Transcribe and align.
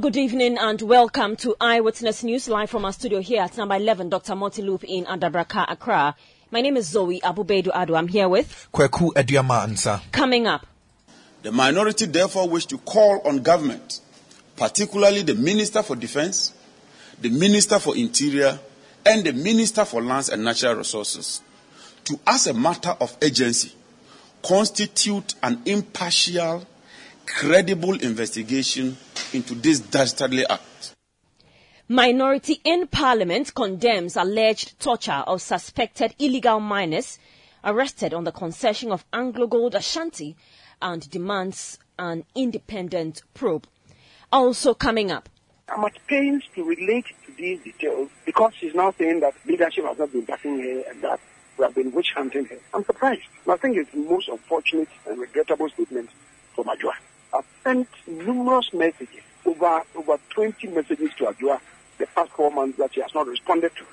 Good 0.00 0.16
evening, 0.16 0.56
and 0.56 0.80
welcome 0.80 1.36
to 1.36 1.54
Eyewitness 1.60 2.24
News 2.24 2.48
live 2.48 2.70
from 2.70 2.86
our 2.86 2.92
studio 2.92 3.20
here 3.20 3.42
at 3.42 3.58
number 3.58 3.74
11, 3.74 4.08
Dr. 4.08 4.34
Martin 4.34 4.64
Loop 4.64 4.82
in 4.84 5.04
Adabraka, 5.04 5.66
Accra. 5.70 6.16
My 6.50 6.62
name 6.62 6.78
is 6.78 6.88
Zoe 6.88 7.22
Abu-Baidoo 7.22 7.68
Addo. 7.68 7.98
I'm 7.98 8.08
here 8.08 8.26
with 8.26 8.68
Kweku 8.72 9.12
Eduama 9.12 9.66
Ansa. 9.66 10.00
coming 10.10 10.46
up. 10.46 10.66
The 11.42 11.52
minority 11.52 12.06
therefore 12.06 12.48
wish 12.48 12.64
to 12.66 12.78
call 12.78 13.20
on 13.26 13.42
government, 13.42 14.00
particularly 14.56 15.20
the 15.20 15.34
Minister 15.34 15.82
for 15.82 15.96
Defense, 15.96 16.54
the 17.20 17.28
Minister 17.28 17.78
for 17.78 17.94
Interior, 17.94 18.58
and 19.04 19.22
the 19.22 19.34
Minister 19.34 19.84
for 19.84 20.02
Lands 20.02 20.30
and 20.30 20.42
Natural 20.42 20.76
Resources 20.76 21.42
to, 22.04 22.18
as 22.26 22.46
a 22.46 22.54
matter 22.54 22.96
of 23.02 23.18
urgency, 23.22 23.72
constitute 24.42 25.34
an 25.42 25.60
impartial, 25.66 26.64
credible 27.38 27.94
investigation 28.00 28.96
into 29.32 29.54
this 29.54 29.80
dastardly 29.80 30.44
act. 30.46 30.94
Minority 31.88 32.60
in 32.64 32.86
Parliament 32.86 33.54
condemns 33.54 34.16
alleged 34.16 34.78
torture 34.80 35.24
of 35.26 35.40
suspected 35.42 36.14
illegal 36.18 36.60
miners 36.60 37.18
arrested 37.64 38.14
on 38.14 38.24
the 38.24 38.32
concession 38.32 38.92
of 38.92 39.04
Anglo 39.12 39.46
Gold 39.46 39.74
Ashanti 39.74 40.36
and 40.82 41.08
demands 41.10 41.78
an 41.98 42.24
independent 42.34 43.22
probe. 43.34 43.66
Also 44.32 44.74
coming 44.74 45.10
up. 45.10 45.28
I'm 45.68 45.84
at 45.84 45.94
pains 46.08 46.44
to 46.54 46.64
relate 46.64 47.06
to 47.26 47.32
these 47.36 47.60
details 47.62 48.08
because 48.24 48.52
she's 48.58 48.74
now 48.74 48.92
saying 48.92 49.20
that 49.20 49.34
leadership 49.46 49.84
has 49.84 49.98
not 49.98 50.12
been 50.12 50.24
backing 50.24 50.60
her 50.60 50.90
and 50.90 51.02
that 51.02 51.20
we 51.58 51.64
have 51.64 51.74
been 51.74 51.92
witch 51.92 52.12
hunting 52.16 52.44
her. 52.46 52.58
I'm 52.74 52.84
surprised. 52.84 53.22
I 53.48 53.56
think 53.56 53.76
it's 53.76 53.90
the 53.90 53.98
most 53.98 54.28
unfortunate 54.28 54.88
and 55.08 55.18
regrettable 55.20 55.68
statement 55.68 56.10
from 56.54 56.66
Ajua. 56.66 56.92
I've 57.34 57.44
sent 57.62 57.88
numerous 58.06 58.72
messages, 58.72 59.22
over 59.44 59.82
over 59.94 60.18
20 60.30 60.68
messages 60.68 61.10
to 61.18 61.24
Ajua 61.24 61.60
the 61.98 62.06
past 62.06 62.30
four 62.32 62.50
months 62.50 62.78
that 62.78 62.94
she 62.94 63.00
has 63.00 63.14
not 63.14 63.26
responded 63.26 63.72
to. 63.76 63.84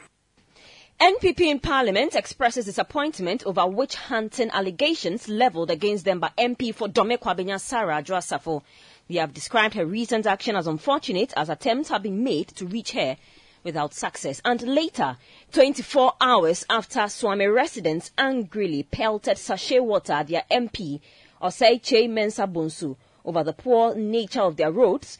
NPP 1.00 1.42
in 1.42 1.60
Parliament 1.60 2.16
expresses 2.16 2.66
disappointment 2.66 3.46
over 3.46 3.68
witch 3.68 3.94
hunting 3.94 4.50
allegations 4.52 5.30
leveled 5.30 5.70
against 5.70 6.06
them 6.06 6.20
by 6.20 6.32
MP 6.40 6.74
for 6.74 6.88
Dome 6.88 7.18
Kwabenya 7.18 7.60
Sarah 7.60 8.02
Adwoa 8.02 8.18
Safo. 8.18 8.64
They 9.08 9.20
have 9.20 9.34
described 9.34 9.76
her 9.76 9.86
recent 9.86 10.26
action 10.26 10.56
as 10.56 10.66
unfortunate 10.66 11.34
as 11.38 11.50
attempts 11.50 11.90
have 11.90 12.02
been 12.02 12.24
made 12.24 12.48
to 12.56 12.66
reach 12.66 12.94
her 12.94 13.16
without 13.64 13.94
success. 13.94 14.42
And 14.44 14.62
later, 14.64 15.18
24 15.52 16.14
hours 16.20 16.66
after 16.68 17.02
Suame 17.02 17.54
residents 17.54 18.12
angrily 18.18 18.82
pelted 18.82 19.38
sachet 19.38 19.80
water 19.82 20.14
at 20.14 20.28
their 20.30 20.46
MP, 20.50 21.00
Osei 21.42 21.80
Kyei-Mensah-Bonsu, 21.80 22.96
over 23.28 23.44
the 23.44 23.54
poor 23.54 23.94
nature 23.94 24.42
of 24.42 24.56
their 24.56 24.72
roads, 24.72 25.20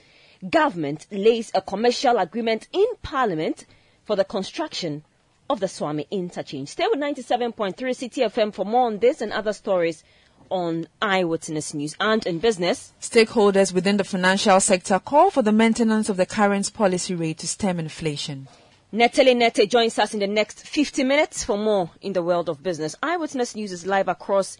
government 0.50 1.06
lays 1.12 1.52
a 1.54 1.62
commercial 1.62 2.18
agreement 2.18 2.68
in 2.72 2.88
Parliament 3.04 3.66
for 4.06 4.16
the 4.16 4.24
construction 4.24 5.04
of 5.50 5.60
the 5.60 5.68
Suame 5.68 6.08
interchange. 6.10 6.70
Stay 6.70 6.88
with 6.90 7.00
97.3 7.00 7.76
Citi 7.76 8.26
FM 8.26 8.54
for 8.54 8.66
more 8.66 8.88
on 8.88 9.00
this 9.00 9.22
and 9.22 9.32
other 9.32 9.54
stories 9.54 10.04
on 10.50 10.88
Eyewitness 11.02 11.74
News 11.74 11.96
and 12.00 12.26
in 12.26 12.40
business. 12.40 12.94
Stakeholders 13.02 13.74
within 13.74 13.98
the 13.98 14.04
financial 14.04 14.60
sector 14.60 15.00
call 15.00 15.30
for 15.30 15.42
the 15.42 15.52
maintenance 15.52 16.10
of 16.10 16.18
the 16.18 16.26
current 16.26 16.74
policy 16.74 17.14
rate 17.16 17.40
to 17.40 17.48
stem 17.48 17.80
inflation. 17.80 18.48
Netele 18.94 19.36
Nete 19.36 19.70
joins 19.70 20.00
us 20.00 20.14
in 20.14 20.22
the 20.22 20.28
next 20.28 20.66
50 20.66 21.04
minutes 21.04 21.44
for 21.44 21.58
more 21.58 21.92
in 22.02 22.14
the 22.14 22.24
world 22.24 22.48
of 22.48 22.64
business. 22.64 22.96
Eyewitness 23.04 23.56
News 23.56 23.74
is 23.74 23.86
live 23.86 24.08
across 24.08 24.58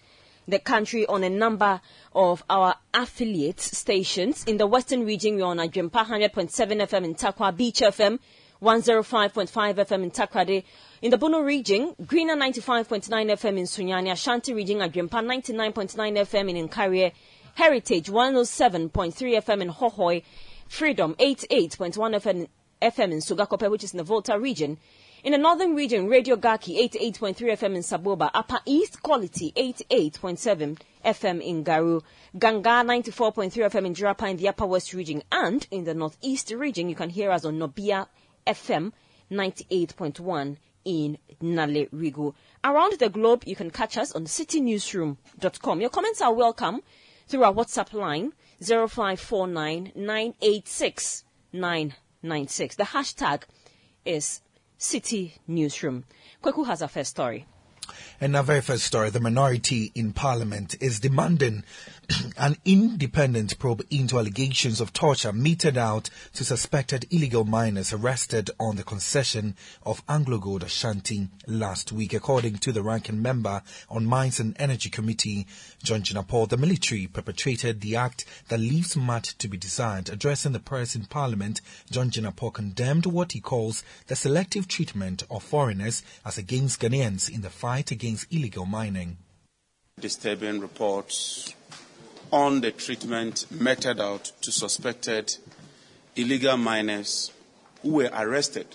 the 0.48 0.60
country 0.60 1.06
on 1.08 1.24
a 1.24 1.30
number 1.30 1.82
of 2.14 2.44
our 2.50 2.76
affiliate 2.94 3.60
stations. 3.60 4.44
In 4.46 4.58
the 4.58 4.68
Western 4.68 5.06
region, 5.06 5.36
we're 5.36 5.46
on 5.46 5.58
Ajimpa 5.58 6.06
100.7 6.06 6.52
FM 6.52 7.04
in 7.06 7.16
Tarkwa, 7.16 7.56
Beach 7.56 7.80
FM 7.82 8.20
105.5 8.62 9.76
FM 9.76 10.04
in 10.04 10.12
Takoradi. 10.12 10.64
In 11.02 11.12
the 11.12 11.18
Bono 11.18 11.42
region, 11.42 11.94
Greener 12.06 12.36
95.9 12.36 13.08
FM 13.08 13.58
in 13.58 13.66
Sunyani, 13.66 14.12
Ashanti 14.12 14.54
region, 14.54 14.80
Ajimpa 14.80 15.10
99.9 15.10 15.94
FM 15.96 16.50
in 16.58 16.68
Nkawie, 16.68 17.12
Heritage 17.54 18.08
107.3 18.10 18.92
FM 19.14 19.62
in 19.62 19.70
Hohoe, 19.70 20.24
Freedom 20.68 21.14
88.1 21.16 21.94
FM, 22.16 22.48
FM 22.82 23.12
in 23.12 23.20
Sogakope, 23.20 23.70
which 23.70 23.84
is 23.84 23.94
in 23.94 23.98
the 23.98 24.04
Volta 24.04 24.40
region. 24.40 24.78
In 25.24 25.32
the 25.32 25.38
northern 25.40 25.74
region, 25.76 26.08
Radio 26.08 26.36
Gaki 26.36 26.78
88.3 26.90 27.36
FM 27.36 27.76
in 27.76 27.82
Saboba, 27.82 28.30
Upper 28.36 28.60
East 28.66 29.02
Quality 29.02 29.52
88.7 29.58 30.78
FM 31.04 31.42
in 31.42 31.64
Garu, 31.64 32.04
Ganga 32.38 32.84
94.3 32.86 33.52
FM 33.52 33.86
in 33.88 33.94
Jirapa 33.96 34.30
in 34.30 34.38
the 34.38 34.48
Upper 34.48 34.68
West 34.68 34.94
region, 34.94 35.24
and 35.32 35.66
in 35.72 35.86
the 35.86 35.96
northeast 35.96 36.52
region, 36.52 36.88
you 36.88 36.94
can 36.96 37.10
hear 37.10 37.32
us 37.32 37.46
on 37.46 37.58
Nobia 37.58 38.06
FM 38.46 38.92
98.1 39.32 40.58
in 40.86 41.18
Nalerigu. 41.42 42.34
Around 42.64 43.00
the 43.00 43.10
globe, 43.10 43.44
you 43.48 43.56
can 43.56 43.72
catch 43.72 43.98
us 43.98 44.12
on 44.12 44.26
citinewsroom.com. 44.26 45.82
Your 45.82 45.90
comments 45.90 46.22
are 46.22 46.34
welcome 46.34 46.82
through 47.28 47.44
our 47.44 47.54
WhatsApp 47.54 47.92
line 47.92 48.34
0549 48.62 49.94
986 49.96 51.24
996. 51.54 52.76
The 52.76 52.84
hashtag 52.84 53.44
is 54.06 54.42
Citi 54.80 55.34
Newsroom. 55.48 56.04
Kweku 56.44 56.66
has 56.68 56.82
our 56.82 56.88
first 56.88 57.10
story. 57.10 57.46
And 58.20 58.36
our 58.36 58.44
very 58.44 58.62
first 58.62 58.84
story, 58.84 59.10
the 59.10 59.20
minority 59.20 59.92
in 59.96 60.12
parliament 60.12 60.76
is 60.82 61.00
demanding 61.00 61.64
an 62.38 62.56
independent 62.64 63.60
probe 63.60 63.86
into 63.90 64.18
allegations 64.18 64.80
of 64.80 64.94
torture 64.94 65.34
meted 65.34 65.78
out 65.78 66.10
to 66.34 66.46
suspected 66.46 67.06
illegal 67.12 67.44
miners 67.44 67.92
arrested 67.92 68.50
on 68.60 68.78
the 68.78 68.84
concession 68.84 69.56
of 69.84 70.02
Anglo 70.08 70.38
Gold 70.38 70.64
Ashanti 70.64 71.28
last 71.48 71.92
week. 71.92 72.14
According 72.14 72.60
to 72.60 72.72
the 72.72 72.82
ranking 72.82 73.22
member 73.22 73.62
on 73.90 74.06
Mines 74.06 74.40
and 74.40 74.56
Energy 74.58 74.90
Committee, 74.90 75.48
John 75.84 76.02
Jinapor, 76.02 76.48
the 76.48 76.56
military 76.56 77.08
perpetrated 77.08 77.82
the 77.82 77.98
act 77.98 78.24
that 78.48 78.60
leaves 78.60 78.96
much 78.96 79.38
to 79.40 79.50
be 79.50 79.58
desired. 79.58 80.08
Addressing 80.08 80.54
the 80.54 80.60
press 80.60 80.96
in 80.96 81.06
parliament, 81.06 81.60
John 81.92 82.10
Jinapor 82.10 82.54
condemned 82.54 83.06
what 83.06 83.34
he 83.34 83.42
calls 83.42 83.84
the 84.08 84.16
selective 84.16 84.68
treatment 84.68 85.24
of 85.30 85.44
foreigners 85.44 86.04
as 86.26 86.38
against 86.38 86.80
Ghanaians 86.80 87.30
in 87.30 87.42
the 87.42 87.50
fight 87.50 87.92
against 87.92 88.32
illegal 88.32 88.66
mining. 88.66 89.18
Disturbing 90.00 90.60
reports 90.62 91.56
on 92.32 92.62
the 92.62 92.72
treatment 92.72 93.46
meted 93.52 94.00
out 94.00 94.32
to 94.42 94.52
suspected 94.52 95.36
illegal 96.16 96.58
miners 96.58 97.32
who 97.82 97.94
were 97.94 98.10
arrested 98.14 98.68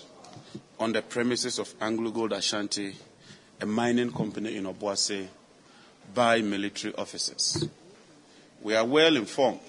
on 0.78 0.92
the 0.92 1.02
premises 1.02 1.58
of 1.58 1.72
Anglo 1.80 2.10
Gold 2.10 2.32
Ashanti, 2.32 2.94
a 3.60 3.66
mining 3.66 4.12
company 4.12 4.56
in 4.56 4.64
Obuasi, 4.64 5.26
by 6.14 6.40
military 6.40 6.94
officers. 6.96 7.68
We 8.62 8.74
are 8.74 8.84
well 8.84 9.16
informed 9.16 9.60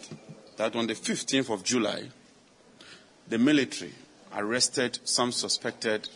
that 0.57 0.75
on 0.75 0.87
the 0.87 0.93
15th 0.93 1.51
of 1.53 1.63
July, 1.63 2.03
the 3.27 3.37
military 3.37 3.93
arrested 4.35 4.99
some 5.03 5.31
suspected 5.31 6.09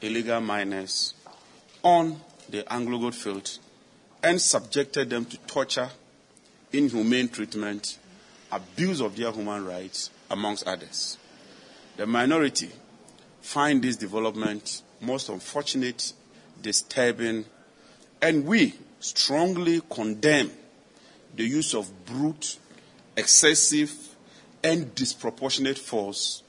illegal 0.00 0.40
miners 0.40 1.14
on 1.82 2.20
the 2.48 2.70
Anglo 2.72 2.98
Gold 2.98 3.14
field 3.14 3.58
and 4.22 4.40
subjected 4.40 5.10
them 5.10 5.24
to 5.24 5.36
torture, 5.38 5.90
inhumane 6.72 7.28
treatment, 7.28 7.98
abuse 8.50 9.00
of 9.00 9.16
their 9.16 9.32
human 9.32 9.64
rights, 9.64 10.10
amongst 10.30 10.66
others. 10.66 11.18
The 11.96 12.06
minority 12.06 12.70
find 13.40 13.82
this 13.82 13.96
development 13.96 14.82
most 15.00 15.28
unfortunate, 15.28 16.12
disturbing, 16.62 17.44
and 18.20 18.46
we 18.46 18.74
strongly 19.00 19.80
condemn 19.90 20.50
the 21.34 21.44
use 21.44 21.74
of 21.74 21.90
brute, 22.06 22.58
excessive, 23.16 23.92
and 24.62 24.94
disproportionate 24.94 25.78
force 25.78 26.42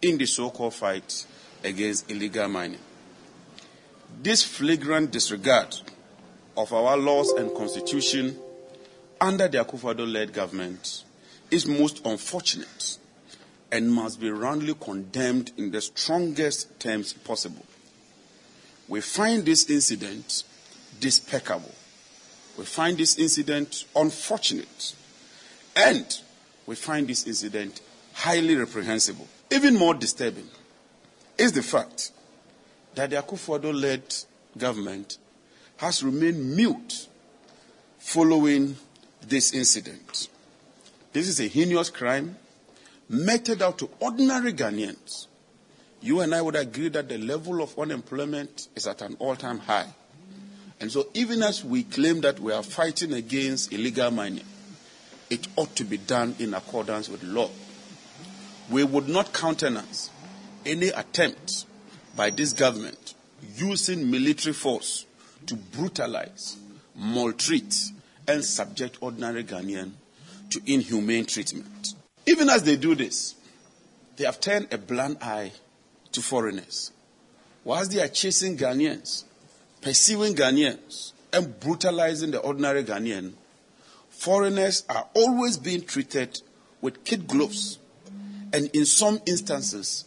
in 0.00 0.18
the 0.18 0.26
so 0.26 0.50
called 0.50 0.74
fight 0.74 1.26
against 1.64 2.10
illegal 2.10 2.48
mining. 2.48 2.78
This 4.22 4.44
flagrant 4.44 5.10
disregard 5.10 5.76
of 6.56 6.72
our 6.72 6.96
laws 6.96 7.32
and 7.32 7.54
constitution 7.54 8.38
under 9.20 9.48
the 9.48 9.58
Akufo-Addo 9.58 10.10
led 10.10 10.32
government 10.32 11.04
is 11.50 11.66
most 11.66 12.04
unfortunate 12.04 12.98
and 13.72 13.90
must 13.92 14.20
be 14.20 14.30
roundly 14.30 14.74
condemned 14.74 15.52
in 15.56 15.70
the 15.70 15.80
strongest 15.80 16.78
terms 16.78 17.12
possible. 17.12 17.64
We 18.88 19.00
find 19.00 19.44
this 19.44 19.68
incident 19.68 20.44
despicable. 21.00 21.74
We 22.56 22.64
find 22.64 22.96
this 22.96 23.18
incident 23.18 23.84
unfortunate. 23.94 24.94
And 25.76 26.06
we 26.66 26.74
find 26.74 27.08
this 27.08 27.26
incident 27.26 27.80
highly 28.12 28.56
reprehensible. 28.56 29.26
Even 29.50 29.74
more 29.76 29.94
disturbing 29.94 30.48
is 31.36 31.52
the 31.52 31.62
fact 31.62 32.12
that 32.94 33.10
the 33.10 33.16
Akufo-Addo 33.16 33.78
led 33.78 34.02
government 34.56 35.18
has 35.76 36.02
remained 36.02 36.56
mute 36.56 37.08
following 37.98 38.76
this 39.28 39.52
incident. 39.52 40.28
This 41.12 41.28
is 41.28 41.40
a 41.40 41.48
heinous 41.48 41.90
crime 41.90 42.36
meted 43.08 43.62
out 43.62 43.78
to 43.78 43.90
ordinary 44.00 44.52
Ghanaians. 44.52 45.26
You 46.00 46.20
and 46.20 46.34
I 46.34 46.42
would 46.42 46.56
agree 46.56 46.88
that 46.90 47.08
the 47.08 47.18
level 47.18 47.62
of 47.62 47.78
unemployment 47.78 48.68
is 48.76 48.86
at 48.86 49.02
an 49.02 49.16
all 49.18 49.34
time 49.36 49.58
high. 49.58 49.88
And 50.78 50.92
so, 50.92 51.08
even 51.14 51.42
as 51.42 51.64
we 51.64 51.84
claim 51.84 52.20
that 52.20 52.38
we 52.38 52.52
are 52.52 52.62
fighting 52.62 53.14
against 53.14 53.72
illegal 53.72 54.10
mining, 54.10 54.44
it 55.30 55.48
ought 55.56 55.74
to 55.76 55.84
be 55.84 55.96
done 55.96 56.36
in 56.38 56.52
accordance 56.54 57.08
with 57.08 57.22
law. 57.22 57.50
We 58.70 58.84
would 58.84 59.08
not 59.08 59.32
countenance 59.32 60.10
any 60.66 60.88
attempt 60.88 61.64
by 62.14 62.30
this 62.30 62.52
government 62.52 63.14
using 63.56 64.10
military 64.10 64.52
force 64.52 65.06
to 65.46 65.56
brutalize, 65.56 66.56
maltreat, 66.94 67.74
and 68.28 68.44
subject 68.44 68.98
ordinary 69.00 69.44
Ghanaian 69.44 69.92
to 70.50 70.60
inhumane 70.66 71.26
treatment. 71.26 71.94
Even 72.26 72.48
as 72.50 72.62
they 72.62 72.76
do 72.76 72.94
this, 72.94 73.34
they 74.16 74.24
have 74.24 74.40
turned 74.40 74.72
a 74.72 74.78
blind 74.78 75.18
eye 75.20 75.52
to 76.12 76.20
foreigners. 76.22 76.92
Whilst 77.64 77.92
they 77.92 78.00
are 78.00 78.08
chasing 78.08 78.56
Ghanaians, 78.56 79.24
pursuing 79.80 80.34
Ghanaians, 80.34 81.12
and 81.32 81.58
brutalizing 81.60 82.30
the 82.30 82.38
ordinary 82.38 82.82
Ghanaian, 82.84 83.32
foreigners 84.08 84.84
are 84.88 85.06
always 85.14 85.58
being 85.58 85.82
treated 85.82 86.40
with 86.80 87.04
kid 87.04 87.26
gloves. 87.26 87.78
And 88.52 88.70
in 88.74 88.86
some 88.86 89.20
instances, 89.26 90.04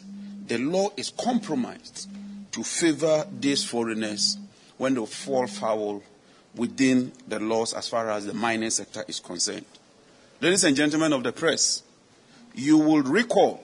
the 0.48 0.57
law 0.57 0.89
is 0.98 1.12
compromised 1.12 2.10
to 2.54 2.63
favor 2.63 3.27
these 3.39 3.63
foreigners 3.63 4.38
when 4.77 4.95
they 4.95 5.06
fall 5.06 5.45
foul 5.45 6.01
within 6.56 7.12
the 7.28 7.40
laws 7.40 7.74
as 7.74 7.88
far 7.88 8.10
as 8.10 8.25
the 8.25 8.34
mining 8.34 8.69
sector 8.69 9.04
is 9.07 9.19
concerned. 9.19 9.66
Ladies 10.42 10.63
and 10.63 10.75
gentlemen 10.75 11.13
of 11.13 11.24
the 11.24 11.31
press, 11.31 11.84
you 12.54 12.78
will 12.78 13.01
recall 13.01 13.63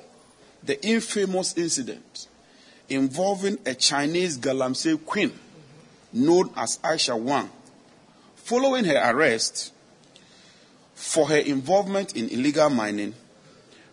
the 0.63 0.83
infamous 0.85 1.57
incident 1.57 2.27
involving 2.89 3.57
a 3.65 3.73
Chinese 3.73 4.37
Galamsey 4.37 5.03
queen 5.05 5.31
known 6.13 6.49
as 6.55 6.77
Aisha 6.79 7.19
Huang. 7.19 7.49
Following 8.35 8.85
her 8.85 9.11
arrest 9.11 9.73
for 10.93 11.27
her 11.27 11.38
involvement 11.38 12.15
in 12.15 12.29
illegal 12.29 12.69
mining, 12.69 13.13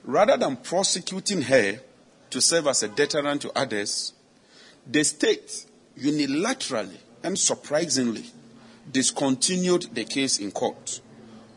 rather 0.04 0.36
than 0.36 0.56
prosecuting 0.56 1.42
her 1.42 1.80
to 2.30 2.40
serve 2.40 2.66
as 2.66 2.82
a 2.82 2.88
deterrent 2.88 3.42
to 3.42 3.58
others, 3.58 4.12
the 4.86 5.02
state 5.04 5.66
unilaterally 5.98 6.98
and 7.22 7.38
surprisingly 7.38 8.24
discontinued 8.90 9.88
the 9.94 10.04
case 10.04 10.38
in 10.38 10.50
court 10.50 11.00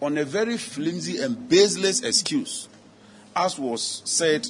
on 0.02 0.18
a 0.18 0.24
very 0.24 0.58
flimsy 0.58 1.22
and 1.22 1.50
baseless 1.50 2.02
excuse, 2.02 2.68
as 3.36 3.58
was 3.58 4.02
said 4.06 4.48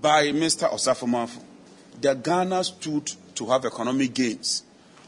by 0.00 0.26
Mr. 0.28 0.68
Osafo 0.70 1.30
that 2.00 2.22
Ghana 2.22 2.64
stood 2.64 3.12
to 3.36 3.46
have 3.46 3.64
economic 3.64 4.14
gains 4.14 4.64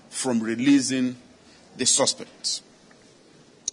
from 0.08 0.40
releasing 0.40 1.16
the 1.76 1.84
suspects. 1.84 2.62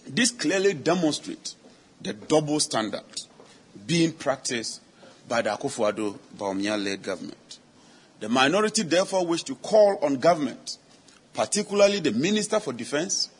This 0.06 0.32
clearly 0.32 0.74
demonstrates 0.74 1.56
the 2.00 2.12
double 2.12 2.58
standard 2.58 3.04
being 3.86 4.12
practiced 4.12 4.80
by 5.28 5.42
the 5.42 5.50
Akufo-Addo 5.50 6.18
Bawumia-led 6.36 7.02
government. 7.02 7.58
The 8.18 8.28
minority 8.28 8.82
therefore 8.82 9.24
wish 9.24 9.44
to 9.44 9.54
call 9.54 9.98
on 10.02 10.16
government, 10.16 10.78
particularly 11.34 12.00
the 12.00 12.12
Minister 12.12 12.60
for 12.60 12.72
Defense, 12.72 13.30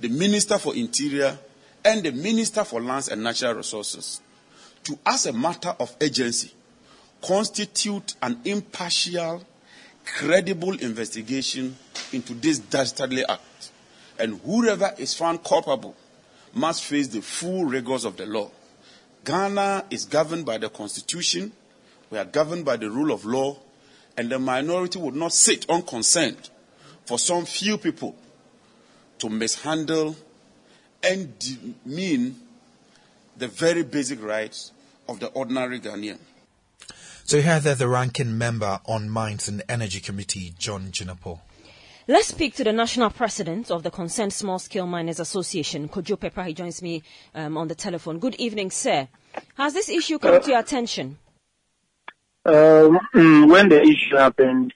the 0.00 0.08
Minister 0.08 0.58
for 0.58 0.74
Interior, 0.74 1.38
and 1.84 2.02
the 2.02 2.12
Minister 2.12 2.64
for 2.64 2.80
Lands 2.80 3.08
and 3.08 3.22
Natural 3.22 3.54
Resources 3.54 4.20
to, 4.84 4.98
as 5.06 5.26
a 5.26 5.32
matter 5.32 5.74
of 5.80 5.94
urgency, 6.00 6.52
constitute 7.22 8.14
an 8.22 8.40
impartial, 8.44 9.42
credible 10.04 10.78
investigation 10.78 11.76
into 12.12 12.34
this 12.34 12.58
dastardly 12.58 13.24
act. 13.26 13.70
And 14.18 14.40
whoever 14.40 14.92
is 14.98 15.14
found 15.14 15.42
culpable 15.42 15.96
must 16.52 16.84
face 16.84 17.08
the 17.08 17.20
full 17.22 17.64
rigors 17.64 18.04
of 18.04 18.16
the 18.16 18.26
law. 18.26 18.50
Ghana 19.24 19.86
is 19.90 20.04
governed 20.04 20.46
by 20.46 20.58
the 20.58 20.68
Constitution, 20.68 21.52
we 22.10 22.18
are 22.18 22.24
governed 22.24 22.64
by 22.64 22.76
the 22.76 22.90
rule 22.90 23.12
of 23.12 23.24
law, 23.24 23.56
and 24.16 24.30
the 24.30 24.38
minority 24.38 24.98
would 24.98 25.16
not 25.16 25.32
sit 25.32 25.68
unconcerned 25.68 26.50
for 27.04 27.18
some 27.18 27.44
few 27.44 27.78
people 27.78 28.16
to 29.18 29.28
mishandle 29.28 30.16
and 31.02 31.38
demean 31.38 32.36
the 33.36 33.48
very 33.48 33.82
basic 33.82 34.22
rights 34.22 34.72
of 35.08 35.20
the 35.20 35.28
ordinary 35.28 35.80
Ghanaian. 35.80 36.18
So 37.24 37.38
you 37.38 37.42
heard 37.42 37.62
there 37.62 37.74
the 37.74 37.88
ranking 37.88 38.36
member 38.36 38.80
on 38.86 39.08
Mines 39.08 39.48
and 39.48 39.62
Energy 39.68 40.00
Committee, 40.00 40.54
John 40.58 40.88
Jinapor. 40.88 41.40
Let's 42.06 42.28
speak 42.28 42.54
to 42.56 42.64
the 42.64 42.72
national 42.72 43.08
president 43.08 43.70
of 43.70 43.82
the 43.82 43.90
Concerned 43.90 44.34
Small 44.34 44.58
Scale 44.58 44.86
Miners 44.86 45.20
Association, 45.20 45.88
Kojo 45.88 46.18
Pepa. 46.18 46.46
He 46.46 46.52
joins 46.52 46.82
me 46.82 47.02
um, 47.34 47.56
on 47.56 47.68
the 47.68 47.74
telephone. 47.74 48.18
Good 48.18 48.34
evening, 48.34 48.70
sir. 48.70 49.08
Has 49.54 49.72
this 49.72 49.88
issue 49.88 50.18
come 50.18 50.34
uh, 50.34 50.38
to 50.40 50.50
your 50.50 50.60
attention? 50.60 51.16
Um, 52.44 52.98
when 53.14 53.70
the 53.70 53.80
issue 53.80 54.16
happened, 54.16 54.74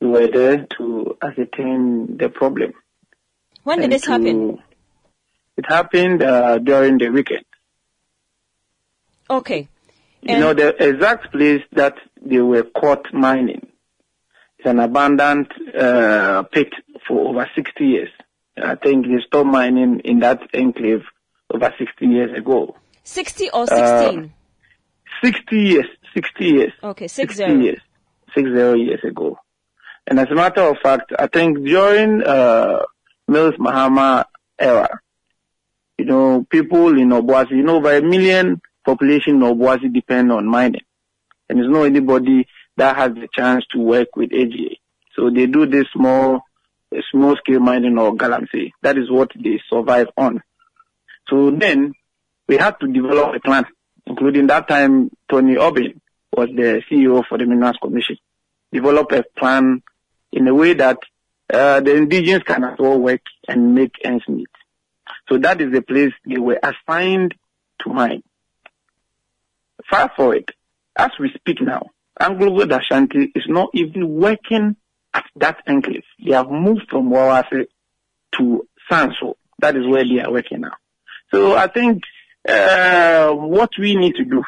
we 0.00 0.08
were 0.08 0.28
there 0.28 0.66
to 0.78 1.16
ascertain 1.22 2.16
the 2.18 2.28
problem. 2.28 2.72
When 3.64 3.80
did 3.80 3.90
this 3.92 4.02
to, 4.02 4.10
happen? 4.10 4.62
It 5.56 5.66
happened 5.66 6.22
uh, 6.22 6.58
during 6.58 6.98
the 6.98 7.08
weekend. 7.08 7.44
Okay. 9.28 9.68
You 10.22 10.38
know, 10.38 10.54
the 10.54 10.74
exact 10.82 11.32
place 11.32 11.62
that 11.72 11.94
they 12.20 12.38
were 12.40 12.64
caught 12.64 13.12
mining 13.12 13.66
is 14.58 14.66
an 14.66 14.80
abandoned 14.80 15.46
uh, 15.78 16.42
pit 16.44 16.68
for 17.06 17.28
over 17.28 17.48
60 17.54 17.84
years. 17.84 18.08
I 18.56 18.74
think 18.74 19.06
they 19.06 19.20
stopped 19.26 19.46
mining 19.46 20.00
in 20.00 20.20
that 20.20 20.40
enclave 20.52 21.02
over 21.52 21.72
60 21.78 22.06
years 22.06 22.36
ago. 22.36 22.76
60 23.04 23.50
or 23.50 23.66
16? 23.66 23.84
Uh, 23.84 24.28
60 25.24 25.56
years. 25.56 25.86
60 26.14 26.44
years. 26.44 26.72
Okay, 26.82 27.06
60 27.06 27.44
years. 27.44 27.80
60 28.34 28.50
years 28.80 29.00
ago. 29.04 29.38
And 30.06 30.20
as 30.20 30.28
a 30.30 30.34
matter 30.34 30.62
of 30.62 30.76
fact, 30.82 31.12
I 31.18 31.26
think 31.26 31.64
during 31.64 32.22
uh, 32.22 32.82
Mills 33.26 33.54
Mahama 33.58 34.24
era, 34.58 35.00
you 35.98 36.04
know, 36.04 36.46
people 36.48 36.96
in 36.98 37.08
Obuasi, 37.08 37.52
you 37.52 37.62
know, 37.62 37.80
by 37.80 37.94
a 37.94 38.02
million 38.02 38.60
population 38.84 39.36
in 39.36 39.40
Obuasi 39.40 39.92
depend 39.92 40.30
on 40.30 40.46
mining. 40.46 40.82
And 41.48 41.58
there's 41.58 41.70
no 41.70 41.84
anybody 41.84 42.46
that 42.76 42.96
has 42.96 43.14
the 43.14 43.28
chance 43.32 43.64
to 43.72 43.78
work 43.78 44.14
with 44.14 44.32
AGA. 44.32 44.76
So 45.14 45.30
they 45.30 45.46
do 45.46 45.66
this 45.66 45.86
small, 45.92 46.42
small 47.10 47.36
scale 47.36 47.60
mining 47.60 47.98
or 47.98 48.14
galamsey. 48.14 48.72
That 48.82 48.98
is 48.98 49.10
what 49.10 49.30
they 49.34 49.60
survive 49.70 50.08
on. 50.16 50.42
So 51.28 51.50
then 51.50 51.94
we 52.46 52.56
had 52.58 52.78
to 52.80 52.86
develop 52.86 53.34
a 53.34 53.40
plan, 53.40 53.64
including 54.06 54.46
that 54.48 54.68
time 54.68 55.10
Toni 55.28 55.56
Aubynn 55.56 56.00
was 56.32 56.48
the 56.54 56.82
CEO 56.90 57.24
for 57.28 57.38
the 57.38 57.46
Minerals 57.46 57.78
Commission. 57.82 58.18
Develop 58.72 59.10
a 59.12 59.24
plan 59.36 59.82
in 60.32 60.48
a 60.48 60.54
way 60.54 60.74
that 60.74 60.98
uh, 61.52 61.80
the 61.80 61.94
indigenous 61.94 62.42
can 62.42 62.64
as 62.64 62.78
well 62.78 62.98
work 62.98 63.22
and 63.48 63.74
make 63.74 63.92
ends 64.04 64.24
meet. 64.28 64.48
So 65.28 65.38
that 65.38 65.60
is 65.60 65.72
the 65.72 65.82
place 65.82 66.12
they 66.26 66.38
were 66.38 66.58
assigned 66.62 67.34
to 67.82 67.90
mine. 67.90 68.22
Far 69.88 70.08
Fast 70.08 70.16
forward, 70.16 70.52
as 70.96 71.10
we 71.20 71.30
speak 71.34 71.60
now, 71.60 71.90
AngloGold 72.20 72.76
Ashanti 72.76 73.30
is 73.34 73.44
not 73.46 73.70
even 73.74 74.08
working 74.20 74.76
at 75.14 75.24
that 75.36 75.62
enclave. 75.66 76.04
They 76.24 76.32
have 76.32 76.50
moved 76.50 76.88
from 76.90 77.10
Wawase 77.10 77.66
to 78.38 78.66
Sanso. 78.90 79.34
That 79.58 79.76
is 79.76 79.86
where 79.86 80.04
they 80.04 80.20
are 80.20 80.32
working 80.32 80.62
now. 80.62 80.74
So 81.32 81.56
I 81.56 81.68
think 81.68 82.02
uh, 82.48 83.30
what 83.32 83.70
we 83.78 83.96
need 83.96 84.16
to 84.16 84.24
do 84.24 84.42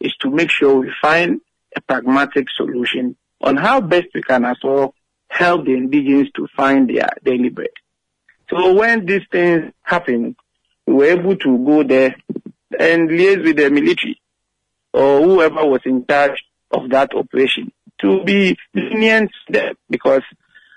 is 0.00 0.14
to 0.20 0.30
make 0.30 0.50
sure 0.50 0.80
we 0.80 0.92
find 1.00 1.40
a 1.76 1.80
pragmatic 1.80 2.46
solution 2.56 3.16
on 3.40 3.56
how 3.56 3.80
best 3.80 4.06
we 4.14 4.22
can 4.22 4.44
as 4.44 4.56
well 4.62 4.94
help 5.28 5.64
the 5.66 5.74
indigenous 5.74 6.28
to 6.34 6.46
find 6.56 6.88
their 6.88 7.08
daily 7.24 7.48
bread. 7.50 7.70
So 8.50 8.74
when 8.74 9.06
these 9.06 9.22
things 9.30 9.72
happen, 9.82 10.36
we 10.86 10.94
were 10.94 11.04
able 11.04 11.36
to 11.36 11.58
go 11.64 11.82
there 11.82 12.16
and 12.78 13.08
liaise 13.10 13.44
with 13.44 13.56
the 13.56 13.70
military 13.70 14.20
or 14.92 15.22
whoever 15.22 15.66
was 15.66 15.80
in 15.84 16.04
charge 16.06 16.42
of 16.70 16.90
that 16.90 17.14
operation 17.14 17.72
to 18.00 18.22
be 18.24 18.56
lenient 18.74 19.30
there 19.48 19.72
because 19.90 20.22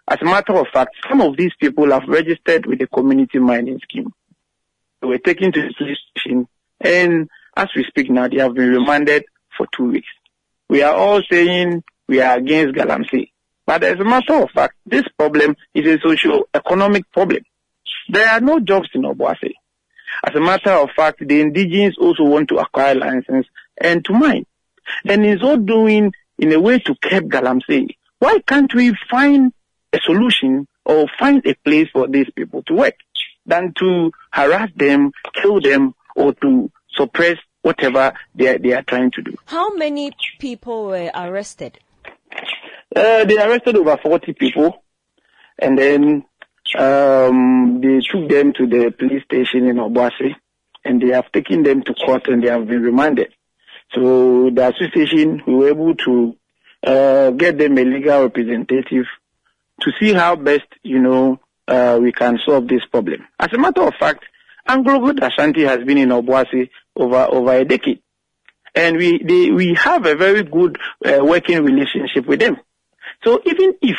as 0.07 0.17
a 0.21 0.25
matter 0.25 0.55
of 0.55 0.67
fact, 0.73 0.95
some 1.07 1.21
of 1.21 1.37
these 1.37 1.53
people 1.59 1.91
have 1.91 2.03
registered 2.07 2.65
with 2.65 2.79
the 2.79 2.87
community 2.87 3.39
mining 3.39 3.79
scheme. 3.83 4.11
They 5.01 5.07
were 5.07 5.17
taken 5.17 5.51
to 5.51 5.61
the 5.61 5.73
police 5.77 5.99
station 6.11 6.47
and 6.81 7.29
as 7.55 7.67
we 7.75 7.83
speak 7.83 8.09
now, 8.09 8.27
they 8.27 8.37
have 8.37 8.53
been 8.53 8.69
remanded 8.69 9.25
for 9.57 9.67
two 9.75 9.91
weeks. 9.91 10.07
We 10.69 10.81
are 10.81 10.93
all 10.93 11.21
saying 11.29 11.83
we 12.07 12.21
are 12.21 12.37
against 12.37 12.75
Galamsey. 12.75 13.31
But 13.65 13.83
as 13.83 13.99
a 13.99 14.03
matter 14.03 14.33
of 14.33 14.49
fact, 14.51 14.75
this 14.85 15.03
problem 15.17 15.55
is 15.73 15.85
a 15.85 15.99
socio-economic 16.01 17.11
problem. 17.11 17.41
There 18.09 18.27
are 18.27 18.41
no 18.41 18.59
jobs 18.59 18.89
in 18.93 19.03
Obuasi. 19.03 19.53
As 20.23 20.35
a 20.35 20.41
matter 20.41 20.71
of 20.71 20.89
fact, 20.95 21.25
the 21.25 21.39
indigenous 21.41 21.95
also 21.99 22.23
want 22.23 22.49
to 22.49 22.57
acquire 22.57 22.95
license 22.95 23.47
and 23.79 24.03
to 24.05 24.13
mine. 24.13 24.45
And 25.05 25.25
in 25.25 25.39
so 25.39 25.57
doing, 25.57 26.11
in 26.37 26.51
a 26.51 26.59
way 26.59 26.79
to 26.79 26.95
keep 27.01 27.23
Galamsey, 27.23 27.95
why 28.19 28.39
can't 28.39 28.73
we 28.73 28.95
find 29.09 29.53
a 29.93 29.99
solution 30.03 30.67
or 30.85 31.07
find 31.19 31.45
a 31.45 31.53
place 31.63 31.87
for 31.93 32.07
these 32.07 32.29
people 32.35 32.63
to 32.63 32.73
work 32.73 32.95
than 33.45 33.73
to 33.79 34.11
harass 34.31 34.69
them, 34.75 35.11
kill 35.41 35.61
them, 35.61 35.93
or 36.15 36.33
to 36.33 36.71
suppress 36.95 37.37
whatever 37.61 38.13
they 38.35 38.47
are, 38.47 38.57
they 38.57 38.73
are 38.73 38.81
trying 38.83 39.11
to 39.11 39.21
do. 39.21 39.35
How 39.45 39.73
many 39.75 40.11
people 40.39 40.87
were 40.87 41.11
arrested? 41.13 41.79
Uh, 42.95 43.25
they 43.25 43.37
arrested 43.37 43.77
over 43.77 43.97
40 43.97 44.33
people 44.33 44.83
and 45.59 45.77
then 45.77 46.25
um, 46.77 47.79
they 47.81 47.99
took 47.99 48.29
them 48.29 48.53
to 48.53 48.67
the 48.67 48.93
police 48.97 49.23
station 49.23 49.67
in 49.67 49.77
Obuasi 49.77 50.35
and 50.83 51.01
they 51.01 51.09
have 51.09 51.31
taken 51.31 51.63
them 51.63 51.83
to 51.83 51.93
court 51.93 52.27
and 52.27 52.43
they 52.43 52.49
have 52.49 52.67
been 52.67 52.81
remanded. 52.81 53.33
So 53.93 54.49
the 54.53 54.73
association, 54.73 55.41
we 55.45 55.53
were 55.53 55.69
able 55.69 55.95
to 55.95 56.35
uh, 56.83 57.31
get 57.31 57.57
them 57.57 57.77
a 57.77 57.83
legal 57.83 58.23
representative 58.23 59.05
to 59.81 59.91
see 59.99 60.13
how 60.13 60.35
best, 60.35 60.67
you 60.83 60.99
know, 60.99 61.39
uh, 61.67 61.99
we 62.01 62.11
can 62.11 62.39
solve 62.45 62.67
this 62.67 62.85
problem. 62.91 63.27
As 63.39 63.49
a 63.53 63.57
matter 63.57 63.81
of 63.81 63.93
fact, 63.99 64.23
AngloGold 64.67 65.21
Ashanti 65.21 65.63
has 65.63 65.79
been 65.79 65.97
in 65.97 66.09
Obuasi 66.09 66.69
over 66.95 67.27
over 67.31 67.53
a 67.53 67.65
decade, 67.65 68.01
and 68.75 68.97
we 68.97 69.21
they, 69.23 69.51
we 69.51 69.75
have 69.79 70.05
a 70.05 70.15
very 70.15 70.43
good 70.43 70.77
uh, 71.05 71.19
working 71.21 71.63
relationship 71.63 72.25
with 72.27 72.39
them. 72.39 72.57
So 73.23 73.39
even 73.45 73.75
if 73.81 73.97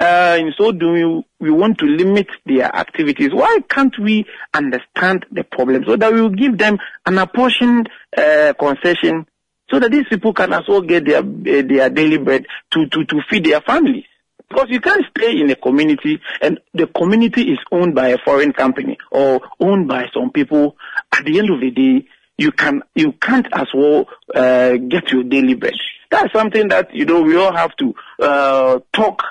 uh, 0.00 0.36
in 0.38 0.52
so 0.56 0.72
doing 0.72 1.24
we 1.40 1.50
we 1.50 1.50
want 1.50 1.78
to 1.78 1.86
limit 1.86 2.28
their 2.46 2.74
activities, 2.74 3.30
why 3.32 3.58
can't 3.68 3.96
we 3.98 4.26
understand 4.54 5.26
the 5.32 5.44
problem 5.44 5.84
so 5.86 5.96
that 5.96 6.12
we 6.12 6.20
will 6.20 6.30
give 6.30 6.56
them 6.58 6.78
an 7.06 7.18
apportioned 7.18 7.88
uh, 8.16 8.52
concession 8.58 9.26
so 9.70 9.78
that 9.78 9.90
these 9.90 10.06
people 10.08 10.32
can 10.32 10.52
also 10.52 10.80
get 10.80 11.04
their 11.04 11.22
their 11.22 11.90
daily 11.90 12.18
bread 12.18 12.46
to 12.72 12.86
to 12.88 13.04
to 13.04 13.20
feed 13.28 13.44
their 13.44 13.60
families? 13.60 14.04
Because 14.48 14.68
you 14.70 14.80
can't 14.80 15.04
stay 15.16 15.38
in 15.40 15.50
a 15.50 15.56
community 15.56 16.20
and 16.40 16.58
the 16.72 16.86
community 16.86 17.52
is 17.52 17.58
owned 17.70 17.94
by 17.94 18.08
a 18.08 18.18
foreign 18.24 18.52
company 18.52 18.96
or 19.10 19.40
owned 19.60 19.88
by 19.88 20.06
some 20.14 20.30
people. 20.30 20.76
At 21.12 21.24
the 21.24 21.38
end 21.38 21.50
of 21.50 21.60
the 21.60 21.70
day, 21.70 22.06
you 22.38 22.52
can 22.52 22.82
you 22.94 23.12
can't 23.12 23.46
as 23.52 23.66
well 23.74 24.06
uh, 24.34 24.76
get 24.76 25.10
your 25.10 25.24
daily 25.24 25.54
bread. 25.54 25.74
That's 26.10 26.32
something 26.32 26.68
that 26.68 26.94
you 26.94 27.04
know 27.04 27.22
we 27.22 27.36
all 27.36 27.52
have 27.52 27.74
to 27.76 27.94
uh, 28.20 28.78
talk. 28.92 29.22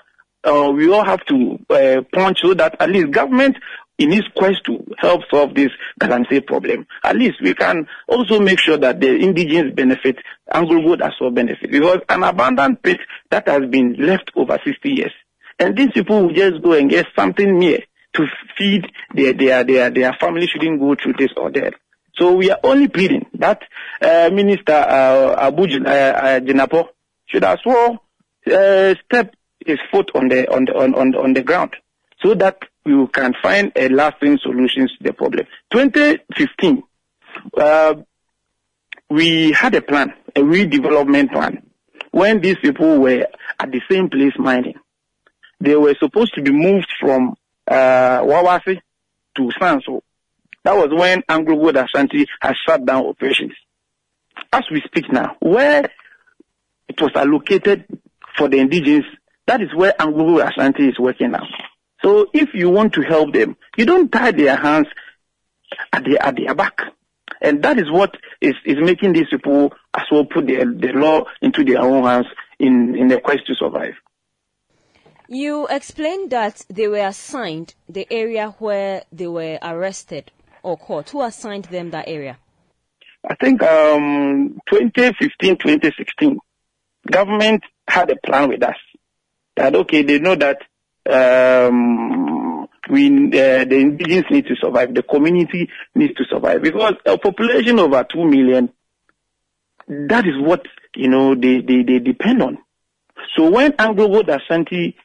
Uh, 0.44 0.72
we 0.76 0.90
all 0.90 1.04
have 1.04 1.26
to 1.26 1.60
uh, 1.70 2.02
punch 2.14 2.40
so 2.42 2.54
that 2.54 2.78
at 2.80 2.90
least 2.90 3.12
government 3.12 3.58
in 3.98 4.14
its 4.14 4.28
quest 4.36 4.64
to 4.66 4.86
help 4.98 5.22
solve 5.30 5.56
this 5.56 5.72
Galamsey 6.00 6.46
problem, 6.46 6.86
at 7.04 7.16
least 7.16 7.42
we 7.42 7.54
can 7.54 7.88
also 8.08 8.40
make 8.40 8.60
sure 8.60 8.78
that 8.78 9.02
the 9.02 9.16
indigenous 9.16 9.74
benefit, 9.74 10.18
AngloGold 10.54 11.02
as 11.02 11.14
well 11.20 11.32
benefit. 11.32 11.72
Because 11.72 12.00
an 12.10 12.24
abandoned 12.24 12.82
pit 12.84 13.00
that 13.32 13.48
has 13.48 13.66
been 13.70 13.96
left 13.98 14.32
over 14.36 14.60
60 14.64 14.90
years. 14.90 15.12
And 15.60 15.76
these 15.76 15.92
people 15.92 16.24
will 16.28 16.34
just 16.34 16.62
go 16.62 16.74
and 16.74 16.90
get 16.90 17.08
something 17.16 17.58
near 17.58 17.80
to 18.14 18.26
feed 18.58 18.86
their, 19.16 19.34
their, 19.34 19.64
their, 19.64 19.90
their 19.90 20.14
family 20.20 20.48
shouldn't 20.48 20.80
go 20.80 20.96
through 20.96 21.14
this 21.18 21.32
or 21.36 21.52
that. 21.52 21.74
So 22.18 22.34
we 22.34 22.50
are 22.52 22.60
only 22.64 22.88
pleading 22.88 23.28
that 23.36 23.62
uh, 24.02 24.30
Minister 24.34 24.74
uh, 24.74 25.36
Abu 25.48 25.64
uh, 25.64 25.90
uh, 25.90 26.40
Jinapor 26.40 26.88
should 27.28 27.44
as 27.44 27.60
well 27.66 28.04
uh, 28.52 28.96
step 29.06 29.36
his 29.66 29.78
foot 29.92 30.12
on 30.16 30.30
the 30.30 30.52
on 30.52 30.66
the 30.66 30.76
on, 30.76 30.96
on, 30.96 31.16
on 31.16 31.34
the 31.34 31.44
ground 31.44 31.76
so 32.24 32.34
that 32.34 32.58
we 32.86 33.08
can 33.08 33.34
find 33.42 33.72
a 33.76 33.90
lasting 33.90 34.40
solutions 34.42 34.92
to 34.98 35.04
the 35.04 35.14
problem. 35.14 35.46
2015, 35.72 36.84
uh, 37.58 37.96
we 39.10 39.52
had 39.52 39.76
a 39.76 39.82
plan, 39.82 40.14
a 40.36 40.40
redevelopment 40.40 41.32
plan, 41.32 41.62
when 42.12 42.42
these 42.42 42.58
people 42.58 43.00
were 43.00 43.28
at 43.60 43.72
the 43.72 43.82
same 43.92 44.10
place 44.10 44.34
mining. 44.38 44.76
They 45.60 45.76
were 45.76 45.96
supposed 46.00 46.34
to 46.36 46.42
be 46.42 46.52
moved 46.52 46.88
from 47.00 47.36
uh, 47.68 48.22
Wawasi 48.22 48.80
to 49.36 49.52
Sanso. 49.60 50.02
That 50.68 50.76
was 50.76 50.90
when 50.92 51.22
AngloGold 51.22 51.82
Ashanti 51.82 52.26
has 52.42 52.54
shut 52.68 52.86
down 52.86 53.06
operations. 53.06 53.54
As 54.52 54.64
we 54.70 54.82
speak 54.82 55.10
now, 55.10 55.38
where 55.40 55.90
it 56.90 57.00
was 57.00 57.12
allocated 57.16 57.86
for 58.38 58.50
the 58.50 58.60
indigenous, 58.60 59.06
that 59.46 59.62
is 59.62 59.74
where 59.74 59.94
AngloGold 59.94 60.46
Ashanti 60.46 60.90
is 60.90 61.00
working 61.00 61.32
now. 61.32 61.48
So 62.04 62.28
if 62.34 62.50
you 62.54 62.70
want 62.70 62.92
to 62.96 63.02
help 63.02 63.32
them, 63.32 63.56
you 63.78 63.86
don't 63.86 64.12
tie 64.12 64.32
their 64.32 64.58
hands 64.58 64.88
at 65.94 66.04
their, 66.04 66.22
at 66.22 66.36
their 66.36 66.54
back. 66.54 66.82
And 67.42 67.64
that 67.64 67.80
is 67.80 67.90
what 67.90 68.18
is, 68.42 68.56
is 68.66 68.76
making 68.82 69.14
these 69.14 69.30
people 69.32 69.72
as 69.94 70.04
well 70.12 70.26
put 70.26 70.48
the, 70.48 70.66
the 70.66 70.92
law 70.92 71.24
into 71.42 71.64
their 71.64 71.80
own 71.80 72.04
hands 72.04 72.28
in, 72.60 72.94
in 72.94 73.08
the 73.08 73.22
quest 73.22 73.48
to 73.48 73.56
survive. 73.56 73.94
You 75.30 75.66
explained 75.68 76.32
that 76.32 76.66
they 76.70 76.90
were 76.90 77.08
assigned 77.08 77.74
the 77.88 78.06
area 78.12 78.54
where 78.60 79.04
they 79.14 79.28
were 79.28 79.60
arrested 79.62 80.30
or 80.68 80.78
caught. 80.78 81.10
Who 81.12 81.22
assigned 81.22 81.66
them 81.66 81.92
that 81.92 82.10
area? 82.10 82.38
I 83.28 83.36
think 83.36 83.64
um, 83.64 84.60
2015, 84.70 85.58
2016, 85.58 86.38
government 87.10 87.64
had 87.88 88.12
a 88.12 88.16
plan 88.18 88.50
with 88.50 88.64
us. 88.64 88.76
That 89.56 89.76
okay, 89.76 90.04
they 90.04 90.20
know 90.20 90.36
that 90.36 90.58
um, 91.10 92.68
we 92.90 93.08
uh, 93.28 93.66
the 93.66 93.76
indigenous 93.76 94.26
need 94.30 94.46
to 94.48 94.56
survive, 94.62 94.94
the 94.94 95.04
community 95.04 95.70
needs 95.96 96.14
to 96.16 96.26
survive 96.30 96.62
because 96.62 96.94
a 97.06 97.18
population 97.18 97.80
over 97.80 98.06
two 98.12 98.26
million, 98.26 98.70
that 99.88 100.26
is 100.28 100.36
what 100.40 100.66
you 100.96 101.08
know 101.10 101.34
they, 101.34 101.62
they, 101.62 101.84
they 101.84 102.00
depend 102.00 102.44
on. 102.44 102.58
So 103.36 103.50
when 103.50 103.72
AngloGold 103.72 104.28
Ashanti 104.28 104.96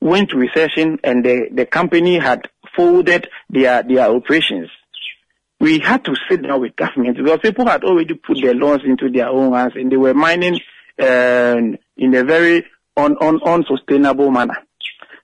went 0.00 0.30
to 0.30 0.36
recession 0.36 0.98
and 1.04 1.24
the, 1.24 1.48
the 1.52 1.64
company 1.64 2.18
had 2.18 2.48
folded 2.76 3.28
their 3.48 3.82
their 3.82 4.10
operations, 4.10 4.68
we 5.62 5.78
had 5.78 6.04
to 6.04 6.12
sit 6.28 6.42
down 6.42 6.60
with 6.60 6.74
government 6.74 7.16
because 7.16 7.38
people 7.38 7.64
had 7.68 7.84
already 7.84 8.14
put 8.14 8.36
their 8.42 8.52
loans 8.52 8.82
into 8.84 9.08
their 9.08 9.28
own 9.28 9.52
hands 9.52 9.74
and 9.76 9.92
they 9.92 9.96
were 9.96 10.12
mining 10.12 10.58
uh, 11.00 11.56
in 11.96 12.14
a 12.14 12.24
very 12.24 12.66
un, 12.96 13.16
un, 13.20 13.38
unsustainable 13.46 14.32
manner. 14.32 14.56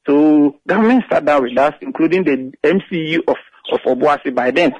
So 0.07 0.61
government 0.64 1.02
sat 1.11 1.25
down 1.25 1.42
with 1.42 1.59
us, 1.59 1.75
including 1.80 2.23
the 2.23 2.52
MCU 2.62 3.18
of, 3.26 3.37
of 3.73 3.80
Obuasi 3.80 4.33
by 4.33 4.52
then, 4.52 4.75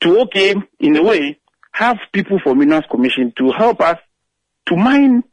to 0.00 0.20
okay, 0.20 0.54
in 0.80 0.96
a 0.96 1.02
way, 1.02 1.38
have 1.72 1.98
people 2.14 2.40
from 2.42 2.58
Minerals 2.58 2.86
Commission 2.90 3.34
to 3.36 3.52
help 3.52 3.82
us 3.82 3.98
to 4.66 4.76
mine 4.76 5.24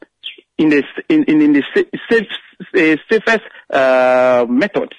in 0.58 0.68
the 0.68 0.84
in, 1.08 1.24
in, 1.24 1.54
the 1.54 1.62
safe, 2.10 2.98
safest 3.10 3.44
uh, 3.70 4.44
methods. 4.46 4.92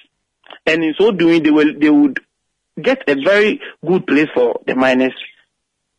And 0.66 0.82
in 0.82 0.94
so 0.98 1.12
doing, 1.12 1.44
they 1.44 1.52
will 1.52 1.72
they 1.78 1.88
would 1.88 2.18
get 2.82 3.08
a 3.08 3.14
very 3.14 3.60
good 3.86 4.06
place 4.06 4.28
for 4.34 4.60
the 4.66 4.74
miners, 4.74 5.14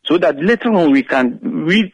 so 0.04 0.18
that 0.18 0.36
later 0.36 0.70
on 0.72 0.90
we 0.90 1.02
can 1.02 1.38
re 1.42 1.92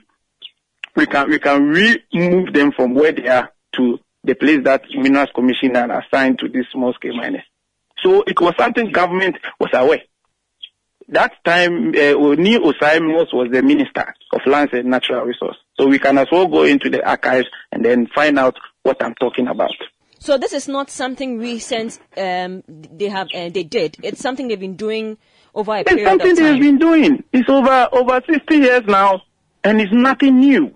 we 0.94 1.06
can 1.06 1.28
we 1.28 1.38
can 1.38 1.68
remove 1.68 2.52
them 2.52 2.72
from 2.72 2.94
where 2.94 3.12
they 3.12 3.28
are 3.28 3.52
to 3.76 3.98
the 4.24 4.34
place 4.34 4.64
that 4.64 4.82
Minerals 4.94 5.30
Commission 5.34 5.74
had 5.74 5.90
assigned 5.90 6.38
to 6.40 6.48
these 6.48 6.64
small 6.72 6.92
scale 6.94 7.16
miners. 7.16 7.44
So 8.02 8.22
it 8.26 8.40
was 8.40 8.54
something 8.58 8.90
government 8.90 9.36
was 9.60 9.70
aware. 9.72 10.02
That 11.08 11.32
time, 11.44 11.94
uh, 11.94 12.14
Oni 12.14 12.58
was 12.58 12.74
the 12.80 13.62
Minister 13.62 14.14
of 14.32 14.40
Lands 14.44 14.72
and 14.72 14.86
Natural 14.86 15.24
Resources. 15.24 15.62
So 15.78 15.86
we 15.86 16.00
can 16.00 16.18
as 16.18 16.26
well 16.32 16.48
go 16.48 16.64
into 16.64 16.90
the 16.90 17.08
archives 17.08 17.46
and 17.70 17.84
then 17.84 18.08
find 18.12 18.38
out 18.38 18.56
what 18.82 19.02
I'm 19.02 19.14
talking 19.14 19.46
about. 19.46 19.70
So 20.18 20.38
this 20.38 20.52
is 20.52 20.68
not 20.68 20.90
something 20.90 21.38
recent 21.38 21.98
um, 22.16 22.62
they 22.68 23.08
have 23.08 23.28
uh, 23.34 23.50
they 23.50 23.62
did. 23.64 23.96
It's 24.02 24.20
something 24.20 24.48
they've 24.48 24.58
been 24.58 24.76
doing 24.76 25.18
over 25.54 25.72
a 25.72 25.80
it's 25.80 25.88
period 25.88 26.06
of 26.06 26.18
time. 26.18 26.28
It's 26.28 26.38
something 26.38 26.44
they've 26.52 26.62
been 26.62 26.78
doing. 26.78 27.24
It's 27.32 27.48
over 27.48 27.88
over 27.92 28.22
60 28.28 28.56
years 28.56 28.82
now, 28.86 29.22
and 29.62 29.80
it's 29.80 29.92
nothing 29.92 30.40
new. 30.40 30.74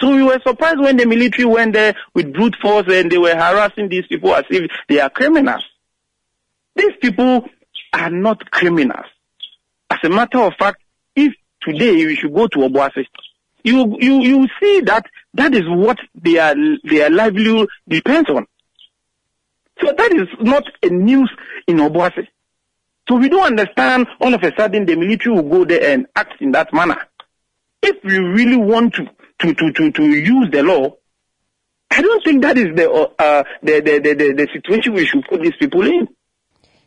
So 0.00 0.14
we 0.14 0.22
were 0.22 0.38
surprised 0.46 0.78
when 0.80 0.96
the 0.96 1.06
military 1.06 1.46
went 1.46 1.72
there 1.72 1.94
with 2.14 2.32
brute 2.32 2.56
force 2.60 2.84
and 2.88 3.10
they 3.10 3.18
were 3.18 3.34
harassing 3.34 3.88
these 3.88 4.06
people 4.06 4.34
as 4.34 4.44
if 4.50 4.70
they 4.88 5.00
are 5.00 5.08
criminals. 5.08 5.64
These 6.74 6.92
people 7.00 7.48
are 7.94 8.10
not 8.10 8.50
criminals. 8.50 9.06
As 9.90 9.98
a 10.04 10.10
matter 10.10 10.40
of 10.40 10.52
fact, 10.58 10.82
if 11.14 11.32
today 11.62 11.94
you 11.94 12.14
should 12.14 12.34
go 12.34 12.46
to 12.48 12.58
Obuasi, 12.58 13.06
you 13.64 13.96
you 13.98 14.20
you 14.20 14.48
see 14.60 14.80
that 14.82 15.06
that 15.34 15.54
is 15.54 15.64
what 15.66 15.98
their 16.14 16.54
their 16.84 17.10
livelihood 17.10 17.68
depends 17.88 18.28
on. 18.28 18.46
So 19.80 19.92
that 19.96 20.12
is 20.12 20.28
not 20.40 20.64
a 20.82 20.88
news 20.88 21.30
in 21.66 21.76
Obuasi. 21.78 22.26
So 23.08 23.16
we 23.16 23.28
don't 23.28 23.44
understand 23.58 24.06
all 24.20 24.34
of 24.34 24.42
a 24.42 24.52
sudden 24.56 24.86
the 24.86 24.96
military 24.96 25.34
will 25.34 25.48
go 25.48 25.64
there 25.64 25.92
and 25.92 26.06
act 26.16 26.40
in 26.40 26.52
that 26.52 26.72
manner. 26.72 26.96
If 27.82 28.02
we 28.04 28.18
really 28.18 28.56
want 28.56 28.94
to 28.94 29.04
to 29.40 29.54
to 29.54 29.72
to, 29.72 29.92
to 29.92 30.02
use 30.04 30.48
the 30.50 30.62
law, 30.62 30.96
I 31.90 32.02
don't 32.02 32.24
think 32.24 32.42
that 32.42 32.56
is 32.58 32.74
the 32.74 32.90
uh, 32.90 33.44
the, 33.62 33.80
the, 33.80 33.98
the, 34.00 34.14
the 34.14 34.32
the 34.32 34.48
situation 34.52 34.94
we 34.94 35.06
should 35.06 35.24
put 35.28 35.42
these 35.42 35.54
people 35.58 35.86
in. 35.86 36.08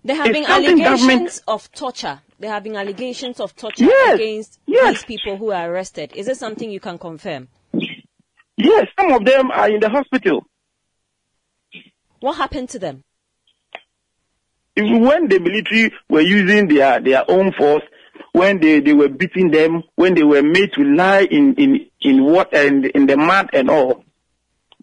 There 0.04 0.16
have 0.16 0.32
been 0.32 0.46
allegations 0.46 0.82
government- 0.84 1.42
of 1.48 1.72
torture. 1.74 2.20
There 2.40 2.50
have 2.52 2.64
been 2.64 2.78
allegations 2.78 3.40
of 3.42 3.54
torture 3.56 3.84
Yes, 3.84 4.16
against 4.16 4.60
yes. 4.66 4.94
these 4.94 5.04
people 5.04 5.36
who 5.38 5.52
are 5.52 5.70
arrested. 5.72 6.14
Is 6.16 6.28
it 6.30 6.38
something 6.38 6.72
you 6.72 6.80
can 6.80 6.98
confirm? 6.98 7.50
Yes, 8.56 8.88
some 8.98 9.12
of 9.12 9.26
them 9.26 9.52
are 9.52 9.70
in 9.70 9.80
the 9.82 9.90
hospital. 9.90 10.46
What 12.20 12.38
happened 12.38 12.70
to 12.70 12.80
them? 12.80 13.04
Even 14.76 15.02
when 15.02 15.28
the 15.28 15.40
military 15.40 15.94
were 16.10 16.22
using 16.22 16.68
their, 16.68 17.00
their 17.02 17.30
own 17.30 17.52
force, 17.54 17.84
when 18.32 18.60
they, 18.60 18.80
they 18.80 18.94
were 18.94 19.10
beating 19.10 19.52
them, 19.52 19.84
when 19.96 20.16
they 20.16 20.24
were 20.24 20.44
made 20.44 20.72
to 20.74 20.84
lie 20.84 21.22
in, 21.30 21.56
in, 21.56 21.86
in 22.02 22.24
what 22.24 22.54
and 22.54 22.86
in 22.86 23.06
the 23.06 23.18
mud 23.18 23.50
and 23.54 23.70
all, 23.70 24.04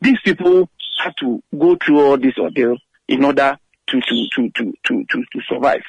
these 0.00 0.18
people 0.24 0.68
had 1.02 1.14
to 1.20 1.42
go 1.56 1.76
through 1.76 2.00
all 2.00 2.18
this 2.18 2.36
ordeal 2.38 2.76
in 3.08 3.24
order 3.24 3.58
to, 3.88 4.00
to, 4.00 4.26
to, 4.34 4.50
to, 4.50 4.72
to, 4.84 5.04
to, 5.04 5.24
to 5.32 5.40
survive. 5.48 5.82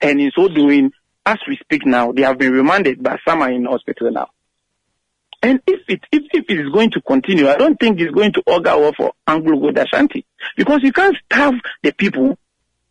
And 0.00 0.20
in 0.20 0.30
so 0.34 0.48
doing, 0.48 0.92
as 1.26 1.38
we 1.46 1.56
speak 1.56 1.84
now, 1.84 2.12
they 2.12 2.22
have 2.22 2.38
been 2.38 2.52
remanded, 2.52 3.02
but 3.02 3.20
some 3.26 3.42
are 3.42 3.50
in 3.50 3.64
hospital 3.64 4.10
now. 4.10 4.28
And 5.42 5.60
if 5.66 5.80
it 5.88 6.00
if, 6.12 6.24
if 6.32 6.44
it 6.48 6.60
is 6.60 6.70
going 6.70 6.90
to 6.90 7.00
continue, 7.00 7.48
I 7.48 7.56
don't 7.56 7.78
think 7.80 7.98
it's 7.98 8.14
going 8.14 8.32
to 8.34 8.42
augur 8.46 8.78
well 8.78 8.92
for 8.96 9.12
Anglo 9.26 9.58
Gold 9.58 9.78
Ashanti. 9.78 10.26
Because 10.56 10.80
you 10.82 10.92
can't 10.92 11.16
starve 11.26 11.54
the 11.82 11.92
people 11.92 12.38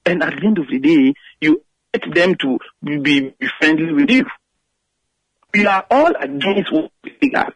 and 0.06 0.24
at 0.24 0.40
the 0.40 0.46
end 0.46 0.58
of 0.58 0.68
the 0.68 0.80
day, 0.80 1.14
you 1.42 1.62
get 1.94 2.14
them 2.14 2.36
to 2.36 2.58
be, 2.84 2.98
be 2.98 3.48
friendly 3.60 3.94
with 3.94 4.10
you. 4.10 4.26
We 5.54 5.66
are 5.66 5.86
all 5.90 6.14
against 6.20 6.72
what 6.72 6.92
we 7.04 7.32
have. 7.36 7.54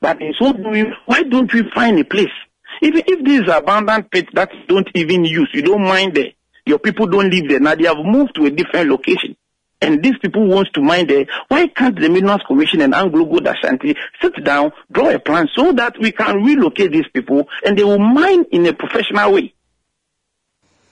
But 0.00 0.20
in 0.20 0.34
so 0.38 0.52
doing, 0.52 0.92
why 1.06 1.22
don't 1.22 1.52
we 1.52 1.70
find 1.74 1.98
a 1.98 2.04
place? 2.04 2.32
Even 2.82 3.02
if 3.06 3.24
these 3.24 3.48
abandoned 3.48 4.10
pits 4.10 4.28
that 4.34 4.50
don't 4.68 4.88
even 4.94 5.24
use, 5.24 5.48
you 5.54 5.62
don't 5.62 5.82
mind 5.82 6.14
there, 6.14 6.32
your 6.66 6.78
people 6.78 7.06
don't 7.06 7.30
live 7.30 7.48
there. 7.48 7.60
Now 7.60 7.74
they 7.74 7.84
have 7.84 7.96
moved 8.04 8.34
to 8.34 8.46
a 8.46 8.50
different 8.50 8.90
location. 8.90 9.36
And 9.80 10.02
these 10.02 10.18
people 10.20 10.46
want 10.46 10.68
to 10.74 10.80
mine 10.80 11.06
there. 11.06 11.26
Why 11.48 11.68
can't 11.68 11.98
the 11.98 12.08
Minerals 12.08 12.40
Commission 12.46 12.80
and 12.80 12.94
Anglo 12.94 13.24
Gold 13.26 13.46
Ashanti 13.46 13.94
sit 14.22 14.42
down, 14.42 14.72
draw 14.90 15.10
a 15.10 15.18
plan 15.18 15.48
so 15.54 15.72
that 15.72 15.98
we 16.00 16.12
can 16.12 16.42
relocate 16.42 16.92
these 16.92 17.08
people 17.12 17.46
and 17.64 17.78
they 17.78 17.84
will 17.84 17.98
mine 17.98 18.44
in 18.52 18.64
a 18.66 18.72
professional 18.72 19.32
way? 19.32 19.54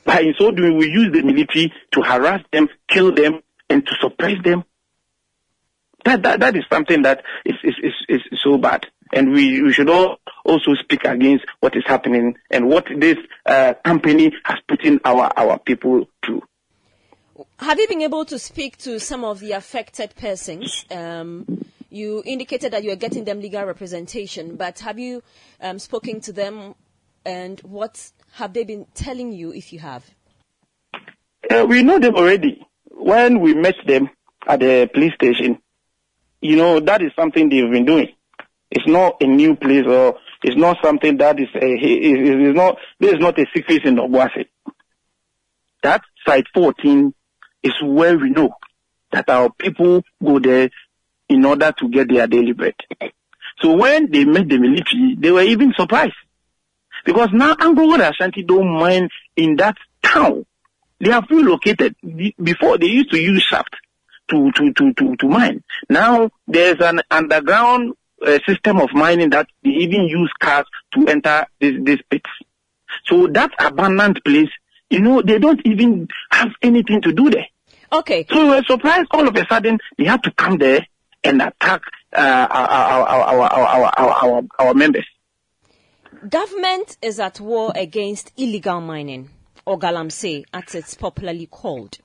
By 0.04 0.32
so 0.38 0.50
doing, 0.50 0.76
we 0.76 0.86
use 0.86 1.12
the 1.12 1.22
military 1.22 1.72
to 1.92 2.02
harass 2.02 2.42
them, 2.52 2.68
kill 2.88 3.14
them, 3.14 3.40
and 3.70 3.86
to 3.86 3.92
suppress 4.02 4.36
them. 4.44 4.64
That 6.04 6.22
that, 6.22 6.40
that 6.40 6.56
is 6.56 6.64
something 6.70 7.02
that 7.02 7.22
is, 7.46 7.54
is, 7.64 7.74
is, 7.82 8.20
is 8.30 8.40
so 8.44 8.58
bad. 8.58 8.86
And 9.14 9.32
we, 9.32 9.62
we 9.62 9.72
should 9.72 9.88
all 9.88 10.18
also 10.44 10.74
speak 10.74 11.04
against 11.04 11.46
what 11.60 11.74
is 11.76 11.84
happening 11.86 12.36
and 12.50 12.68
what 12.68 12.86
this 12.94 13.16
uh, 13.46 13.74
company 13.82 14.32
has 14.44 14.58
put 14.68 14.84
in 14.84 15.00
our, 15.04 15.32
our 15.36 15.58
people 15.58 16.06
through. 16.24 16.42
Have 17.58 17.78
you 17.78 17.88
been 17.88 18.02
able 18.02 18.24
to 18.26 18.38
speak 18.38 18.76
to 18.78 19.00
some 19.00 19.24
of 19.24 19.40
the 19.40 19.52
affected 19.52 20.14
persons? 20.16 20.84
Um, 20.90 21.64
you 21.90 22.22
indicated 22.24 22.72
that 22.72 22.84
you 22.84 22.92
are 22.92 22.96
getting 22.96 23.24
them 23.24 23.40
legal 23.40 23.64
representation, 23.64 24.56
but 24.56 24.78
have 24.80 24.98
you 24.98 25.22
um, 25.60 25.78
spoken 25.78 26.20
to 26.22 26.32
them 26.32 26.74
and 27.24 27.60
what 27.60 28.10
have 28.34 28.52
they 28.52 28.64
been 28.64 28.86
telling 28.94 29.32
you 29.32 29.52
if 29.52 29.72
you 29.72 29.78
have? 29.80 30.04
Uh, 31.50 31.66
we 31.68 31.82
know 31.82 31.98
them 31.98 32.14
already. 32.14 32.64
When 32.90 33.40
we 33.40 33.54
met 33.54 33.76
them 33.86 34.10
at 34.46 34.60
the 34.60 34.88
police 34.92 35.14
station, 35.14 35.58
you 36.40 36.56
know, 36.56 36.80
that 36.80 37.02
is 37.02 37.10
something 37.16 37.48
they've 37.48 37.70
been 37.70 37.84
doing. 37.84 38.08
It's 38.70 38.86
not 38.86 39.22
a 39.22 39.26
new 39.26 39.56
place 39.56 39.86
or 39.86 40.18
it's 40.42 40.56
not 40.56 40.76
something 40.82 41.16
that 41.18 41.40
is 41.40 41.48
a, 41.54 41.64
it 41.64 42.40
is 42.48 42.54
not, 42.54 42.76
this 43.00 43.14
is 43.14 43.20
not 43.20 43.38
a 43.38 43.46
secret 43.54 43.84
in 43.84 43.96
Obuasi. 43.96 44.46
That 45.82 46.02
site 46.26 46.46
14 46.54 47.14
is 47.64 47.72
where 47.82 48.16
we 48.16 48.30
know 48.30 48.54
that 49.10 49.28
our 49.28 49.50
people 49.50 50.02
go 50.22 50.38
there 50.38 50.70
in 51.28 51.44
order 51.44 51.72
to 51.78 51.88
get 51.88 52.08
their 52.08 52.26
daily 52.26 52.52
bread. 52.52 52.74
So 53.60 53.76
when 53.76 54.10
they 54.10 54.24
met 54.24 54.48
the 54.48 54.58
military, 54.58 55.16
they 55.18 55.30
were 55.30 55.42
even 55.42 55.72
surprised. 55.76 56.14
Because 57.04 57.30
now 57.32 57.56
Anglo 57.58 57.94
Ashanti 57.94 58.42
don't 58.42 58.78
mind 58.78 59.10
in 59.36 59.56
that 59.56 59.76
town. 60.02 60.46
They 61.00 61.10
have 61.10 61.26
relocated. 61.30 61.96
Before 62.42 62.78
they 62.78 62.86
used 62.86 63.10
to 63.10 63.18
use 63.18 63.42
shaft 63.42 63.74
to, 64.30 64.50
to, 64.52 64.72
to, 64.72 64.92
to, 64.94 65.16
to 65.16 65.28
mine. 65.28 65.62
Now 65.88 66.30
there's 66.46 66.80
an 66.80 67.00
underground 67.10 67.94
uh, 68.24 68.38
system 68.46 68.80
of 68.80 68.90
mining 68.92 69.30
that 69.30 69.48
they 69.62 69.70
even 69.70 70.04
use 70.04 70.32
cars 70.38 70.66
to 70.94 71.06
enter 71.06 71.46
this, 71.60 71.74
this 71.82 71.98
pits. 72.10 72.30
So 73.06 73.26
that 73.28 73.50
abandoned 73.58 74.22
place, 74.24 74.48
you 74.88 75.00
know, 75.00 75.20
they 75.20 75.38
don't 75.38 75.60
even 75.66 76.08
have 76.30 76.52
anything 76.62 77.02
to 77.02 77.12
do 77.12 77.30
there. 77.30 77.46
Okay. 77.92 78.26
So 78.30 78.42
we 78.42 78.48
were 78.50 78.62
surprised 78.62 79.08
all 79.10 79.26
of 79.26 79.36
a 79.36 79.46
sudden 79.46 79.78
they 79.98 80.04
had 80.04 80.22
to 80.24 80.30
come 80.32 80.58
there 80.58 80.86
and 81.22 81.40
attack 81.40 81.82
uh, 82.12 82.46
our, 82.50 83.08
our, 83.08 83.92
our, 83.98 84.42
our, 84.58 84.74
members. 84.74 85.06
Government 86.28 86.96
is 87.02 87.18
at 87.18 87.40
war 87.40 87.72
against 87.74 88.32
illegal 88.36 88.80
mining, 88.80 89.30
or 89.66 89.78
galamsey, 89.78 90.44
as 90.52 90.74
it's 90.74 90.94
popularly 90.94 91.46
called. 91.46 91.98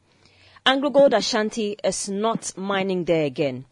AngloGold 0.66 1.14
Ashanti 1.16 1.78
is 1.84 2.10
not 2.10 2.58
mining 2.58 3.06
there 3.06 3.26
again. 3.26 3.66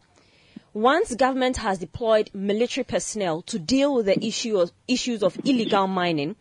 Once 0.72 1.14
government 1.14 1.56
has 1.56 1.78
deployed 1.78 2.30
military 2.32 2.84
personnel 2.84 3.42
to 3.42 3.58
deal 3.58 3.94
with 3.94 4.06
the 4.06 4.24
issue 4.24 4.58
of, 4.58 4.70
issues 4.86 5.22
of 5.22 5.36
illegal 5.44 5.86
mining, 5.86 6.36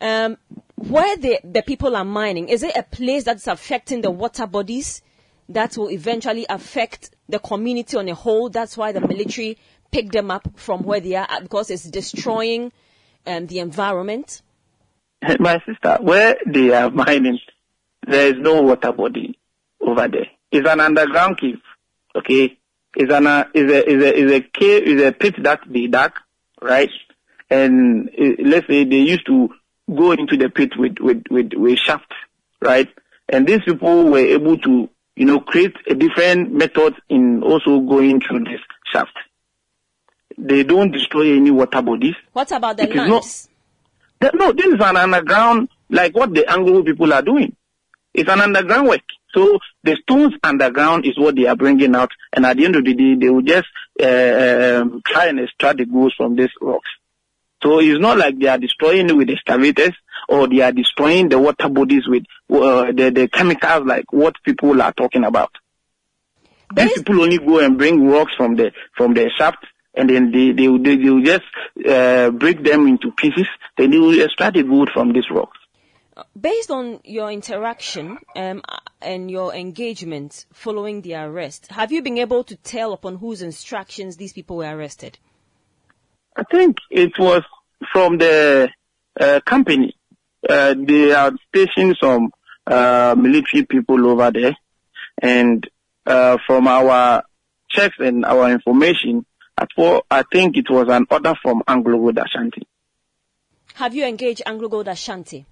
um, 0.00 0.36
where 0.76 1.16
the, 1.16 1.40
the 1.44 1.62
people 1.62 1.96
are 1.96 2.04
mining, 2.04 2.48
is 2.48 2.62
it 2.62 2.76
a 2.76 2.82
place 2.82 3.24
that's 3.24 3.46
affecting 3.46 4.02
the 4.02 4.10
water 4.10 4.46
bodies 4.46 5.02
that 5.48 5.76
will 5.76 5.90
eventually 5.90 6.46
affect 6.48 7.10
the 7.28 7.38
community 7.38 7.96
on 7.96 8.08
a 8.08 8.14
whole? 8.14 8.50
That's 8.50 8.76
why 8.76 8.92
the 8.92 9.00
military 9.00 9.58
picked 9.90 10.12
them 10.12 10.30
up 10.30 10.48
from 10.56 10.82
where 10.82 11.00
they 11.00 11.14
are 11.14 11.28
because 11.40 11.70
it's 11.70 11.84
destroying 11.84 12.72
um, 13.26 13.46
the 13.46 13.60
environment. 13.60 14.42
My 15.40 15.62
sister, 15.66 15.98
where 16.00 16.36
they 16.46 16.72
are 16.72 16.90
mining, 16.90 17.38
there 18.06 18.28
is 18.28 18.34
no 18.38 18.62
water 18.62 18.92
body 18.92 19.38
over 19.80 20.08
there. 20.08 20.26
It's 20.52 20.68
an 20.68 20.80
underground 20.80 21.38
cave. 21.38 21.60
Okay, 22.14 22.58
it's 22.94 23.12
an 23.12 23.26
uh, 23.26 23.44
a 23.54 23.58
is 23.58 23.72
a 24.02 24.18
is 24.18 24.32
a 24.32 24.40
cave 24.40 25.00
a 25.00 25.12
pit 25.12 25.34
that 25.42 25.60
they 25.68 25.86
dug, 25.86 26.12
right? 26.62 26.90
And 27.50 28.08
uh, 28.08 28.42
let's 28.44 28.66
say 28.66 28.84
they 28.84 29.00
used 29.00 29.26
to 29.26 29.50
go 29.94 30.12
into 30.12 30.36
the 30.36 30.48
pit 30.48 30.72
with 30.76 30.98
with 31.00 31.24
with 31.30 31.52
with 31.54 31.78
shaft, 31.78 32.12
right? 32.60 32.88
And 33.28 33.46
these 33.46 33.60
people 33.64 34.10
were 34.10 34.18
able 34.18 34.58
to 34.58 34.88
you 35.14 35.24
know 35.24 35.40
create 35.40 35.74
a 35.88 35.94
different 35.94 36.52
method 36.52 36.94
in 37.08 37.42
also 37.42 37.80
going 37.80 38.20
through 38.20 38.44
this 38.44 38.60
shaft. 38.92 39.16
They 40.38 40.64
don't 40.64 40.92
destroy 40.92 41.36
any 41.36 41.50
water 41.50 41.80
bodies. 41.82 42.14
What 42.32 42.52
about 42.52 42.76
the 42.76 42.84
It 42.84 42.90
is 42.90 42.96
not-? 43.08 44.34
No, 44.34 44.52
this 44.52 44.66
is 44.66 44.80
an 44.80 44.96
underground, 44.96 45.68
like 45.90 46.14
what 46.14 46.34
the 46.34 46.50
Anglo 46.50 46.82
people 46.82 47.12
are 47.12 47.22
doing. 47.22 47.54
It's 48.12 48.30
an 48.30 48.40
underground 48.40 48.88
work. 48.88 49.02
So 49.34 49.58
the 49.82 49.96
stones 50.02 50.34
underground 50.42 51.04
is 51.04 51.18
what 51.18 51.36
they 51.36 51.46
are 51.46 51.56
bringing 51.56 51.94
out, 51.94 52.10
and 52.32 52.46
at 52.46 52.56
the 52.56 52.64
end 52.64 52.76
of 52.76 52.84
the 52.84 52.94
day, 52.94 53.14
they 53.14 53.28
will 53.28 53.42
just 53.42 53.66
uh, 54.02 54.80
um, 54.80 55.02
try 55.06 55.26
and 55.26 55.40
extract 55.40 55.78
the 55.78 55.84
gold 55.84 56.14
from 56.16 56.36
these 56.36 56.48
rocks. 56.60 56.88
So 57.62 57.80
it's 57.80 58.00
not 58.00 58.18
like 58.18 58.38
they 58.38 58.48
are 58.48 58.58
destroying 58.58 59.16
with 59.16 59.30
excavators 59.30 59.94
or 60.28 60.48
they 60.48 60.60
are 60.60 60.72
destroying 60.72 61.28
the 61.28 61.38
water 61.38 61.68
bodies 61.68 62.06
with 62.06 62.24
uh, 62.50 62.92
the, 62.92 63.10
the 63.14 63.28
chemicals 63.28 63.86
like 63.86 64.12
what 64.12 64.34
people 64.44 64.80
are 64.82 64.92
talking 64.92 65.24
about. 65.24 65.50
These 66.74 66.94
people 66.94 67.22
only 67.22 67.38
go 67.38 67.60
and 67.60 67.78
bring 67.78 68.06
rocks 68.08 68.32
from 68.36 68.56
the 68.56 68.72
from 68.96 69.14
the 69.14 69.30
shaft, 69.38 69.64
and 69.94 70.10
then 70.10 70.32
they 70.32 70.50
they 70.50 70.66
they, 70.66 70.96
they 70.96 71.10
will 71.10 71.22
just 71.22 71.44
uh, 71.88 72.30
break 72.30 72.64
them 72.64 72.88
into 72.88 73.12
pieces. 73.12 73.46
Then 73.78 73.90
they 73.92 73.98
will 73.98 74.20
extract 74.20 74.56
the 74.56 74.64
gold 74.64 74.90
from 74.92 75.12
these 75.12 75.30
rocks. 75.30 75.58
Based 76.38 76.70
on 76.70 77.00
your 77.04 77.30
interaction 77.30 78.18
um, 78.34 78.62
and 79.00 79.30
your 79.30 79.54
engagement 79.54 80.46
following 80.52 81.02
the 81.02 81.14
arrest, 81.14 81.68
have 81.68 81.92
you 81.92 82.02
been 82.02 82.18
able 82.18 82.42
to 82.44 82.56
tell 82.56 82.92
upon 82.92 83.16
whose 83.16 83.42
instructions 83.42 84.16
these 84.16 84.32
people 84.32 84.56
were 84.56 84.76
arrested? 84.76 85.18
I 86.36 86.44
think 86.44 86.78
it 86.90 87.18
was 87.18 87.42
from 87.92 88.18
the 88.18 88.68
uh, 89.18 89.40
company. 89.44 89.96
Uh, 90.48 90.74
they 90.78 91.12
are 91.12 91.32
stationing 91.48 91.94
some 92.00 92.30
uh, 92.66 93.14
military 93.18 93.64
people 93.64 94.06
over 94.06 94.30
there, 94.30 94.56
and 95.20 95.66
uh, 96.04 96.36
from 96.46 96.68
our 96.68 97.24
checks 97.70 97.96
and 97.98 98.24
our 98.24 98.50
information, 98.50 99.24
at 99.58 99.68
for, 99.74 100.02
I 100.10 100.24
think 100.30 100.56
it 100.56 100.70
was 100.70 100.86
an 100.90 101.06
order 101.10 101.34
from 101.42 101.62
Anglo 101.66 101.96
Gold 101.96 102.18
Ashanti. 102.18 102.66
Have 103.74 103.94
you 103.94 104.04
engaged 104.04 104.42
Anglo 104.46 104.68
Gold 104.68 104.88
Ashanti? 104.88 105.46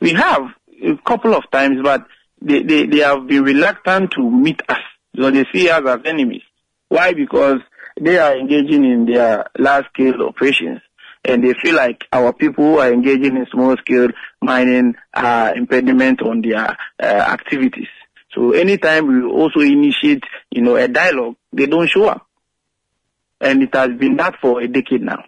We 0.00 0.12
have 0.14 0.42
a 0.82 0.96
couple 1.06 1.34
of 1.34 1.48
times, 1.50 1.78
but 1.82 2.06
they, 2.42 2.62
they, 2.62 2.86
they 2.86 2.98
have 2.98 3.26
been 3.26 3.44
reluctant 3.44 4.12
to 4.12 4.28
meet 4.28 4.60
us. 4.68 4.78
So 5.16 5.30
they 5.30 5.44
see 5.52 5.68
us 5.68 5.82
as 5.86 6.00
enemies. 6.04 6.42
Why? 6.88 7.12
Because 7.12 7.60
they 7.98 8.18
are 8.18 8.36
engaging 8.36 8.84
in 8.84 9.06
their 9.06 9.46
large 9.58 9.86
scale 9.86 10.22
operations 10.22 10.80
and 11.24 11.44
they 11.44 11.54
feel 11.54 11.76
like 11.76 12.04
our 12.12 12.32
people 12.32 12.64
who 12.64 12.78
are 12.78 12.92
engaging 12.92 13.36
in 13.36 13.46
small 13.52 13.76
scale 13.76 14.08
mining 14.40 14.94
are 15.14 15.54
impediment 15.54 16.22
on 16.22 16.40
their 16.40 16.76
uh, 17.02 17.04
activities. 17.04 17.88
So 18.34 18.52
anytime 18.52 19.06
we 19.06 19.22
also 19.24 19.60
initiate, 19.60 20.24
you 20.50 20.62
know, 20.62 20.76
a 20.76 20.88
dialogue, 20.88 21.36
they 21.52 21.66
don't 21.66 21.88
show 21.88 22.06
up. 22.06 22.26
And 23.40 23.62
it 23.62 23.74
has 23.74 23.90
been 23.98 24.16
that 24.16 24.36
for 24.40 24.60
a 24.60 24.68
decade 24.68 25.02
now. 25.02 25.24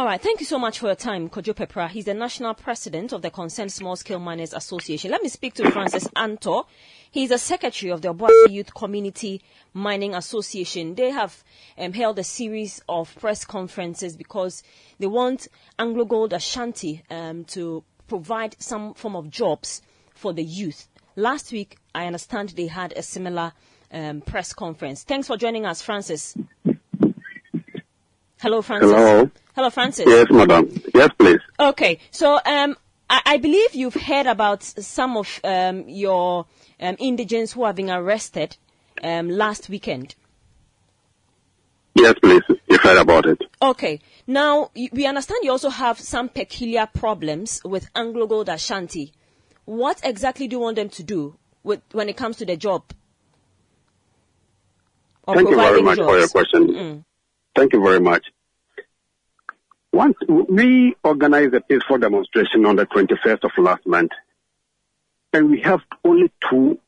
All 0.00 0.06
right, 0.06 0.18
thank 0.18 0.40
you 0.40 0.46
so 0.46 0.58
much 0.58 0.78
for 0.78 0.86
your 0.86 0.94
time, 0.94 1.28
Kojo 1.28 1.52
Pepra. 1.52 1.86
He's 1.86 2.06
the 2.06 2.14
national 2.14 2.54
president 2.54 3.12
of 3.12 3.20
the 3.20 3.30
Concerned 3.30 3.70
Small 3.70 3.96
Scale 3.96 4.18
Miners 4.18 4.54
Association. 4.54 5.10
Let 5.10 5.22
me 5.22 5.28
speak 5.28 5.52
to 5.56 5.70
Francis 5.70 6.08
Antor. 6.16 6.64
He's 7.10 7.28
the 7.28 7.36
secretary 7.36 7.92
of 7.92 8.00
the 8.00 8.14
Obuasi 8.14 8.50
Youth 8.50 8.72
Community 8.72 9.42
Mining 9.74 10.14
Association. 10.14 10.94
They 10.94 11.10
have 11.10 11.44
um, 11.76 11.92
held 11.92 12.18
a 12.18 12.24
series 12.24 12.80
of 12.88 13.14
press 13.16 13.44
conferences 13.44 14.16
because 14.16 14.62
they 14.98 15.06
want 15.06 15.48
Anglo 15.78 16.06
Gold 16.06 16.32
Ashanti 16.32 17.02
um, 17.10 17.44
to 17.48 17.84
provide 18.08 18.56
some 18.58 18.94
form 18.94 19.14
of 19.14 19.28
jobs 19.28 19.82
for 20.14 20.32
the 20.32 20.42
youth. 20.42 20.88
Last 21.14 21.52
week, 21.52 21.76
I 21.94 22.06
understand 22.06 22.48
they 22.56 22.68
had 22.68 22.94
a 22.96 23.02
similar 23.02 23.52
um, 23.92 24.22
press 24.22 24.54
conference. 24.54 25.04
Thanks 25.04 25.26
for 25.26 25.36
joining 25.36 25.66
us, 25.66 25.82
Francis. 25.82 26.34
Hello, 28.38 28.62
Francis. 28.62 28.92
Hello. 28.92 29.30
Hello, 29.54 29.70
Francis. 29.70 30.06
Yes, 30.06 30.26
madam. 30.30 30.70
Yes, 30.94 31.10
please. 31.18 31.40
Okay, 31.58 31.98
so 32.10 32.38
um, 32.46 32.76
I, 33.08 33.20
I 33.26 33.36
believe 33.38 33.74
you've 33.74 33.94
heard 33.94 34.26
about 34.26 34.62
some 34.62 35.16
of 35.16 35.40
um, 35.42 35.88
your 35.88 36.46
um, 36.80 36.96
indigents 36.98 37.52
who 37.52 37.64
have 37.64 37.76
been 37.76 37.90
arrested 37.90 38.56
um, 39.02 39.28
last 39.28 39.68
weekend. 39.68 40.14
Yes, 41.94 42.14
please. 42.22 42.42
You've 42.68 42.80
heard 42.80 42.98
about 42.98 43.26
it. 43.26 43.42
Okay, 43.60 44.00
now 44.26 44.70
we 44.74 45.06
understand 45.06 45.40
you 45.42 45.50
also 45.50 45.70
have 45.70 45.98
some 45.98 46.28
peculiar 46.28 46.86
problems 46.86 47.60
with 47.64 47.90
Anglo 47.94 48.26
Gold 48.26 48.48
Ashanti. 48.48 49.12
What 49.64 50.00
exactly 50.04 50.46
do 50.46 50.56
you 50.56 50.60
want 50.60 50.76
them 50.76 50.88
to 50.90 51.02
do 51.02 51.36
with, 51.64 51.82
when 51.92 52.08
it 52.08 52.16
comes 52.16 52.36
to 52.38 52.46
the 52.46 52.56
job? 52.56 52.84
Thank 55.26 55.50
you 55.50 55.56
very 55.56 55.82
much 55.82 55.98
for 55.98 56.18
your 56.18 56.28
question. 56.28 56.68
Mm. 56.68 57.04
Thank 57.54 57.72
you 57.72 57.82
very 57.82 58.00
much. 58.00 58.24
Once 59.92 60.16
we 60.48 60.94
organized 61.02 61.52
a 61.54 61.60
peaceful 61.60 61.98
demonstration 61.98 62.64
on 62.64 62.76
the 62.76 62.86
21st 62.86 63.42
of 63.42 63.50
last 63.58 63.84
month, 63.86 64.12
and 65.32 65.50
we 65.50 65.60
have 65.60 65.80
only 66.04 66.30
two 66.48 66.78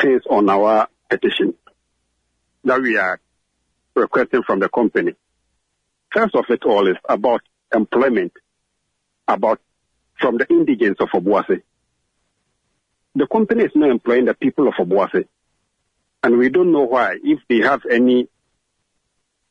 things 0.00 0.22
on 0.28 0.48
our 0.50 0.88
petition 1.08 1.54
that 2.64 2.80
we 2.80 2.96
are 2.96 3.20
requesting 3.94 4.42
from 4.42 4.58
the 4.58 4.68
company. 4.68 5.14
First 6.12 6.34
of 6.34 6.44
it 6.48 6.64
all 6.64 6.88
is 6.88 6.96
about 7.08 7.42
employment, 7.72 8.32
about 9.28 9.60
from 10.20 10.36
the 10.38 10.46
indigents 10.50 11.00
of 11.00 11.08
Obuasi. 11.10 11.62
The 13.14 13.26
company 13.28 13.64
is 13.64 13.72
not 13.74 13.90
employing 13.90 14.24
the 14.26 14.34
people 14.34 14.68
of 14.68 14.74
Obuasi, 14.74 15.26
and 16.22 16.38
we 16.38 16.48
don't 16.48 16.72
know 16.72 16.82
why. 16.84 17.18
If 17.22 17.40
they 17.48 17.58
have 17.58 17.82
any 17.90 18.28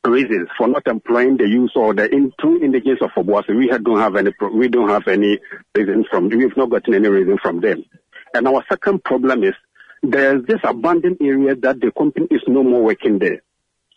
reasons 0.08 0.48
for 0.56 0.68
not 0.68 0.86
employing 0.86 1.36
the 1.36 1.48
use 1.48 1.72
or 1.76 1.94
the 1.94 2.10
in, 2.12 2.32
two 2.40 2.58
indigents 2.62 3.02
of 3.02 3.10
Obuasi, 3.16 3.56
we 3.56 3.68
have- 3.68 3.84
don't 3.84 3.98
have 3.98 4.16
any. 4.16 4.32
We 4.52 4.68
don't 4.68 4.88
have 4.88 5.06
any 5.08 5.38
reasons 5.74 6.06
from. 6.10 6.28
We've 6.28 6.56
not 6.56 6.70
gotten 6.70 6.94
any 6.94 7.08
reason 7.08 7.38
from 7.38 7.60
them. 7.60 7.84
And 8.34 8.46
our 8.48 8.64
second 8.68 9.04
problem 9.04 9.44
is 9.44 9.54
there's 10.02 10.44
this 10.46 10.60
abandoned 10.64 11.18
area 11.20 11.54
that 11.56 11.80
the 11.80 11.90
company 11.92 12.26
is 12.30 12.42
no 12.46 12.62
more 12.62 12.82
working 12.82 13.18
there. 13.18 13.42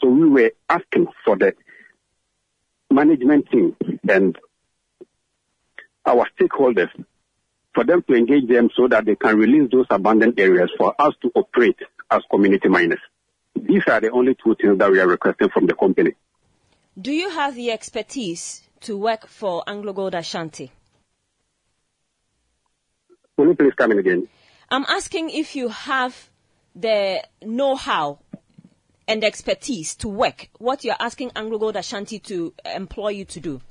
So 0.02 0.10
we 0.10 0.30
were 0.30 0.52
asking 0.70 1.08
for 1.26 1.36
the 1.38 1.54
management 2.90 3.50
team 3.52 3.76
and 4.08 4.38
our 6.06 6.26
stakeholders 6.40 6.90
for 7.76 7.84
them 7.84 8.04
to 8.08 8.16
engage 8.16 8.48
them 8.48 8.70
so 8.76 8.88
that 8.88 9.06
they 9.06 9.16
can 9.16 9.38
release 9.38 9.70
those 9.72 9.86
abandoned 9.90 10.40
areas 10.40 10.72
for 10.78 10.96
us 11.00 11.14
to 11.22 11.32
operate 11.36 11.78
as 12.10 12.22
community 12.32 12.68
miners. 12.68 13.00
These 13.62 13.84
are 13.88 14.02
the 14.02 14.12
only 14.12 14.36
two 14.36 14.56
things 14.56 14.78
that 14.80 14.92
we 14.92 15.00
are 15.00 15.08
requesting 15.08 15.50
from 15.50 15.66
the 15.68 15.74
company. 15.74 16.14
Do 17.00 17.12
you 17.12 17.30
have 17.30 17.56
the 17.56 17.72
expertise 17.72 18.64
to 18.82 18.98
work 18.98 19.28
for 19.28 19.64
Anglo 19.68 19.94
Gold 19.94 20.16
Ashanti? 20.16 20.72
Will 23.38 23.48
you 23.48 23.56
please 23.56 23.74
come 23.76 23.92
in 23.92 24.00
again? 24.00 24.28
I'm 24.70 24.86
asking 24.88 25.30
if 25.30 25.56
you 25.56 25.70
have 25.70 26.30
the 26.76 27.24
know-how 27.42 28.20
and 29.08 29.24
expertise 29.24 29.96
to 29.96 30.08
work. 30.08 30.50
What 30.58 30.84
you're 30.84 30.96
asking 31.00 31.32
Anglo 31.36 31.58
Gold 31.58 31.76
Ashanti 31.76 32.20
to 32.20 32.54
employ 32.66 33.10
you 33.10 33.26
to 33.26 33.40
do. 33.40 33.62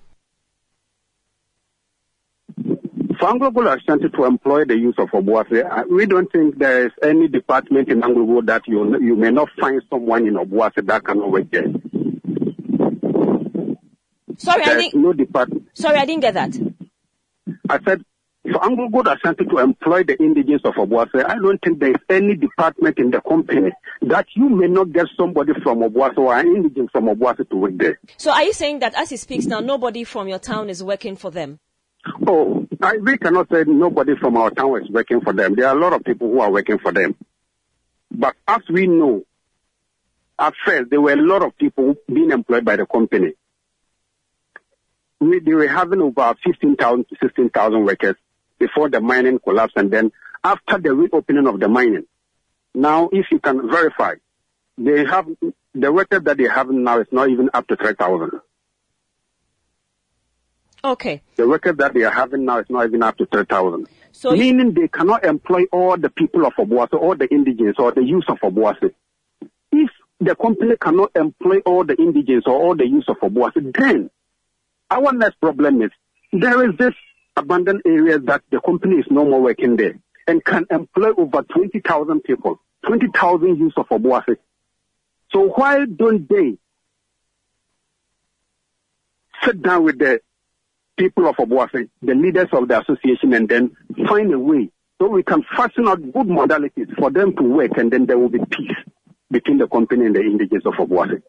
For 2.57 3.08
Anglo 3.27 3.51
Ashanti 3.69 4.09
to 4.11 4.25
employ 4.25 4.65
the 4.65 4.77
use 4.77 4.95
of 4.99 5.09
Obuasi, 5.11 5.65
uh, 5.65 5.85
we 5.91 6.07
don't 6.07 6.31
think 6.31 6.59
there 6.59 6.87
is 6.87 6.93
any 7.03 7.29
department 7.29 7.89
in 7.89 8.03
Anglo 8.03 8.43
that 8.43 8.63
you, 8.67 8.99
you 9.01 9.17
may 9.17 9.31
not 9.31 9.49
find 9.61 9.83
someone 9.91 10.27
in 10.27 10.35
Obuasi 10.35 10.87
that 10.87 11.05
cannot 11.05 11.31
work 11.31 11.51
there. 11.51 11.67
Sorry, 14.37 14.63
I 14.65 14.77
didn't. 14.77 15.03
no 15.03 15.13
department. 15.13 15.69
Sorry, 15.75 15.97
I 15.99 16.05
didn't 16.07 16.23
get 16.23 16.35
that. 16.35 16.57
I 17.69 17.79
said, 17.85 18.03
for 18.53 18.65
Anglo 18.65 18.89
Gold 18.89 19.09
Ashanti 19.09 19.45
to 19.45 19.59
employ 19.59 20.05
the 20.05 20.17
indigents 20.23 20.65
of 20.65 20.75
Obuasi, 20.75 21.25
I 21.25 21.35
don't 21.35 21.59
think 21.63 21.81
there 21.81 21.91
is 21.91 22.01
any 22.09 22.35
department 22.37 22.99
in 22.99 23.11
the 23.11 23.21
company 23.21 23.71
that 24.03 24.27
you 24.35 24.49
may 24.49 24.69
not 24.69 24.93
get 24.93 25.07
somebody 25.17 25.53
from 25.63 25.81
Obuasi 25.81 26.19
or 26.19 26.37
an 26.37 26.47
indigent 26.47 26.91
from 26.93 27.07
Obuasi 27.07 27.49
to 27.51 27.57
work 27.57 27.73
there. 27.77 27.99
So, 28.17 28.31
are 28.33 28.43
you 28.45 28.53
saying 28.53 28.79
that 28.79 28.95
as 28.95 29.11
he 29.11 29.17
speaks 29.17 29.47
now, 29.47 29.61
nobody 29.61 30.05
from 30.05 30.29
your 30.29 30.39
town 30.39 30.71
is 30.71 30.83
working 30.83 31.17
for 31.17 31.31
them? 31.31 31.59
Oh, 32.27 32.67
I, 32.83 32.97
we 32.99 33.19
cannot 33.19 33.49
say 33.51 33.65
nobody 33.67 34.17
from 34.17 34.37
our 34.37 34.51
town 34.51 34.83
is 34.83 34.91
working 34.91 35.21
for 35.21 35.33
them. 35.33 35.55
There 35.55 35.67
are 35.69 35.77
a 35.77 35.81
lot 35.81 35.93
of 35.93 36.05
people 36.05 36.29
who 36.29 36.41
are 36.41 36.51
working 36.51 36.79
for 36.79 36.93
them. 36.93 37.17
But 38.11 38.37
as 38.47 38.63
we 38.71 38.87
know, 38.87 39.23
at 40.39 40.55
first, 40.65 40.91
there 40.91 41.01
were 41.01 41.13
a 41.13 41.17
lot 41.17 41.43
of 41.43 41.57
people 41.59 41.97
being 42.07 42.31
employed 42.31 42.65
by 42.65 42.77
the 42.77 42.87
company. 42.87 43.33
We, 45.21 45.41
they 45.41 45.53
were 45.53 45.67
having 45.69 46.01
over 46.01 46.35
15,000 46.45 47.09
to 47.09 47.17
16,000 47.21 47.85
workers 47.85 48.17
before 48.59 48.89
the 48.89 49.01
mining 49.01 49.39
collapsed 49.41 49.77
and 49.77 49.91
then 49.91 50.13
after 50.45 50.79
the 50.79 50.95
reopening 50.95 51.47
of 51.47 51.59
the 51.59 51.69
mining. 51.69 52.07
Now, 52.75 53.09
if 53.11 53.27
you 53.33 53.41
can 53.41 53.69
verify, 53.69 54.15
they 54.77 55.05
have, 55.05 55.27
the 55.75 55.93
workers 55.93 56.23
that 56.23 56.37
they 56.37 56.45
have 56.45 56.71
now 56.71 57.01
is 57.01 57.09
not 57.11 57.29
even 57.31 57.51
up 57.53 57.67
to 57.69 57.77
3,000. 57.77 58.41
Okay. 60.89 61.23
The 61.37 61.47
record 61.47 61.77
that 61.79 61.93
they 61.93 62.03
are 62.03 62.11
having 62.11 62.47
now 62.47 62.59
is 62.61 62.71
not 62.71 62.87
even 62.87 63.03
up 63.03 63.19
to 63.19 63.27
3,000. 63.27 63.87
So 64.13 64.33
Meaning 64.33 64.73
they 64.73 64.89
cannot 64.89 65.23
employ 65.25 65.65
all 65.71 65.99
the 65.99 66.09
people 66.09 66.47
of 66.47 66.55
Obuasi, 66.55 66.95
all 66.95 67.15
the 67.15 67.29
indigents, 67.29 67.79
or 67.79 67.93
the 67.93 68.03
youth 68.03 68.25
of 68.29 68.39
Obuasi. 68.39 68.95
If 69.71 69.91
the 70.19 70.35
company 70.35 70.77
cannot 70.81 71.11
employ 71.15 71.59
all 71.67 71.85
the 71.85 71.95
indigents 71.97 72.47
or 72.47 72.55
all 72.55 72.75
the 72.75 72.87
youth 72.87 73.05
of 73.09 73.19
Obuasi, 73.19 73.77
then 73.79 74.11
our 74.91 75.13
next 75.13 75.39
problem 75.41 75.83
is 75.83 75.91
there 76.33 76.69
is 76.69 76.77
this 76.79 76.95
abandoned 77.37 77.83
area 77.85 78.19
that 78.19 78.43
the 78.51 78.61
company 78.61 78.97
is 78.97 79.07
no 79.11 79.27
more 79.27 79.43
working 79.43 79.77
there 79.77 79.99
and 80.27 80.43
can 80.43 80.65
employ 80.71 81.11
over 81.19 81.43
20,000 81.43 82.21
people, 82.23 82.61
20,000 82.87 83.59
youth 83.59 83.75
of 83.77 83.89
Obuasi. 83.89 84.37
So 85.33 85.49
why 85.49 85.85
don't 85.85 86.27
they 86.29 86.57
sit 89.45 89.63
down 89.63 89.85
with 89.85 89.99
the 89.99 90.21
people 90.99 91.29
of 91.29 91.37
Obuasi, 91.37 91.89
the 92.03 92.15
leaders 92.15 92.49
of 92.53 92.69
the 92.69 92.81
association, 92.81 93.33
and 93.33 93.49
then 93.49 93.77
find 94.09 94.33
a 94.35 94.39
way 94.39 94.71
so 95.01 95.09
we 95.09 95.23
can 95.23 95.45
fashion 95.57 95.87
out 95.89 96.03
good 96.03 96.27
modalities 96.27 96.93
for 96.99 97.11
them 97.11 97.35
to 97.37 97.43
work, 97.45 97.77
and 97.79 97.91
then 97.93 98.07
there 98.07 98.19
will 98.19 98.29
be 98.29 98.41
peace 98.51 98.77
between 99.31 99.59
the 99.59 99.69
company 99.69 100.07
and 100.07 100.17
the 100.17 100.21
indigents 100.21 100.67
of 100.67 100.75
Obuasi. 100.75 101.23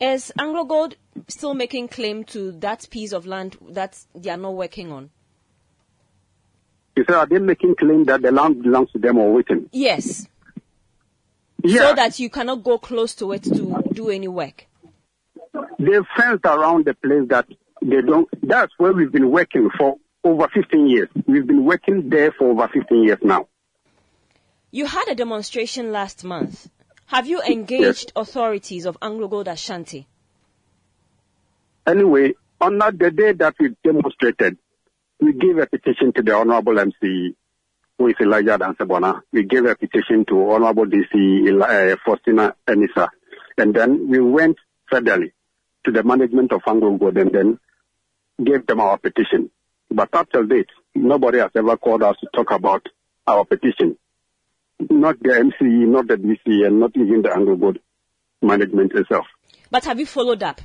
Is 0.00 0.32
Anglo 0.38 0.64
Gold 0.64 0.96
still 1.28 1.52
making 1.52 1.88
claim 1.88 2.24
to 2.24 2.52
that 2.52 2.88
piece 2.90 3.12
of 3.12 3.26
land 3.26 3.58
that 3.70 3.98
they 4.14 4.30
are 4.30 4.38
not 4.38 4.54
working 4.54 4.90
on? 4.90 5.10
You 6.96 7.04
say, 7.06 7.14
are 7.14 7.26
they 7.26 7.38
making 7.38 7.76
claim 7.76 8.04
that 8.06 8.22
the 8.22 8.32
land 8.32 8.62
belongs 8.62 8.90
to 8.92 8.98
them 8.98 9.18
or 9.18 9.32
waiting? 9.32 9.68
Yes. 9.72 10.26
Yeah, 11.62 11.90
So 11.90 11.94
that 11.96 12.18
you 12.18 12.30
cannot 12.30 12.64
go 12.64 12.78
close 12.78 13.14
to 13.16 13.32
it 13.32 13.42
to 13.44 13.82
do 13.92 14.08
any 14.08 14.28
work. 14.28 14.66
they've 15.78 16.06
fenced 16.16 16.46
around 16.46 16.86
the 16.86 16.94
place 16.94 17.28
that 17.28 17.46
they 17.82 18.02
don't. 18.02 18.28
That's 18.42 18.72
where 18.78 18.92
we've 18.92 19.12
been 19.12 19.30
working 19.30 19.70
for 19.76 19.96
over 20.24 20.48
15 20.52 20.88
years. 20.88 21.08
We've 21.26 21.46
been 21.46 21.64
working 21.64 22.08
there 22.08 22.32
for 22.32 22.50
over 22.50 22.68
15 22.68 23.04
years 23.04 23.18
now. 23.22 23.48
You 24.70 24.86
had 24.86 25.08
a 25.08 25.14
demonstration 25.14 25.92
last 25.92 26.24
month. 26.24 26.68
Have 27.06 27.26
you 27.26 27.42
engaged 27.42 28.12
yes. 28.14 28.28
authorities 28.28 28.86
of 28.86 28.96
Anglo 29.02 29.26
Gold 29.26 29.48
Ashanti? 29.48 30.06
Anyway, 31.86 32.34
on 32.60 32.78
that, 32.78 32.98
the 32.98 33.10
day 33.10 33.32
that 33.32 33.54
we 33.58 33.74
demonstrated, 33.82 34.58
we 35.18 35.32
gave 35.32 35.58
a 35.58 35.66
petition 35.66 36.12
to 36.12 36.22
the 36.22 36.34
Honorable 36.34 36.78
MC, 36.78 37.34
who 37.98 38.06
is 38.06 38.14
Elijah 38.20 38.58
Adansi-Bonah. 38.58 39.22
We 39.32 39.44
gave 39.44 39.64
a 39.64 39.74
petition 39.74 40.24
to 40.26 40.50
Honorable 40.50 40.86
DC 40.86 41.60
uh, 41.60 41.96
Faustina 42.04 42.54
Enisa. 42.68 43.08
And 43.58 43.74
then 43.74 44.08
we 44.08 44.20
went 44.20 44.56
federally 44.92 45.32
to 45.84 45.90
the 45.90 46.04
management 46.04 46.52
of 46.52 46.60
Anglo 46.66 46.96
Gold 46.96 47.16
and 47.16 47.32
then 47.32 47.58
gave 48.44 48.66
them 48.66 48.80
our 48.80 48.98
petition. 48.98 49.50
But 49.90 50.14
up 50.14 50.30
till 50.30 50.46
date, 50.46 50.68
nobody 50.94 51.38
has 51.38 51.50
ever 51.56 51.76
called 51.76 52.02
us 52.02 52.16
to 52.20 52.28
talk 52.34 52.50
about 52.50 52.86
our 53.26 53.44
petition. 53.44 53.96
Not 54.78 55.20
the 55.20 55.30
MCE, 55.30 55.86
not 55.88 56.06
the 56.06 56.14
DC, 56.16 56.66
and 56.66 56.80
not 56.80 56.92
even 56.96 57.22
the 57.22 57.32
Anglo 57.32 57.74
management 58.40 58.92
itself. 58.94 59.26
But 59.70 59.84
have 59.84 60.00
you 60.00 60.06
followed 60.06 60.42
up? 60.42 60.60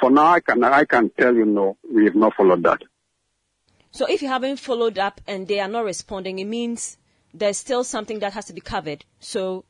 For 0.00 0.10
now, 0.10 0.26
I 0.26 0.40
can 0.40 0.64
I 0.64 0.84
can 0.84 1.10
tell 1.10 1.34
you 1.34 1.44
no, 1.44 1.76
we 1.92 2.04
have 2.06 2.14
not 2.14 2.34
followed 2.34 2.62
that. 2.64 2.82
So 3.92 4.06
if 4.06 4.22
you 4.22 4.28
haven't 4.28 4.56
followed 4.56 4.98
up 4.98 5.20
and 5.26 5.46
they 5.46 5.60
are 5.60 5.68
not 5.68 5.84
responding, 5.84 6.38
it 6.38 6.46
means 6.46 6.96
there's 7.34 7.58
still 7.58 7.84
something 7.84 8.20
that 8.20 8.32
has 8.32 8.46
to 8.46 8.52
be 8.52 8.60
covered. 8.60 9.04
So 9.20 9.64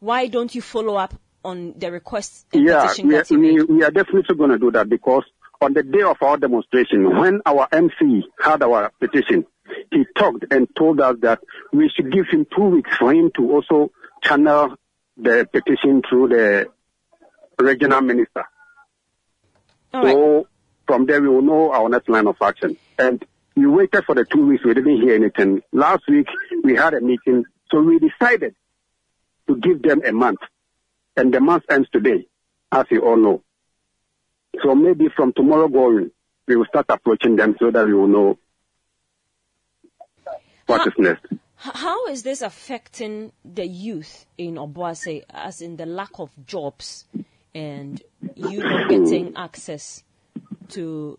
why 0.00 0.26
don't 0.26 0.54
you 0.54 0.62
follow 0.62 0.96
up 0.96 1.14
on 1.44 1.74
the 1.76 1.90
request 1.90 2.46
and 2.52 2.66
yeah, 2.66 2.82
petition 2.82 3.08
we 3.08 3.16
are, 3.16 3.24
we, 3.30 3.62
we 3.62 3.84
are 3.84 3.90
definitely 3.90 4.36
going 4.36 4.50
to 4.50 4.58
do 4.58 4.70
that 4.70 4.88
because 4.88 5.24
on 5.60 5.74
the 5.74 5.82
day 5.82 6.02
of 6.02 6.16
our 6.22 6.36
demonstration, 6.36 7.18
when 7.18 7.40
our 7.44 7.68
MC 7.72 8.24
had 8.42 8.62
our 8.62 8.90
petition, 8.98 9.46
he 9.90 10.04
talked 10.16 10.44
and 10.50 10.68
told 10.76 11.00
us 11.00 11.16
that 11.20 11.40
we 11.72 11.90
should 11.94 12.12
give 12.12 12.26
him 12.28 12.46
two 12.54 12.64
weeks 12.64 12.90
for 12.96 13.12
him 13.12 13.30
to 13.36 13.52
also 13.52 13.92
channel 14.22 14.74
the 15.16 15.48
petition 15.52 16.02
through 16.08 16.28
the 16.28 16.66
regional 17.58 18.00
minister. 18.00 18.44
All 19.92 20.02
so 20.02 20.36
right. 20.36 20.46
from 20.86 21.06
there 21.06 21.20
we 21.20 21.28
will 21.28 21.42
know 21.42 21.72
our 21.72 21.88
next 21.88 22.08
line 22.08 22.26
of 22.26 22.36
action. 22.40 22.76
And 22.98 23.24
we 23.54 23.66
waited 23.66 24.04
for 24.04 24.14
the 24.14 24.24
two 24.24 24.46
weeks, 24.46 24.64
we 24.64 24.74
didn't 24.74 25.02
hear 25.02 25.14
anything. 25.14 25.62
Last 25.72 26.02
week 26.08 26.28
we 26.62 26.74
had 26.74 26.94
a 26.94 27.00
meeting, 27.00 27.44
so 27.70 27.80
we 27.80 27.98
decided 27.98 28.54
to 29.48 29.56
give 29.56 29.82
them 29.82 30.02
a 30.04 30.12
month. 30.12 30.40
And 31.16 31.32
the 31.34 31.40
month 31.40 31.64
ends 31.70 31.88
today, 31.90 32.26
as 32.72 32.86
you 32.90 33.02
all 33.04 33.16
know. 33.16 33.42
So 34.62 34.74
maybe 34.74 35.08
from 35.14 35.32
tomorrow 35.32 35.68
going, 35.68 36.10
we 36.46 36.56
will 36.56 36.66
start 36.66 36.86
approaching 36.88 37.36
them 37.36 37.56
so 37.58 37.70
that 37.70 37.86
we 37.86 37.94
will 37.94 38.08
know 38.08 38.38
what 40.66 40.80
how, 40.80 40.86
is 40.86 40.92
next. 40.98 41.26
How 41.56 42.06
is 42.06 42.22
this 42.22 42.42
affecting 42.42 43.32
the 43.44 43.66
youth 43.66 44.26
in 44.38 44.54
Obuasi, 44.54 45.22
as 45.30 45.60
in 45.60 45.76
the 45.76 45.86
lack 45.86 46.18
of 46.18 46.30
jobs 46.46 47.04
and 47.54 48.02
you 48.36 48.62
not 48.62 48.84
hmm. 48.84 49.04
getting 49.04 49.36
access 49.36 50.02
to 50.70 51.18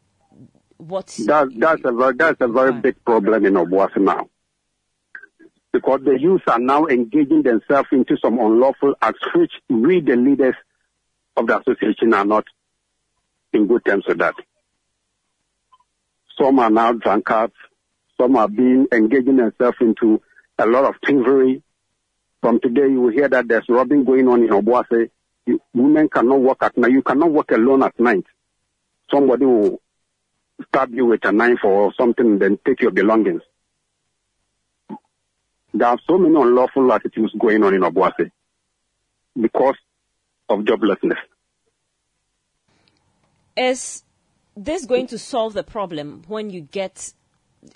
what? 0.78 1.08
That, 1.26 1.50
that's 1.58 1.82
a 1.86 1.92
very, 1.92 2.16
that's 2.16 2.42
a 2.42 2.48
very 2.48 2.74
big 2.74 3.04
problem 3.06 3.46
in 3.46 3.54
Obuasi 3.54 3.98
now 3.98 4.30
because 5.74 6.02
the 6.04 6.20
youth 6.20 6.42
are 6.48 6.60
now 6.60 6.86
engaging 6.88 7.44
themselves 7.44 7.88
into 7.92 8.18
some 8.18 8.40
unlawful 8.40 8.94
acts 9.02 9.22
which 9.36 9.54
we, 9.70 10.02
the 10.02 10.16
leaders 10.16 10.56
of 11.38 11.48
the 11.48 11.60
association, 11.60 12.14
are 12.14 12.26
not 12.26 12.46
in 13.54 13.68
good 13.68 13.84
terms 13.86 14.06
with 14.08 14.20
that. 14.20 14.36
Some 16.38 16.60
are 16.60 16.70
now 16.70 16.94
drunkards. 16.94 17.54
Some 18.20 18.36
are 18.36 18.48
being 18.48 18.88
engaging 18.92 19.38
themselves 19.38 19.78
into 19.82 20.22
a 20.58 20.66
lot 20.66 20.86
of 20.86 20.96
thievery. 21.06 21.64
From 22.42 22.60
today, 22.60 22.88
you 22.90 23.02
will 23.02 23.12
hear 23.12 23.30
that 23.30 23.48
there's 23.48 23.66
robbing 23.70 24.04
going 24.04 24.28
on 24.28 24.44
in 24.44 24.50
Obuasi. 24.50 25.10
Women 25.74 26.10
cannot 26.10 26.42
work 26.42 26.58
at 26.62 26.78
night. 26.78 26.92
You 26.92 27.02
cannot 27.02 27.32
work 27.32 27.52
alone 27.52 27.84
at 27.84 28.00
night. 28.00 28.26
Somebody 29.12 29.46
will 29.46 29.82
stab 30.68 30.94
you 30.94 31.06
with 31.06 31.26
a 31.26 31.32
knife 31.32 31.64
or 31.64 31.94
something 32.00 32.26
and 32.26 32.42
then 32.42 32.60
take 32.66 32.82
your 32.82 32.92
belongings. 32.92 33.42
There 35.74 35.88
are 35.88 35.98
so 36.08 36.18
many 36.18 36.36
unlawful 36.36 36.92
attitudes 36.92 37.34
going 37.40 37.64
on 37.64 37.74
in 37.74 37.82
Obuasi 37.82 38.32
because 39.40 39.76
of 40.50 40.60
joblessness. 40.60 41.18
Is 43.56 44.04
this 44.56 44.86
going 44.86 45.08
to 45.08 45.18
solve 45.18 45.54
the 45.54 45.64
problem 45.64 46.24
when 46.28 46.50
you 46.50 46.62
get 46.62 47.14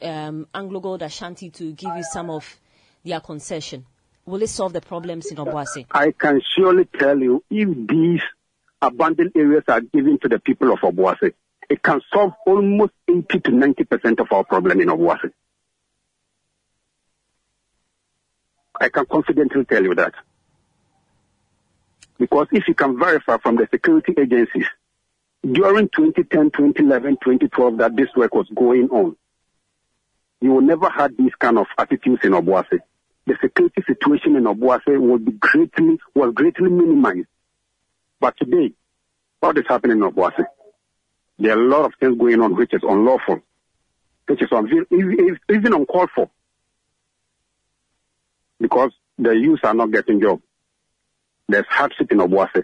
um, 0.02 0.48
Anglo 0.54 0.80
Gold 0.80 1.02
Ashanti 1.02 1.50
to 1.52 1.72
give 1.72 1.96
you 1.96 2.04
some 2.12 2.30
of 2.30 2.58
their 3.04 3.20
concession? 3.20 3.86
Will 4.26 4.42
it 4.42 4.50
solve 4.50 4.74
the 4.74 4.82
problems 4.82 5.28
in 5.28 5.38
Obuasi? 5.38 5.86
I 5.92 6.12
can 6.12 6.42
surely 6.56 6.86
tell 6.86 7.18
you 7.18 7.44
if 7.50 7.88
these 7.88 8.22
abandoned 8.82 9.32
areas 9.36 9.64
are 9.68 9.82
given 9.82 10.18
to 10.20 10.28
the 10.28 10.40
people 10.40 10.74
of 10.74 10.80
Obuasi, 10.80 11.34
it 11.70 11.82
can 11.82 12.02
solve 12.14 12.34
almost 12.46 12.94
80 13.08 13.40
to 13.42 13.52
90% 13.52 14.20
of 14.20 14.32
our 14.32 14.44
problem 14.44 14.82
in 14.82 14.88
Obuasi. 14.88 15.32
I 18.80 18.90
can 18.90 19.06
confidently 19.06 19.66
tell 19.66 19.84
you 19.84 19.96
that. 19.96 20.14
Because 22.18 22.48
if 22.52 22.68
you 22.68 22.74
can 22.74 22.98
verify 22.98 23.38
from 23.38 23.56
the 23.58 23.68
security 23.72 24.14
agencies, 24.18 24.68
during 25.44 25.90
2010, 25.90 26.52
2011, 26.52 27.18
2012 27.24 27.78
that 27.78 27.96
this 27.96 28.08
work 28.16 28.34
was 28.34 28.48
going 28.56 28.90
on, 28.90 29.16
you 30.42 30.52
will 30.52 30.62
never 30.62 30.90
had 30.90 31.18
these 31.18 31.34
kind 31.40 31.58
of 31.58 31.68
attitudes 31.78 32.22
in 32.24 32.32
Obuasi. 32.32 32.80
The 33.28 33.38
security 33.42 33.82
situation 33.88 34.36
in 34.36 34.44
Obuasi 34.44 35.00
would 35.00 35.26
be 35.26 35.32
greatly, 35.34 35.98
was 36.14 36.34
greatly 36.34 36.70
minimized. 36.70 37.28
But 38.20 38.38
today, 38.38 38.74
what 39.40 39.58
is 39.58 39.66
happening 39.68 39.98
in 39.98 40.04
Obuasi? 40.04 40.46
There 41.38 41.52
are 41.58 41.62
a 41.62 41.68
lot 41.68 41.86
of 41.86 41.94
things 42.00 42.18
going 42.18 42.42
on 42.42 42.56
which 42.56 42.74
is 42.74 42.82
unlawful, 42.84 43.42
which 44.28 44.42
is 44.42 44.50
even 45.50 45.74
uncalled 45.74 46.10
for 46.16 46.30
because 48.60 48.92
the 49.18 49.32
youth 49.32 49.60
are 49.64 49.74
not 49.74 49.92
getting 49.92 50.22
jobs. 50.22 50.44
There's 51.48 51.66
hardship 51.70 52.12
in 52.12 52.20
Obuasi. 52.20 52.64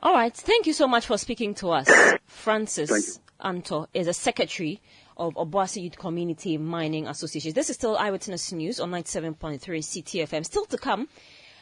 All 0.00 0.12
right. 0.14 0.34
Thank 0.34 0.66
you 0.66 0.72
so 0.72 0.86
much 0.86 1.06
for 1.06 1.18
speaking 1.18 1.54
to 1.56 1.70
us. 1.70 1.90
Francis 2.26 3.20
Anto 3.40 3.88
is 3.94 4.06
a 4.06 4.12
secretary 4.12 4.80
of 5.16 5.34
Obuasi 5.34 5.82
Youth 5.84 5.98
Community 5.98 6.58
Mining 6.58 7.06
Association. 7.06 7.52
This 7.52 7.70
is 7.70 7.76
still 7.76 7.96
Eyewitness 7.96 8.52
News 8.52 8.80
on 8.80 8.90
97.3 8.90 9.60
Citi 9.60 10.22
FM. 10.22 10.44
Still 10.44 10.66
to 10.66 10.76
come, 10.76 11.08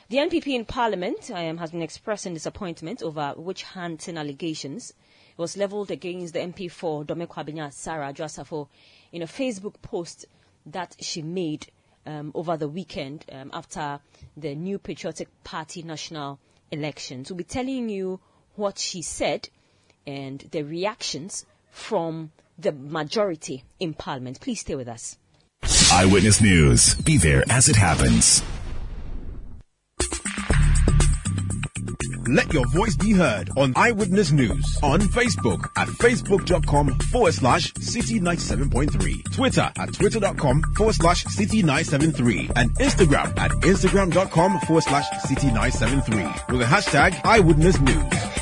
the 0.09 0.17
NPP 0.19 0.49
in 0.49 0.65
Parliament 0.65 1.31
um, 1.33 1.59
has 1.59 1.71
been 1.71 1.83
expressing 1.83 2.35
disappointment 2.35 3.03
over 3.03 3.35
witch 3.37 3.63
hunting 3.63 4.19
allegations. 4.19 4.91
It 4.91 5.39
was 5.41 5.57
levelled 5.57 5.91
against 5.91 6.35
the 6.35 6.41
MP 6.41 6.71
for 6.71 7.05
Dome 7.05 7.27
Kwabenya 7.27 7.73
Sarah 7.73 8.13
Adwoa-Safo 8.13 8.69
in 9.13 9.23
a 9.23 9.27
Facebook 9.27 9.81
post 9.81 10.27
that 10.67 10.97
she 11.01 11.23
made 11.23 11.67
um, 12.07 12.33
over 12.35 12.57
the 12.57 12.69
weekend 12.69 13.25
um, 13.33 13.51
after 13.53 14.01
the 14.37 14.55
New 14.55 14.79
Patriotic 14.79 15.29
Party 15.45 15.83
national 15.83 16.39
elections. 16.71 17.31
We'll 17.31 17.39
be 17.39 17.45
telling 17.45 17.89
you 17.89 18.21
what 18.57 18.79
she 18.79 19.03
said 19.03 19.49
and 20.07 20.41
the 20.51 20.63
reactions 20.63 21.47
from 21.71 22.33
the 22.59 22.73
majority 22.73 23.65
in 23.81 23.95
Parliament. 23.95 24.41
Please 24.41 24.61
stay 24.61 24.75
with 24.75 24.89
us. 24.89 25.19
Eyewitness 25.93 26.41
News. 26.41 26.95
Be 26.95 27.17
there 27.17 27.43
as 27.49 27.69
it 27.69 27.77
happens. 27.77 28.43
Let 32.29 32.53
your 32.53 32.67
voice 32.69 32.97
be 32.97 33.13
heard 33.13 33.51
on 33.57 33.73
Eyewitness 33.77 34.33
News 34.33 34.79
on 34.83 35.01
Facebook 35.01 35.69
at 35.77 35.89
facebook.com 35.89 36.99
forward 37.11 37.35
slash 37.35 37.73
city97.3, 37.75 39.33
Twitter 39.33 39.71
at 39.77 39.93
twitter.com 39.93 40.63
forward 40.77 40.95
slash 40.95 41.25
city973, 41.27 42.53
and 42.57 42.71
Instagram 42.79 43.39
at 43.39 43.51
instagram.com 43.51 44.61
forward 44.61 44.85
slash 44.85 45.09
city973 45.27 46.51
with 46.51 46.61
the 46.61 46.67
hashtag 46.67 47.21
Eyewitness 47.25 47.81
News. 47.81 48.35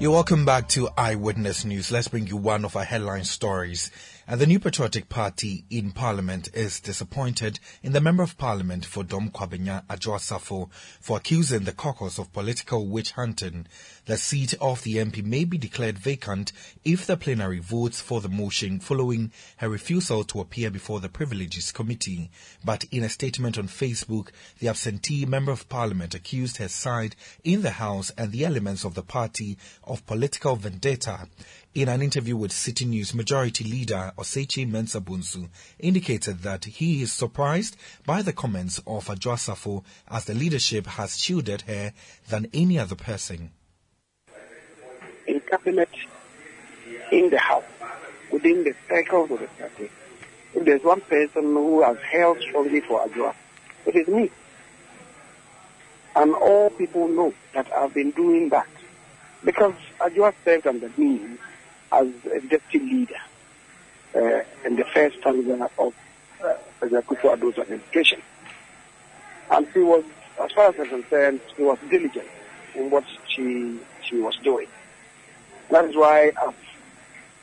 You're 0.00 0.10
welcome 0.10 0.44
back 0.44 0.68
to 0.70 0.88
Eyewitness 0.98 1.64
News. 1.64 1.92
Let's 1.92 2.08
bring 2.08 2.26
you 2.26 2.36
one 2.36 2.64
of 2.64 2.74
our 2.76 2.84
headline 2.84 3.24
stories. 3.24 3.92
And 4.26 4.40
the 4.40 4.46
New 4.46 4.58
Patriotic 4.58 5.10
Party 5.10 5.66
in 5.68 5.92
Parliament 5.92 6.48
is 6.54 6.80
disappointed 6.80 7.60
in 7.82 7.92
the 7.92 8.00
Member 8.00 8.22
of 8.22 8.38
Parliament 8.38 8.86
for 8.86 9.04
Dome 9.04 9.28
Kwabenya 9.28 9.84
Adwoa-Safo 9.84 10.70
for 10.98 11.18
accusing 11.18 11.64
the 11.64 11.72
caucus 11.72 12.18
of 12.18 12.32
political 12.32 12.86
witch 12.86 13.12
hunting. 13.12 13.66
The 14.06 14.18
seat 14.18 14.52
of 14.60 14.82
the 14.82 14.96
MP 14.96 15.24
may 15.24 15.44
be 15.44 15.56
declared 15.56 15.98
vacant 15.98 16.52
if 16.84 17.06
the 17.06 17.16
plenary 17.16 17.58
votes 17.58 18.02
for 18.02 18.20
the 18.20 18.28
motion 18.28 18.78
following 18.78 19.32
her 19.56 19.70
refusal 19.70 20.24
to 20.24 20.40
appear 20.40 20.70
before 20.70 21.00
the 21.00 21.08
Privileges 21.08 21.72
Committee. 21.72 22.30
But 22.62 22.84
in 22.90 23.02
a 23.02 23.08
statement 23.08 23.56
on 23.56 23.66
Facebook, 23.68 24.28
the 24.58 24.68
absentee 24.68 25.24
Member 25.24 25.52
of 25.52 25.70
Parliament 25.70 26.14
accused 26.14 26.58
her 26.58 26.68
side 26.68 27.16
in 27.44 27.62
the 27.62 27.70
House 27.70 28.10
and 28.18 28.30
the 28.30 28.44
elements 28.44 28.84
of 28.84 28.92
the 28.92 29.02
party 29.02 29.56
of 29.84 30.04
political 30.04 30.56
vendetta. 30.56 31.26
In 31.74 31.88
an 31.88 32.02
interview 32.02 32.36
with 32.36 32.52
Citi 32.52 32.86
News, 32.86 33.14
Majority 33.14 33.64
Leader 33.64 34.12
Osei 34.18 34.46
Kyei-Mensah-Bonsu 34.46 35.48
indicated 35.78 36.42
that 36.42 36.66
he 36.66 37.00
is 37.00 37.10
surprised 37.10 37.74
by 38.04 38.20
the 38.20 38.34
comments 38.34 38.82
of 38.86 39.06
Safo 39.06 39.82
as 40.08 40.26
the 40.26 40.34
leadership 40.34 40.86
has 40.86 41.18
shielded 41.18 41.62
her 41.62 41.94
than 42.28 42.50
any 42.52 42.78
other 42.78 42.96
person. 42.96 43.50
In 45.44 45.50
cabinet, 45.50 45.88
in 47.12 47.30
the 47.30 47.38
house, 47.38 47.64
within 48.30 48.64
the 48.64 48.74
circles 48.88 49.30
of 49.30 49.40
the 49.40 49.46
party, 49.46 49.90
if 50.54 50.64
there's 50.64 50.82
one 50.82 51.00
person 51.02 51.42
who 51.42 51.82
has 51.82 51.98
held 51.98 52.40
strongly 52.40 52.80
for 52.80 53.06
Adwoa, 53.06 53.34
it 53.86 53.94
is 53.96 54.08
me. 54.08 54.30
And 56.16 56.34
all 56.34 56.70
people 56.70 57.08
know 57.08 57.34
that 57.52 57.70
I've 57.72 57.92
been 57.92 58.12
doing 58.12 58.48
that 58.50 58.68
because 59.44 59.74
Adwoa 60.00 60.32
served 60.44 60.66
under 60.66 60.90
me 60.96 61.20
as 61.92 62.08
a 62.32 62.40
deputy 62.40 62.78
leader 62.78 63.20
uh, 64.14 64.44
in 64.64 64.76
the 64.76 64.84
first 64.84 65.18
stanza 65.18 65.68
of 65.78 65.94
uh, 66.42 66.54
Akufo-Addo's 66.80 67.58
administration. 67.58 68.22
And 69.50 69.66
she 69.72 69.80
was, 69.80 70.04
as 70.40 70.52
far 70.52 70.68
as 70.68 70.74
I'm 70.78 70.88
concerned, 70.88 71.40
she 71.56 71.62
was 71.62 71.78
diligent 71.90 72.28
in 72.74 72.90
what 72.90 73.04
she 73.28 73.78
she 74.02 74.16
was 74.16 74.36
doing. 74.42 74.68
That 75.74 75.86
is 75.86 75.96
why 75.96 76.30
I've 76.40 76.54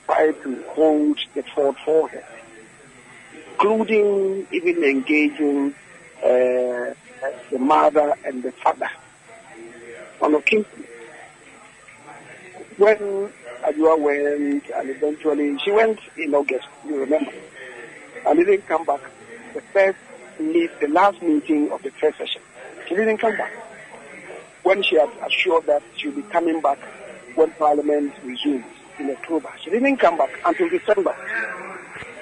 tried 0.06 0.42
to 0.44 0.64
hold 0.70 1.20
the 1.34 1.44
fort 1.54 1.76
for 1.84 2.08
her, 2.08 2.24
including 3.52 4.48
even 4.54 4.82
engaging 4.86 5.76
uh, 6.24 6.94
the 7.52 7.60
mother 7.60 8.16
and 8.24 8.42
the 8.42 8.54
father 8.54 8.90
on 10.22 10.36
occasion. 10.36 10.66
When 12.78 13.34
Adwoa 13.66 14.00
went 14.00 14.70
and 14.70 14.90
eventually 14.90 15.60
she 15.60 15.72
went 15.72 16.00
in 16.16 16.34
August, 16.34 16.70
you 16.88 17.02
remember, 17.02 17.34
and 18.26 18.40
didn't 18.40 18.66
come 18.66 18.86
back. 18.86 19.02
The 19.54 19.62
first 19.74 19.98
meet, 20.40 20.72
the 20.80 20.88
last 20.88 21.22
meeting 21.22 21.70
of 21.74 21.84
the 21.84 21.92
first 21.92 22.18
session, 22.18 22.42
she 22.88 22.96
didn't 22.96 23.18
come 23.18 23.36
back. 23.36 23.52
When 24.64 24.84
she 24.84 24.96
had 24.96 25.10
assured 25.28 25.66
that 25.66 25.84
she'll 25.98 26.14
be 26.14 26.22
coming 26.22 26.62
back 26.62 26.80
when 27.36 27.52
Parliament 27.52 28.14
resumes 28.24 28.66
in 29.00 29.10
October, 29.10 29.50
she 29.64 29.70
didn't 29.70 29.98
come 29.98 30.18
back 30.18 30.30
until 30.46 30.70
December. 30.70 31.16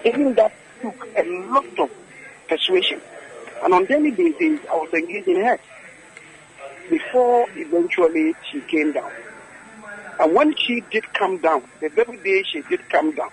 Even 0.05 0.33
that 0.35 0.53
took 0.81 1.07
a 1.17 1.23
lot 1.23 1.65
of 1.77 1.89
persuasion, 2.47 3.01
and 3.63 3.73
on 3.73 3.85
daily 3.85 4.11
basis, 4.11 4.59
I 4.71 4.75
was 4.75 4.93
engaging 4.93 5.43
her 5.43 5.59
before 6.89 7.47
eventually 7.55 8.35
she 8.51 8.61
came 8.61 8.91
down. 8.93 9.11
And 10.19 10.33
when 10.33 10.55
she 10.55 10.81
did 10.81 11.13
come 11.13 11.37
down, 11.37 11.63
the 11.79 11.89
very 11.89 12.17
day 12.17 12.43
she 12.43 12.61
did 12.61 12.89
come 12.89 13.11
down, 13.13 13.31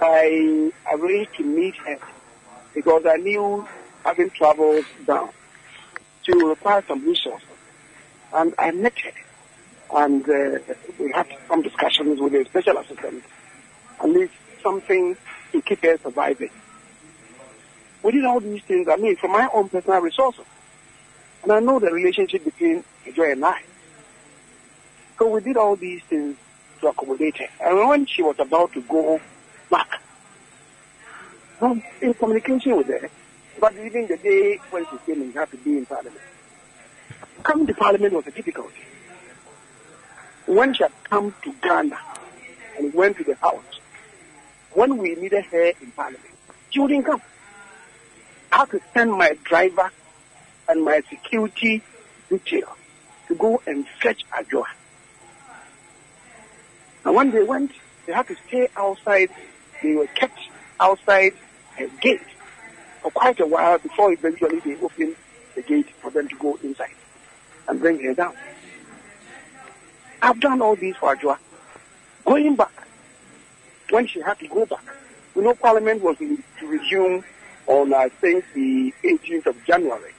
I 0.00 0.70
arranged 0.92 1.34
to 1.36 1.44
meet 1.44 1.76
her 1.86 1.98
because 2.74 3.04
I 3.06 3.16
knew 3.16 3.66
having 4.04 4.30
traveled 4.30 4.84
down, 5.06 5.30
to 6.24 6.48
require 6.48 6.82
some 6.86 7.06
resources. 7.06 7.48
And 8.32 8.54
I 8.58 8.70
met 8.72 8.98
her. 9.00 9.10
And 9.94 10.28
uh, 10.28 10.58
we 10.98 11.12
had 11.12 11.26
some 11.46 11.62
discussions 11.62 12.20
with 12.20 12.32
the 12.32 12.44
special 12.46 12.78
assistant, 12.78 13.22
at 14.00 14.10
least 14.10 14.32
something 14.60 15.16
to 15.52 15.62
keep 15.62 15.82
her 15.84 15.96
surviving. 15.98 16.50
We 18.02 18.10
did 18.10 18.24
all 18.24 18.40
these 18.40 18.62
things, 18.64 18.88
I 18.88 18.96
mean, 18.96 19.14
from 19.14 19.30
my 19.30 19.48
own 19.54 19.68
personal 19.68 20.00
resources. 20.00 20.44
And 21.44 21.52
I 21.52 21.60
know 21.60 21.78
the 21.78 21.92
relationship 21.92 22.44
between 22.44 22.82
Joy 23.14 23.32
and 23.32 23.44
I. 23.44 23.62
So 25.16 25.28
we 25.28 25.40
did 25.42 25.56
all 25.56 25.76
these 25.76 26.02
things 26.02 26.36
to 26.80 26.88
accommodate 26.88 27.36
her. 27.36 27.48
And 27.60 27.88
when 27.88 28.06
she 28.06 28.22
was 28.22 28.38
about 28.40 28.72
to 28.72 28.82
go 28.82 29.20
back, 29.70 30.00
I'm 31.60 31.84
in 32.02 32.14
communication 32.14 32.76
with 32.76 32.88
her. 32.88 33.08
But 33.60 33.74
even 33.76 34.08
the 34.08 34.16
day 34.16 34.58
when 34.70 34.84
she 34.86 34.98
came 35.06 35.30
she 35.30 35.38
had 35.38 35.50
to 35.52 35.56
be 35.58 35.78
in 35.78 35.86
Parliament. 35.86 36.20
Coming 37.44 37.66
to 37.68 37.74
Parliament 37.74 38.12
was 38.12 38.26
a 38.26 38.32
difficulty. 38.32 38.80
When 40.46 40.74
she 40.74 40.82
had 40.82 40.92
come 41.04 41.34
to 41.42 41.52
Ghana 41.62 41.98
and 42.78 42.92
went 42.94 43.16
to 43.16 43.24
the 43.24 43.34
House, 43.36 43.80
when 44.72 44.98
we 44.98 45.14
needed 45.14 45.44
her 45.46 45.72
in 45.80 45.90
Parliament, 45.92 46.34
she 46.70 46.80
wouldn't 46.80 47.06
come. 47.06 47.22
I 48.52 48.58
had 48.58 48.70
to 48.70 48.80
send 48.92 49.12
my 49.12 49.36
driver 49.44 49.90
and 50.68 50.84
my 50.84 51.02
security 51.08 51.82
detail 52.28 52.76
to 53.28 53.34
go 53.34 53.62
and 53.66 53.86
fetch 54.02 54.24
Adwoa. 54.30 54.64
And 57.04 57.14
when 57.14 57.30
they 57.30 57.42
went, 57.42 57.72
they 58.06 58.12
had 58.12 58.26
to 58.28 58.36
stay 58.48 58.68
outside. 58.76 59.30
They 59.82 59.94
were 59.94 60.06
kept 60.06 60.38
outside 60.80 61.32
a 61.78 61.86
gate 62.00 62.20
for 63.02 63.10
quite 63.10 63.40
a 63.40 63.46
while 63.46 63.78
before 63.78 64.12
eventually 64.12 64.60
they 64.60 64.76
opened 64.76 65.16
the 65.54 65.62
gate 65.62 65.90
for 66.00 66.10
them 66.10 66.28
to 66.28 66.36
go 66.36 66.58
inside 66.62 66.94
and 67.68 67.80
bring 67.80 68.02
her 68.02 68.14
down. 68.14 68.34
I've 70.24 70.40
done 70.40 70.62
all 70.62 70.74
this 70.74 70.96
for 70.96 71.14
Adwoa. 71.14 71.36
Going 72.24 72.56
back, 72.56 72.72
when 73.90 74.06
she 74.06 74.20
had 74.22 74.38
to 74.38 74.48
go 74.48 74.64
back, 74.64 74.82
you 75.36 75.42
know, 75.42 75.54
Parliament 75.54 76.02
was 76.02 76.16
to 76.16 76.66
resume 76.66 77.22
on, 77.66 77.92
I 77.92 78.08
think, 78.08 78.42
the 78.54 78.94
18th 79.04 79.46
of 79.46 79.64
January. 79.66 80.12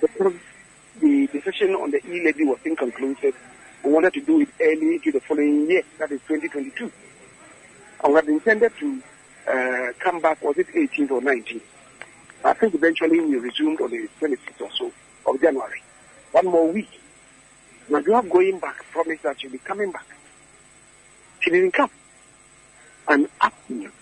The, 0.00 1.28
decision 1.32 1.74
on 1.74 1.92
the 1.92 2.04
e-levy 2.10 2.44
was 2.44 2.58
inconclusive 2.64 3.36
we 3.84 3.92
wanted 3.92 4.14
to 4.14 4.20
do 4.20 4.40
it 4.40 4.48
early 4.60 4.98
to 4.98 5.12
the 5.12 5.20
following 5.20 5.70
year, 5.70 5.82
that 5.98 6.10
is 6.10 6.20
2022. 6.26 6.90
And 8.02 8.12
we 8.12 8.16
had 8.16 8.26
intended 8.26 8.72
to 8.80 9.02
uh, 9.46 9.92
come 10.00 10.20
back, 10.20 10.42
was 10.42 10.58
it 10.58 10.66
18th 10.68 11.10
or 11.12 11.20
19th? 11.20 11.60
I 12.44 12.52
think 12.54 12.74
eventually 12.74 13.20
we 13.20 13.36
resumed 13.36 13.80
on 13.80 13.90
the 13.92 14.08
26th 14.20 14.60
or 14.60 14.70
so 14.72 14.92
of 15.30 15.40
January. 15.40 15.82
One 16.32 16.46
more 16.46 16.72
week. 16.72 16.88
Now 17.88 17.98
you 17.98 18.14
are 18.14 18.22
going 18.22 18.58
back, 18.58 18.84
promised 18.90 19.22
that 19.22 19.40
she'll 19.40 19.50
be 19.50 19.58
coming 19.58 19.92
back. 19.92 20.06
She 21.40 21.50
didn't 21.50 21.72
come. 21.72 21.90
I'm 23.08 23.28
asking 23.40 23.82
you, 23.82 23.92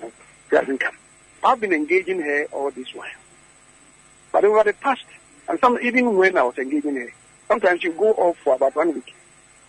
she 0.50 0.56
hasn't 0.56 0.80
come. 0.80 0.94
I've 1.42 1.60
been 1.60 1.72
engaging 1.72 2.20
her 2.20 2.46
all 2.52 2.70
this 2.70 2.94
while. 2.94 3.08
But 4.32 4.44
over 4.44 4.64
the 4.64 4.72
past, 4.72 5.04
and 5.48 5.58
some 5.60 5.78
even 5.82 6.16
when 6.16 6.38
I 6.38 6.42
was 6.42 6.56
engaging 6.56 6.96
her, 6.96 7.12
sometimes 7.48 7.84
you 7.84 7.92
go 7.92 8.12
off 8.12 8.38
for 8.38 8.54
about 8.54 8.74
one 8.74 8.94
week 8.94 9.14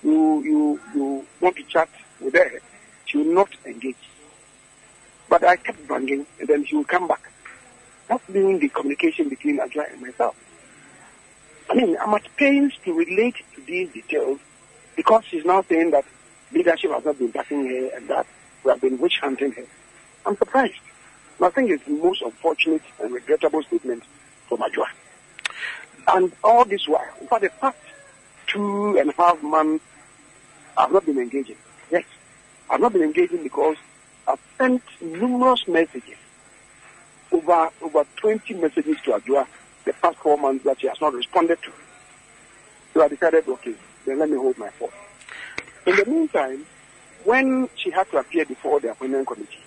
you 0.05 0.43
you 0.43 0.79
you 0.93 1.25
want 1.41 1.55
to 1.57 1.63
chat 1.63 1.89
with 2.21 2.33
her, 2.35 2.51
she 3.05 3.17
will 3.17 3.33
not 3.33 3.49
engage. 3.65 3.95
But 5.27 5.43
I 5.43 5.55
kept 5.55 5.87
banging, 5.87 6.25
and 6.39 6.47
then 6.47 6.65
she 6.65 6.75
will 6.75 6.83
come 6.83 7.07
back. 7.07 7.31
That's 8.07 8.25
been 8.27 8.59
the 8.59 8.69
communication 8.69 9.29
between 9.29 9.57
Adwoa 9.59 9.91
and 9.91 10.01
myself. 10.01 10.35
I 11.69 11.73
mean, 11.73 11.97
I'm 11.99 12.13
at 12.13 12.23
pains 12.37 12.73
to 12.85 12.93
relate 12.93 13.37
these 13.65 13.91
details 13.91 14.39
because 14.95 15.23
she's 15.25 15.45
now 15.45 15.61
saying 15.63 15.91
that 15.91 16.05
leadership 16.51 16.91
has 16.91 17.05
not 17.05 17.17
been 17.17 17.31
backing 17.31 17.67
her 17.67 17.95
and 17.95 18.07
that 18.07 18.25
we 18.63 18.71
have 18.71 18.81
been 18.81 18.97
witch 18.99 19.19
hunting 19.19 19.51
her. 19.51 19.65
I'm 20.25 20.37
surprised. 20.37 20.79
I 21.41 21.49
think 21.49 21.69
it's 21.69 21.83
the 21.85 21.91
most 21.91 22.21
unfortunate 22.21 22.81
and 23.01 23.13
regrettable 23.13 23.61
statement 23.63 24.03
from 24.47 24.59
Adwoa. 24.59 24.87
And 26.07 26.31
all 26.43 26.65
this 26.65 26.87
while, 26.87 27.05
fact, 27.29 27.41
the 27.41 27.49
past 27.61 27.77
two 28.47 28.97
and 28.97 29.09
a 29.09 29.13
half 29.13 29.41
months 29.43 29.83
I've 30.77 30.91
not 30.91 31.05
been 31.05 31.17
engaging. 31.17 31.57
Yes, 31.91 32.05
I've 32.69 32.79
not 32.79 32.93
been 32.93 33.03
engaging 33.03 33.43
because 33.43 33.77
I've 34.27 34.39
sent 34.57 34.81
numerous 35.01 35.67
messages, 35.67 36.17
over 37.31 37.69
over 37.81 38.05
20 38.17 38.53
messages 38.55 38.97
to 39.05 39.11
Adwoa 39.11 39.47
the 39.85 39.93
past 39.93 40.17
four 40.17 40.37
months 40.37 40.63
that 40.65 40.81
she 40.81 40.87
has 40.87 40.99
not 40.99 41.13
responded 41.13 41.61
to. 41.63 41.71
So 42.95 43.03
I 43.03 43.09
decided, 43.09 43.45
okay, 43.45 43.75
then 44.05 44.19
let 44.19 44.29
me 44.29 44.37
hold 44.37 44.57
my 44.57 44.69
fort. 44.69 44.93
In 45.85 45.97
the 45.97 46.05
meantime, 46.05 46.65
when 47.25 47.67
she 47.75 47.91
had 47.91 48.09
to 48.11 48.19
appear 48.19 48.45
before 48.45 48.79
the 48.79 48.91
appointment 48.91 49.27
committee, 49.27 49.59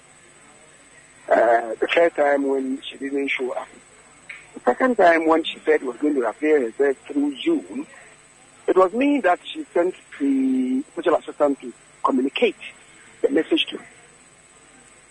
uh, 1.28 1.74
the 1.78 1.88
first 1.94 2.16
time 2.16 2.48
when 2.48 2.80
she 2.80 2.96
didn't 2.96 3.28
show 3.28 3.50
up, 3.52 3.68
the 4.54 4.60
second 4.60 4.96
time 4.96 5.26
when 5.26 5.44
she 5.44 5.58
said 5.58 5.82
was 5.82 5.98
going 5.98 6.14
to 6.14 6.26
appear 6.26 6.58
herself 6.62 6.96
through 7.06 7.38
Zoom, 7.42 7.86
it 8.66 8.76
was 8.78 8.94
me 8.94 9.20
that 9.20 9.40
she 9.44 9.66
sent 9.74 9.94
the 10.18 10.82
special 10.92 11.16
assistant 11.16 11.60
to 11.60 11.70
communicate 12.02 12.56
the 13.20 13.28
message 13.28 13.66
to. 13.66 13.78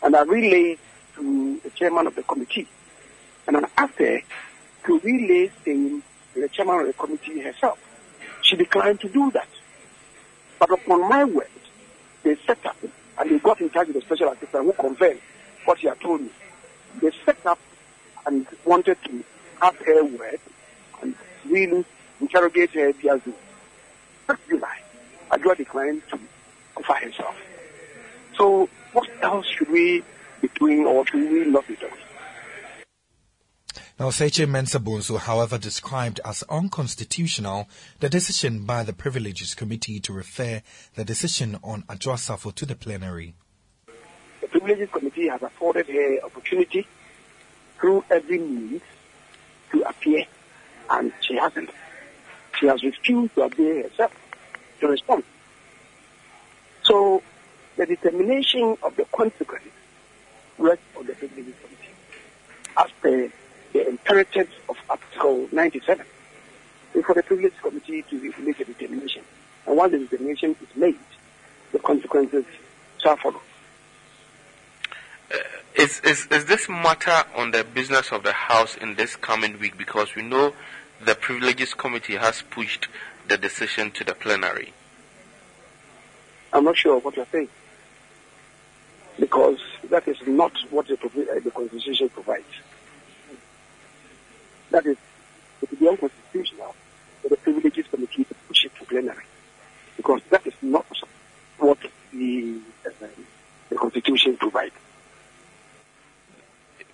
And 0.02 0.16
I 0.16 0.24
relayed 0.24 0.80
to 1.18 1.60
the 1.60 1.70
chairman 1.70 2.08
of 2.08 2.16
the 2.16 2.24
committee. 2.24 2.68
And 3.46 3.58
I 3.58 3.68
asked 3.78 4.00
her 4.00 4.22
to 4.88 5.00
relay 5.02 5.52
same 5.64 6.02
to 6.34 6.42
the 6.42 6.50
chairman 6.50 6.80
of 6.80 6.88
the 6.88 6.94
committee 6.94 7.42
herself. 7.42 7.78
She 8.48 8.56
declined 8.56 9.02
to 9.02 9.10
do 9.10 9.30
that. 9.32 9.50
But 10.58 10.72
upon 10.72 11.10
my 11.10 11.26
word, 11.26 11.50
they 12.24 12.38
set 12.48 12.66
up 12.66 12.78
and 13.20 13.30
they 13.30 13.40
got 13.40 13.60
in 13.60 13.70
touch 13.70 13.88
with 13.88 13.98
the 13.98 14.02
special 14.04 14.30
assistant 14.30 14.64
who 14.64 14.72
confirmed 14.72 15.20
what 15.66 15.80
she 15.80 15.88
had 15.88 16.00
told 16.00 16.22
me. 16.22 16.30
They 17.02 17.12
set 17.26 17.46
up 17.46 17.60
and 18.26 18.48
wanted 18.64 18.98
to 19.04 19.24
have 19.62 19.76
her 19.80 20.06
word 20.06 20.40
and 21.02 21.14
really 21.46 21.84
interrogate 22.22 22.72
her 22.72 22.94
via 22.94 23.20
Zoom. 23.20 23.36
July, 24.50 24.80
Adwoa 25.30 25.58
declined 25.58 26.04
to 26.10 26.20
offer 26.78 27.04
himself. 27.04 27.36
So 28.38 28.70
what 28.94 29.10
else 29.22 29.46
should 29.46 29.70
we 29.70 30.04
be 30.40 30.50
doing 30.58 30.86
or 30.86 31.06
should 31.06 31.30
we 31.30 31.44
not 31.52 31.68
be 31.68 31.76
doing? 31.76 31.92
Now, 34.00 34.10
Osei 34.10 34.30
Kyei-Mensah-Bonsu, 34.30 35.18
however, 35.18 35.58
described 35.58 36.20
as 36.24 36.44
unconstitutional 36.50 37.68
the 38.00 38.10
decision 38.10 38.64
by 38.64 38.84
the 38.84 38.94
Privileges 38.94 39.56
Committee 39.56 40.00
to 40.02 40.14
refer 40.14 40.62
the 40.94 41.04
decision 41.04 41.58
on 41.64 41.82
Adwoa 41.90 42.14
Safo 42.14 42.54
to 42.54 42.68
the 42.68 42.76
plenary. 42.76 43.34
The 44.40 44.48
Privileges 44.50 44.90
Committee 44.92 45.30
has 45.30 45.42
afforded 45.42 45.88
her 45.88 46.20
opportunity 46.24 46.86
through 47.80 48.04
every 48.12 48.38
means 48.38 48.84
to 49.72 49.82
appear, 49.82 50.26
and 50.92 51.12
she 51.22 51.36
hasn't. 51.38 51.72
She 52.60 52.68
has 52.68 52.84
refused 52.84 53.34
to 53.34 53.42
appear 53.42 53.82
herself 53.82 54.12
to 54.80 54.90
respond. 54.90 55.24
So 56.84 57.24
the 57.78 57.88
determination 57.88 58.78
of 58.84 58.96
the 58.96 59.06
consequences 59.06 59.72
rests 60.60 60.86
on 60.96 61.08
the 61.08 61.14
Privileges 61.14 61.56
Committee 61.64 61.96
as 62.78 62.92
per 63.02 63.32
the 63.74 63.88
imperatives 63.88 64.52
of 64.70 64.78
Article 64.90 65.48
97. 65.52 66.06
It's 66.94 67.06
for 67.06 67.14
the 67.14 67.24
Privileges 67.24 67.58
Committee 67.62 68.04
to 68.04 68.34
make 68.40 68.60
a 68.60 68.66
determination. 68.66 69.24
And 69.66 69.78
once 69.78 69.92
the 69.92 70.00
determination 70.00 70.56
is 70.62 70.76
made, 70.76 70.98
the 71.72 71.80
consequences 71.80 72.46
shall 73.00 73.18
follow. 73.18 73.42
Uh, 75.32 75.38
is, 75.76 76.00
is, 76.02 76.28
is 76.32 76.46
this 76.46 76.70
matter 76.70 77.24
on 77.36 77.52
the 77.52 77.64
business 77.64 78.12
of 78.12 78.24
the 78.24 78.32
House 78.32 78.78
in 78.78 78.96
this 78.96 79.16
coming 79.16 79.60
week? 79.60 79.78
Because 79.78 80.16
we 80.16 80.22
know 80.22 80.54
the 81.04 81.16
Privileges 81.16 81.74
Committee 81.74 82.16
has 82.16 82.42
pushed 82.42 82.88
the 83.28 83.38
decision 83.38 83.92
to 83.92 84.04
the 84.04 84.14
plenary. 84.14 84.74
I'm 86.54 86.64
not 86.64 86.78
sure 86.78 87.00
what 87.00 87.16
you're 87.16 87.28
saying. 87.32 87.50
Because 89.20 89.60
that 89.90 90.08
is 90.08 90.18
not 90.26 90.54
what 90.70 90.88
the, 90.88 90.94
uh, 90.96 91.40
the 91.44 91.52
Constitution 91.52 92.10
provides. 92.10 92.46
That 94.72 94.86
is, 94.86 94.98
it 95.62 95.70
would 95.72 95.80
be 95.80 95.88
unconstitutional 95.88 96.76
for 97.22 97.30
the 97.30 97.38
Privileges 97.38 97.86
Committee 97.88 98.24
to 98.26 98.34
push 98.48 98.66
it 98.66 98.72
to 98.80 98.86
plenary. 98.86 99.24
Because 99.96 100.22
that 100.30 100.46
is 100.46 100.54
not 100.62 100.86
what 101.58 101.78
the, 102.14 102.60
uh, 102.86 103.08
the 103.70 103.76
Constitution 103.76 104.38
provides. 104.38 104.76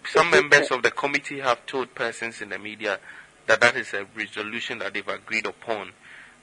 Some 0.05 0.29
members 0.31 0.69
of 0.71 0.83
the 0.83 0.91
committee 0.91 1.39
have 1.39 1.65
told 1.65 1.95
persons 1.95 2.41
in 2.41 2.49
the 2.49 2.59
media 2.59 2.99
that 3.47 3.61
that 3.61 3.75
is 3.75 3.93
a 3.93 4.05
resolution 4.15 4.79
that 4.79 4.93
they've 4.93 5.07
agreed 5.07 5.45
upon 5.45 5.91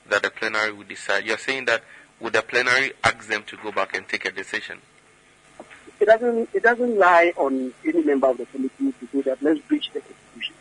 that 0.08 0.22
the 0.22 0.30
plenary 0.30 0.72
will 0.72 0.84
decide. 0.84 1.24
You're 1.24 1.38
saying 1.38 1.66
that 1.66 1.82
would 2.20 2.32
the 2.32 2.42
plenary 2.42 2.92
ask 3.02 3.28
them 3.28 3.44
to 3.44 3.56
go 3.56 3.72
back 3.72 3.96
and 3.96 4.06
take 4.08 4.24
a 4.24 4.30
decision? 4.30 4.78
It 6.00 6.06
doesn't. 6.06 6.48
It 6.54 6.62
doesn't 6.62 6.98
lie 6.98 7.32
on 7.36 7.72
any 7.84 8.02
member 8.02 8.28
of 8.28 8.38
the 8.38 8.46
committee 8.46 8.92
to 8.92 9.06
do 9.12 9.22
that 9.24 9.42
let's 9.42 9.60
breach 9.60 9.90
the 9.92 10.00
constitution. 10.00 10.54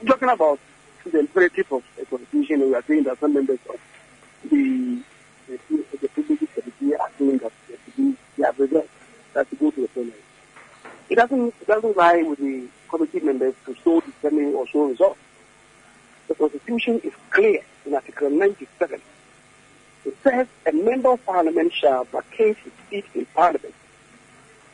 I'm 0.00 0.06
talking 0.06 0.28
about 0.28 0.58
the 1.04 1.18
imperative 1.18 1.70
of 1.72 1.84
the 1.98 2.06
constitution. 2.06 2.60
We 2.60 2.74
are 2.74 2.82
saying 2.86 3.04
that 3.04 3.20
some 3.20 3.34
members 3.34 3.58
of 3.68 3.78
the 4.50 5.02
the, 5.48 6.08
committee 6.14 6.94
are 6.94 7.10
saying 7.18 7.38
that 7.38 7.52
they 8.36 8.42
have 8.44 8.58
regret 8.58 8.88
that 9.34 9.50
to 9.50 9.56
go 9.56 9.70
to 9.70 9.80
the 9.82 9.88
plenary. 9.88 10.14
It 11.08 11.16
doesn't. 11.16 11.54
It 11.60 11.66
doesn't 11.66 11.96
lie 11.96 12.22
with 12.22 12.38
the 12.38 12.66
committee 12.88 13.20
members 13.20 13.54
to 13.66 13.76
so 13.84 14.00
determine 14.00 14.54
or 14.54 14.66
show 14.66 14.86
results. 14.86 15.20
The 16.28 16.34
constitution 16.34 17.00
is 17.04 17.12
clear 17.30 17.60
in 17.84 17.94
Article 17.94 18.30
97 18.30 19.00
it 20.04 20.16
says 20.22 20.46
a 20.66 20.72
member 20.72 21.12
of 21.12 21.24
parliament 21.26 21.72
shall 21.72 22.04
vacate 22.04 22.56
his 22.58 22.72
seat 22.88 23.04
in 23.14 23.26
parliament 23.26 23.74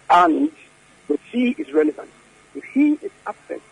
and 0.08 0.52
the 1.08 1.18
fee 1.18 1.54
is 1.58 1.72
relevant. 1.72 2.10
If 2.54 2.64
he 2.64 2.92
is 2.92 3.10
absent 3.26 3.62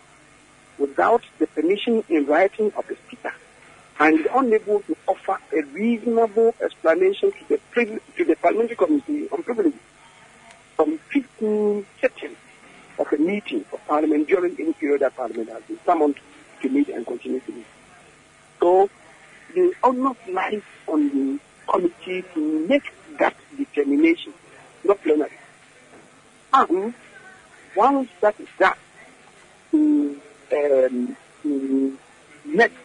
without 0.77 1.23
the 1.39 1.47
permission 1.47 2.03
in 2.09 2.25
writing 2.25 2.71
of 2.77 2.87
the 2.87 2.95
speaker 3.07 3.33
and 3.99 4.19
is 4.19 4.27
unable 4.33 4.81
to 4.81 4.95
offer 5.07 5.37
a 5.53 5.61
reasonable 5.67 6.53
explanation 6.61 7.31
to 7.31 7.47
the, 7.47 7.99
to 8.17 8.25
the 8.25 8.35
parliamentary 8.35 8.75
committee 8.75 9.29
on 9.29 9.41
privileges 9.43 9.79
from 10.75 10.97
15 11.11 11.85
seconds 12.01 12.37
of 12.99 13.11
a 13.11 13.17
meeting 13.17 13.63
of 13.71 13.85
parliament 13.87 14.27
during 14.27 14.55
any 14.59 14.73
period 14.73 15.01
that 15.01 15.15
parliament 15.15 15.49
has 15.49 15.63
been 15.63 15.79
summoned 15.85 16.15
to 16.61 16.69
meet 16.69 16.89
and 16.89 17.05
continue 17.05 17.39
to 17.39 17.51
meet. 17.51 17.65
So 18.59 18.89
the 19.53 19.73
onus 19.83 20.17
lies 20.29 20.61
on 20.87 21.09
the 21.09 21.39
committee 21.67 22.23
to 22.33 22.67
make 22.67 22.91
that 23.17 23.35
determination, 23.57 24.33
not 24.83 25.01
plenary. 25.01 25.31
And 26.53 26.93
once 27.75 28.09
that 28.21 28.39
is 28.39 28.47
done, 28.59 28.75
um, 30.51 31.17
next, 32.45 32.75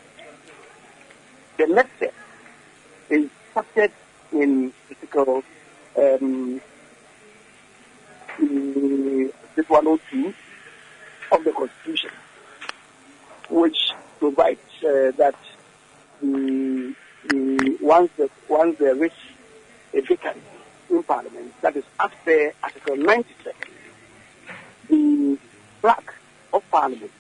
the 1.56 1.66
next 1.66 1.96
step 1.96 2.14
is 3.10 3.30
started 3.50 3.92
in 4.32 4.72
Article 4.88 5.42
um, 5.96 6.60
this 9.56 9.68
102 9.68 10.34
of 11.32 11.44
the 11.44 11.52
Constitution, 11.52 12.10
which 13.50 13.92
provides 14.18 14.60
uh, 14.82 15.10
that 15.16 15.34
the, 16.22 16.94
once, 17.80 18.10
the, 18.16 18.30
once 18.48 18.78
there 18.78 19.04
is 19.04 19.12
a 19.94 20.00
vacancy 20.00 20.40
in 20.90 21.02
Parliament, 21.02 21.52
that 21.60 21.76
is 21.76 21.84
after 21.98 22.52
Article 22.62 22.96
97, 22.96 23.54
the 24.88 25.38
clerk 25.80 26.14
of 26.52 26.68
Parliament 26.70 27.10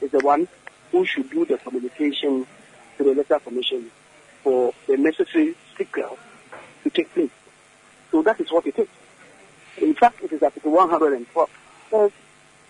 is 0.00 0.10
the 0.10 0.20
one 0.20 0.48
who 0.92 1.04
should 1.04 1.30
do 1.30 1.44
the 1.44 1.58
communication 1.58 2.46
to 2.96 3.04
the 3.04 3.10
Electoral 3.10 3.40
Commission 3.40 3.90
for 4.42 4.72
the 4.86 4.96
necessary 4.96 5.54
signal 5.76 6.18
to 6.82 6.90
take 6.90 7.12
place. 7.14 7.30
So 8.10 8.22
that 8.22 8.40
is 8.40 8.50
what 8.50 8.66
it 8.66 8.78
is. 8.78 8.88
In 9.78 9.94
fact, 9.94 10.22
it 10.22 10.32
is 10.32 10.42
Article 10.42 10.72
112. 10.72 11.50
Says, 11.90 12.10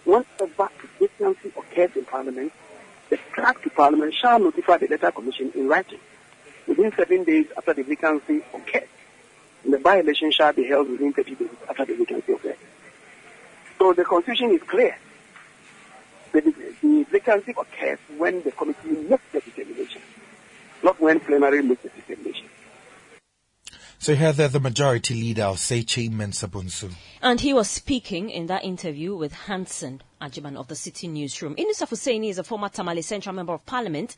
whenever 0.04 0.28
a 0.58 0.68
vacancy 0.98 1.52
occurs 1.56 1.96
in 1.96 2.04
Parliament, 2.04 2.52
the 3.08 3.18
clerk 3.34 3.62
to 3.62 3.70
Parliament 3.70 4.14
shall 4.14 4.38
notify 4.38 4.78
the 4.78 4.86
Electoral 4.86 5.12
Commission 5.12 5.52
in 5.54 5.68
writing 5.68 6.00
within 6.66 6.92
seven 6.96 7.24
days 7.24 7.46
after 7.56 7.74
the 7.74 7.82
vacancy 7.82 8.42
occurs. 8.54 8.88
And 9.64 9.72
the 9.74 9.78
by-election 9.78 10.32
shall 10.32 10.52
be 10.52 10.64
held 10.64 10.88
within 10.88 11.12
30 11.12 11.34
days 11.34 11.48
after 11.68 11.84
the 11.84 11.96
vacancy 11.96 12.32
occurs. 12.32 12.56
So 13.78 13.92
the 13.92 14.04
Constitution 14.04 14.50
is 14.52 14.62
clear. 14.62 14.96
The, 16.32 16.40
the 16.82 17.04
vacancy 17.10 17.52
occurs 17.52 17.98
when 18.16 18.42
the 18.42 18.52
committee 18.52 18.90
makes 19.08 19.22
the 19.32 19.40
determination, 19.40 20.02
not 20.82 21.00
when 21.00 21.20
plenary 21.20 21.62
makes 21.62 21.82
the 21.82 21.88
determination. 21.90 22.46
So 23.98 24.14
here 24.14 24.32
they're 24.32 24.48
the 24.48 24.60
majority 24.60 25.14
leader 25.14 25.42
of 25.42 25.56
Osei 25.56 25.84
Kyei-Mensah-Bonsu. 25.84 26.94
And 27.20 27.40
he 27.40 27.52
was 27.52 27.68
speaking 27.68 28.30
in 28.30 28.46
that 28.46 28.64
interview 28.64 29.14
with 29.14 29.34
Hanson 29.34 30.00
Ajiman 30.22 30.56
of 30.56 30.68
the 30.68 30.74
Citi 30.74 31.06
Newsroom. 31.10 31.54
Inusah 31.56 31.86
Fuseini 31.86 32.30
is 32.30 32.38
a 32.38 32.44
former 32.44 32.70
Tamale 32.70 33.02
Central 33.02 33.34
Member 33.34 33.52
of 33.52 33.66
Parliament 33.66 34.16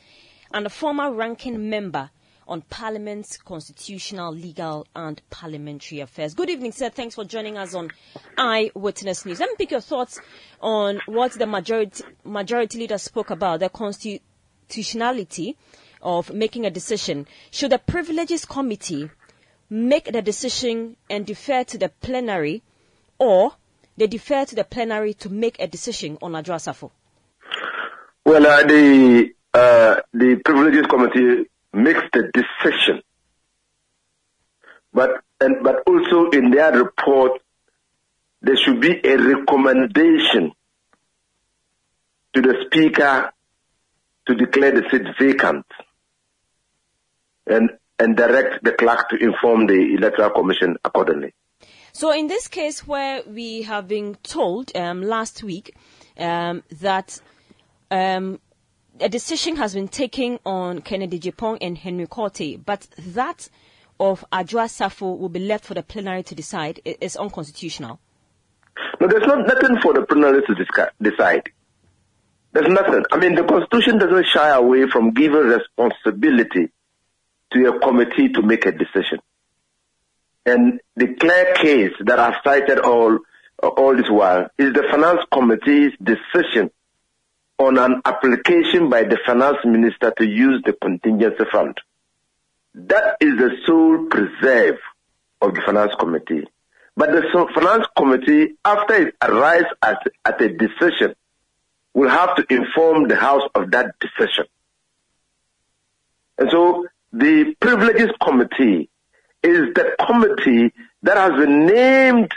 and 0.52 0.66
a 0.66 0.70
former 0.70 1.12
ranking 1.12 1.68
member 1.68 2.10
on 2.52 2.60
Parliament's 2.60 3.38
constitutional, 3.38 4.30
legal, 4.30 4.86
and 4.94 5.22
parliamentary 5.30 6.00
affairs. 6.00 6.34
Good 6.34 6.50
evening, 6.50 6.72
sir. 6.72 6.90
Thanks 6.90 7.14
for 7.14 7.24
joining 7.24 7.56
us 7.56 7.72
on 7.74 7.90
Eyewitness 8.36 9.24
News. 9.24 9.40
Let 9.40 9.48
me 9.48 9.54
pick 9.56 9.70
your 9.70 9.80
thoughts 9.80 10.20
on 10.60 11.00
what 11.06 11.32
the 11.32 11.46
majority, 11.46 12.04
majority 12.24 12.80
leader 12.80 12.98
spoke 12.98 13.30
about, 13.30 13.60
the 13.60 13.70
constitutionality 13.70 15.56
of 16.02 16.30
making 16.30 16.66
a 16.66 16.70
decision. 16.70 17.26
Should 17.50 17.72
the 17.72 17.78
Privileges 17.78 18.44
Committee 18.44 19.08
make 19.70 20.12
the 20.12 20.20
decision 20.20 20.96
and 21.08 21.24
defer 21.24 21.64
to 21.64 21.78
the 21.78 21.88
plenary, 21.88 22.62
or 23.18 23.52
they 23.96 24.08
defer 24.08 24.44
to 24.44 24.54
the 24.54 24.64
plenary 24.64 25.14
to 25.14 25.30
make 25.30 25.58
a 25.58 25.66
decision 25.66 26.18
on 26.20 26.32
Adwoa 26.32 26.60
Safo? 26.60 26.90
Well, 28.26 28.46
uh, 28.46 28.62
the 28.64 29.32
uh, 29.54 30.00
the 30.12 30.36
Privileges 30.44 30.86
Committee 30.86 31.48
makes 31.72 32.02
the 32.12 32.30
decision, 32.32 33.02
but 34.92 35.10
and 35.40 35.62
but 35.62 35.82
also 35.86 36.30
in 36.30 36.50
their 36.50 36.72
report 36.72 37.40
there 38.40 38.56
should 38.56 38.80
be 38.80 39.00
a 39.04 39.16
recommendation 39.16 40.52
to 42.34 42.40
the 42.40 42.64
Speaker 42.66 43.32
to 44.26 44.34
declare 44.34 44.72
the 44.72 44.84
seat 44.90 45.06
vacant. 45.18 45.66
And 47.46 47.70
and 47.98 48.16
direct 48.16 48.64
the 48.64 48.72
clerk 48.72 49.08
to 49.10 49.16
inform 49.16 49.66
the 49.66 49.94
Electoral 49.94 50.30
Commission 50.30 50.76
accordingly. 50.84 51.34
So, 51.92 52.10
in 52.10 52.26
this 52.26 52.48
case, 52.48 52.86
where 52.86 53.22
we 53.26 53.62
have 53.62 53.86
been 53.86 54.16
told 54.22 54.74
um, 54.74 55.02
last 55.02 55.42
week 55.42 55.74
um, 56.18 56.62
that 56.80 57.20
um, 57.90 58.40
a 59.00 59.08
decision 59.08 59.56
has 59.56 59.74
been 59.74 59.88
taken 59.88 60.38
on 60.44 60.80
Kennedy 60.80 61.18
Agyapong 61.18 61.58
and 61.60 61.78
Henry 61.78 62.06
Quartey, 62.06 62.62
but 62.62 62.86
that 62.98 63.48
of 63.98 64.24
Adwoa 64.32 64.66
Safo 64.66 65.18
will 65.18 65.28
be 65.28 65.40
left 65.40 65.64
for 65.64 65.74
the 65.74 65.82
plenary 65.82 66.22
to 66.24 66.34
decide 66.34 66.80
It's 66.84 67.16
unconstitutional? 67.16 68.00
No, 69.00 69.06
there's 69.08 69.26
not 69.26 69.46
nothing 69.46 69.80
for 69.80 69.94
the 69.94 70.02
plenary 70.02 70.42
to 70.46 70.90
decide. 71.00 71.42
There's 72.52 72.68
nothing. 72.68 73.04
I 73.12 73.18
mean, 73.18 73.34
the 73.34 73.44
Constitution 73.44 73.98
doesn't 73.98 74.26
shy 74.26 74.48
away 74.50 74.88
from 74.90 75.12
giving 75.12 75.40
responsibility 75.40 76.70
to 77.52 77.68
a 77.68 77.80
committee 77.80 78.28
to 78.30 78.42
make 78.42 78.66
a 78.66 78.72
decision. 78.72 79.20
And 80.44 80.80
the 80.96 81.14
clear 81.14 81.54
case 81.54 81.92
that 82.04 82.18
I've 82.18 82.40
cited 82.44 82.80
all, 82.80 83.18
all 83.62 83.96
this 83.96 84.10
while 84.10 84.48
is 84.58 84.72
the 84.72 84.84
Finance 84.90 85.20
Committee's 85.32 85.92
decision 86.02 86.70
on 87.58 87.78
an 87.78 88.02
application 88.04 88.88
by 88.90 89.04
the 89.04 89.18
Finance 89.24 89.58
Minister 89.64 90.12
to 90.18 90.26
use 90.26 90.62
the 90.64 90.72
contingency 90.72 91.44
fund. 91.50 91.78
That 92.74 93.16
is 93.20 93.36
the 93.36 93.50
sole 93.66 94.06
preserve 94.06 94.78
of 95.40 95.54
the 95.54 95.60
Finance 95.64 95.92
Committee. 95.98 96.46
But 96.96 97.10
the 97.12 97.22
Finance 97.54 97.86
Committee, 97.96 98.54
after 98.64 99.08
it 99.08 99.14
arrives 99.22 99.66
at, 99.82 99.98
at 100.24 100.40
a 100.40 100.48
decision, 100.48 101.14
will 101.94 102.08
have 102.08 102.36
to 102.36 102.46
inform 102.48 103.08
the 103.08 103.16
House 103.16 103.48
of 103.54 103.70
that 103.72 103.94
decision. 104.00 104.46
And 106.38 106.50
so 106.50 106.86
the 107.12 107.54
Privileges 107.60 108.10
Committee 108.20 108.88
is 109.42 109.74
the 109.74 109.94
committee 110.06 110.72
that 111.02 111.16
has 111.16 111.32
been 111.32 111.66
named 111.66 112.32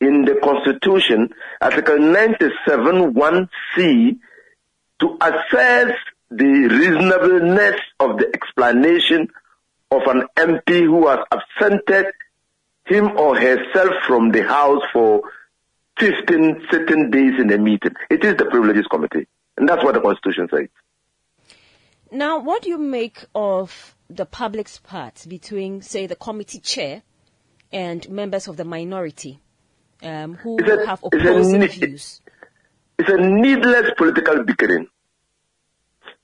in 0.00 0.24
the 0.24 0.38
Constitution, 0.42 1.30
Article 1.60 1.98
97 1.98 3.14
1C, 3.14 4.18
to 5.00 5.16
assess 5.20 5.92
the 6.30 6.44
reasonableness 6.44 7.80
of 8.00 8.18
the 8.18 8.28
explanation 8.34 9.28
of 9.90 10.02
an 10.06 10.26
MP 10.36 10.84
who 10.84 11.06
has 11.06 11.20
absented 11.30 12.06
him 12.84 13.16
or 13.16 13.38
herself 13.38 13.92
from 14.06 14.30
the 14.30 14.42
House 14.42 14.82
for 14.92 15.22
15 15.98 16.66
certain 16.70 17.10
days 17.10 17.34
in 17.38 17.52
a 17.52 17.58
meeting. 17.58 17.94
It 18.10 18.24
is 18.24 18.36
the 18.36 18.46
Privileges 18.46 18.86
Committee. 18.90 19.26
And 19.56 19.68
that's 19.68 19.82
what 19.82 19.94
the 19.94 20.00
Constitution 20.00 20.48
says. 20.50 20.68
Now, 22.10 22.38
what 22.38 22.62
do 22.62 22.70
you 22.70 22.78
make 22.78 23.24
of 23.34 23.94
the 24.08 24.26
public's 24.26 24.78
part 24.78 25.24
between, 25.28 25.82
say, 25.82 26.06
the 26.06 26.14
committee 26.14 26.60
chair 26.60 27.02
and 27.72 28.08
members 28.08 28.46
of 28.46 28.56
the 28.56 28.64
minority 28.64 29.40
um, 30.02 30.34
who 30.34 30.58
a, 30.58 30.86
have 30.86 31.02
opposing 31.02 31.62
a, 31.62 31.66
views? 31.66 32.20
It's 32.98 33.10
a 33.10 33.16
needless 33.18 33.90
political 33.96 34.44
bickering. 34.44 34.88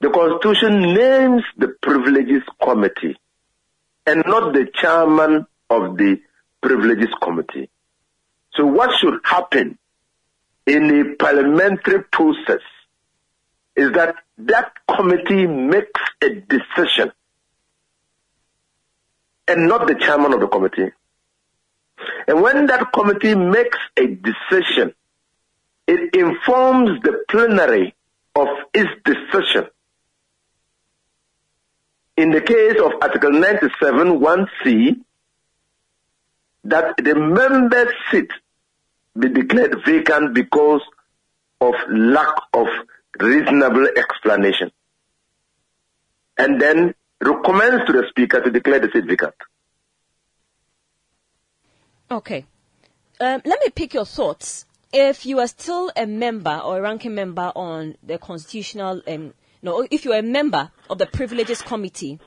The 0.00 0.10
Constitution 0.10 0.94
names 0.94 1.42
the 1.56 1.68
Privileges 1.80 2.42
Committee 2.62 3.16
and 4.06 4.22
not 4.26 4.52
the 4.52 4.66
chairman 4.74 5.46
of 5.70 5.96
the 5.96 6.20
Privileges 6.60 7.14
Committee. 7.22 7.70
So 8.54 8.66
what 8.66 8.90
should 8.98 9.20
happen 9.24 9.78
in 10.66 11.00
a 11.00 11.14
parliamentary 11.16 12.04
process 12.04 12.60
is 13.76 13.92
that 13.92 14.16
that 14.38 14.72
committee 14.88 15.46
makes 15.46 16.00
a 16.22 16.30
decision 16.34 17.12
and 19.48 19.68
not 19.68 19.86
the 19.86 19.94
chairman 19.94 20.32
of 20.32 20.40
the 20.40 20.48
committee. 20.48 20.92
And 22.26 22.42
when 22.42 22.66
that 22.66 22.92
committee 22.92 23.34
makes 23.34 23.78
a 23.96 24.06
decision, 24.06 24.94
it 25.87 26.14
informs 26.14 27.01
the 27.03 27.24
plenary 27.28 27.95
of 28.35 28.49
its 28.72 28.91
decision. 29.05 29.66
In 32.16 32.30
the 32.30 32.41
case 32.41 32.78
of 32.80 32.93
Article 33.01 33.33
97 33.33 34.20
1C, 34.20 35.01
that 36.64 36.97
the 36.99 37.14
member 37.14 37.93
seat 38.11 38.30
be 39.18 39.28
declared 39.28 39.76
vacant 39.85 40.35
because 40.35 40.83
of 41.61 41.74
lack 41.91 42.35
of 42.55 42.66
reasonable 43.20 43.87
explanation. 43.97 44.70
And 46.39 46.61
then 46.61 46.95
recommends 47.20 47.87
to 47.87 47.93
the 47.93 48.05
speaker 48.09 48.41
to 48.41 48.51
declare 48.51 48.80
the 48.80 48.91
seat 48.93 49.05
vacant. 49.07 49.35
Okay. 52.11 52.45
Um, 53.20 53.41
let 53.45 53.61
me 53.61 53.70
pick 53.74 53.95
your 53.95 54.05
thoughts. 54.05 54.66
If 54.93 55.24
you 55.24 55.38
are 55.38 55.47
still 55.47 55.90
a 55.97 56.07
member 56.07 56.61
or 56.62 56.78
a 56.78 56.82
ranking 56.82 57.14
member 57.14 57.51
on 57.57 57.97
the 58.03 58.18
constitutional, 58.18 59.03
um, 59.07 59.32
no, 59.62 59.86
if 59.90 60.05
you 60.05 60.12
are 60.12 60.18
a 60.18 60.22
member 60.22 60.70
of 60.90 60.99
the 60.99 61.07
privileges 61.07 61.62
committee 61.62 62.20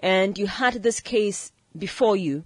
and 0.00 0.36
you 0.36 0.46
had 0.46 0.82
this 0.82 1.00
case 1.00 1.52
before 1.78 2.16
you, 2.16 2.44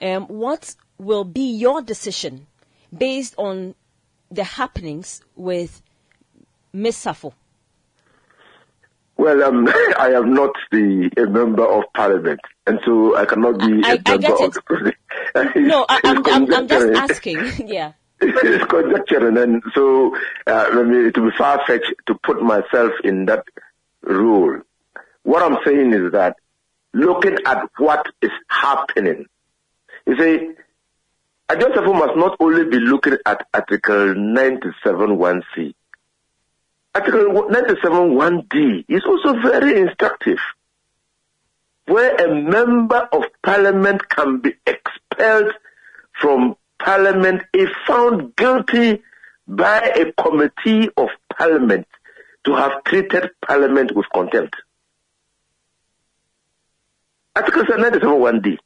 um, 0.00 0.24
what 0.24 0.74
will 0.98 1.24
be 1.24 1.52
your 1.52 1.80
decision 1.82 2.46
based 2.96 3.34
on 3.38 3.74
the 4.30 4.44
happenings 4.44 5.22
with 5.36 5.80
Ms. 6.72 6.96
Safo? 6.96 7.32
Well, 9.16 9.42
um, 9.42 9.68
I 9.98 10.12
am 10.12 10.34
not 10.34 10.52
the 10.70 11.10
a 11.16 11.26
member 11.26 11.64
of 11.64 11.84
parliament, 11.94 12.40
and 12.66 12.78
so 12.84 13.16
I 13.16 13.24
cannot 13.24 13.58
be 13.58 13.80
I, 13.84 13.94
a 13.94 14.18
member 14.18 14.44
of 14.44 14.52
the 14.52 14.92
no, 15.56 15.86
I, 15.88 16.00
am 16.04 16.26
I'm, 16.26 16.52
I'm 16.52 16.68
just 16.68 16.88
asking. 16.88 17.38
yeah. 17.66 17.92
It's 18.20 18.64
conjecture, 18.66 19.28
and 19.28 19.62
so 19.74 20.16
uh, 20.46 20.70
it 20.72 21.16
would 21.16 21.30
be 21.30 21.36
far 21.36 21.60
fetched 21.66 21.92
to 22.06 22.14
put 22.14 22.42
myself 22.42 22.92
in 23.04 23.26
that 23.26 23.44
role. 24.02 24.58
What 25.22 25.42
I'm 25.42 25.58
saying 25.64 25.92
is 25.92 26.12
that 26.12 26.36
looking 26.92 27.36
at 27.44 27.68
what 27.78 28.06
is 28.22 28.30
happening, 28.48 29.26
you 30.06 30.16
see, 30.16 30.54
Safo 31.50 31.92
must 31.92 32.16
not 32.16 32.36
only 32.40 32.64
be 32.64 32.78
looking 32.78 33.18
at 33.26 33.46
Article 33.52 34.14
97 34.14 35.10
1C. 35.10 35.74
Article 36.94 37.48
97 37.50 38.10
1D 38.10 38.84
is 38.88 39.02
also 39.04 39.34
very 39.40 39.80
instructive, 39.80 40.38
where 41.86 42.14
a 42.14 42.34
member 42.42 43.08
of 43.12 43.24
parliament 43.42 44.08
can 44.08 44.38
be 44.38 44.54
expelled 44.66 45.52
from 46.20 46.56
parliament 46.78 47.42
is 47.52 47.68
found 47.86 48.34
guilty 48.36 49.02
by 49.46 49.78
a 49.80 50.12
committee 50.22 50.90
of 50.96 51.08
parliament 51.36 51.86
to 52.44 52.54
have 52.54 52.84
treated 52.84 53.30
parliament 53.46 53.94
with 53.94 54.06
contempt. 54.12 54.56
Article 57.34 57.64
97 57.76 58.08
1D. 58.08 58.58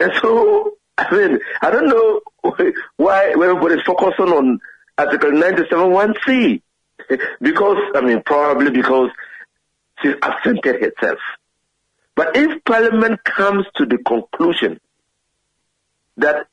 And 0.00 0.12
so 0.20 0.78
I 0.98 1.14
mean, 1.14 1.38
I 1.62 1.70
don't 1.70 1.86
know 1.86 2.20
why 2.96 3.30
everybody's 3.30 3.82
focusing 3.82 4.32
on 4.32 4.58
Article 4.98 5.30
97.1c. 5.30 6.60
because, 7.40 7.76
I 7.94 8.00
mean, 8.00 8.22
probably 8.26 8.70
because 8.70 9.10
she's 10.02 10.14
absented 10.20 10.82
herself. 10.82 11.18
But 12.16 12.36
if 12.36 12.64
Parliament 12.64 13.22
comes 13.22 13.64
to 13.76 13.86
the 13.86 13.98
conclusion 13.98 14.80
that 16.18 16.46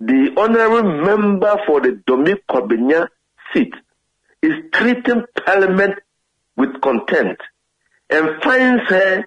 the 0.00 0.34
honorary 0.36 0.82
member 1.04 1.56
for 1.66 1.80
the 1.80 2.02
Dome 2.06 2.36
Kwabenya 2.48 3.08
seat 3.52 3.72
is 4.42 4.52
treating 4.72 5.24
Parliament 5.44 5.94
with 6.56 6.80
contempt 6.80 7.42
and 8.10 8.42
finds 8.42 8.82
her 8.88 9.24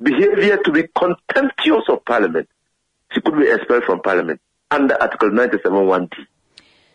behavior 0.00 0.58
to 0.64 0.72
be 0.72 0.84
contemptuous 0.96 1.84
of 1.88 2.04
Parliament, 2.04 2.48
she 3.12 3.20
could 3.20 3.38
be 3.38 3.50
expelled 3.50 3.84
from 3.84 4.00
Parliament 4.00 4.40
under 4.70 5.00
Article 5.00 5.30
97.1d. 5.30 6.10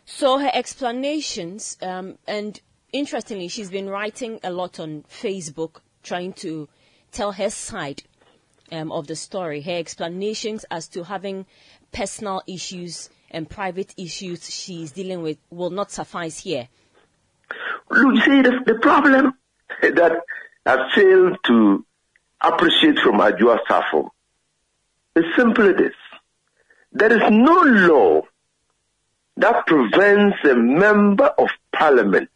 So 0.06 0.38
her 0.38 0.52
explanations, 0.54 1.78
um, 1.82 2.18
and 2.28 2.60
interestingly, 2.92 3.48
she's 3.48 3.70
been 3.70 3.90
writing 3.90 4.40
a 4.44 4.52
lot 4.52 4.80
on 4.80 5.04
Facebook 5.10 5.78
trying 6.04 6.34
to 6.34 6.68
tell 7.12 7.32
her 7.32 7.50
side 7.50 8.04
um, 8.72 8.92
of 8.92 9.08
the 9.08 9.16
story. 9.16 9.62
Her 9.62 9.78
explanations 9.78 10.66
as 10.70 10.88
to 10.90 11.04
having 11.04 11.46
personal 11.94 12.42
issues 12.48 13.10
and 13.32 13.50
private 13.50 13.94
issues 13.98 14.50
she's 14.50 14.92
dealing 14.92 15.22
with 15.22 15.38
will 15.50 15.70
not 15.70 15.92
suffice 15.92 16.40
here. 16.40 16.68
Look, 17.90 18.16
you 18.16 18.22
see, 18.22 18.42
the, 18.42 18.60
the 18.66 18.76
problem 18.76 19.34
that 19.82 20.14
I 20.66 20.90
failed 20.96 21.38
to 21.46 21.86
appreciate 22.42 23.00
from 23.00 23.20
Adwoa 23.20 23.60
Safo 23.70 24.10
is 25.16 25.26
simply 25.36 25.74
this. 25.74 25.94
There 26.92 27.12
is 27.12 27.32
no 27.32 27.62
law 27.62 28.22
that 29.38 29.66
prevents 29.66 30.38
a 30.44 30.56
member 30.56 31.26
of 31.26 31.50
parliament 31.72 32.30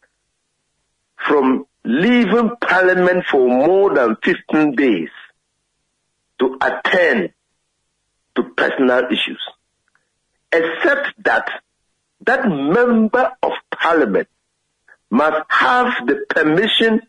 from 1.16 1.66
leaving 1.84 2.52
parliament 2.62 3.26
for 3.30 3.48
more 3.48 3.94
than 3.94 4.16
15 4.24 4.76
days 4.76 5.10
to 6.40 6.58
attend 6.62 7.34
to 8.38 8.44
personal 8.56 9.04
issues. 9.12 9.42
Except 10.52 11.24
that 11.26 11.50
that 12.26 12.48
member 12.48 13.32
of 13.44 13.52
parliament 13.72 14.28
must 15.10 15.44
have 15.50 16.08
the 16.08 16.26
permission 16.30 17.02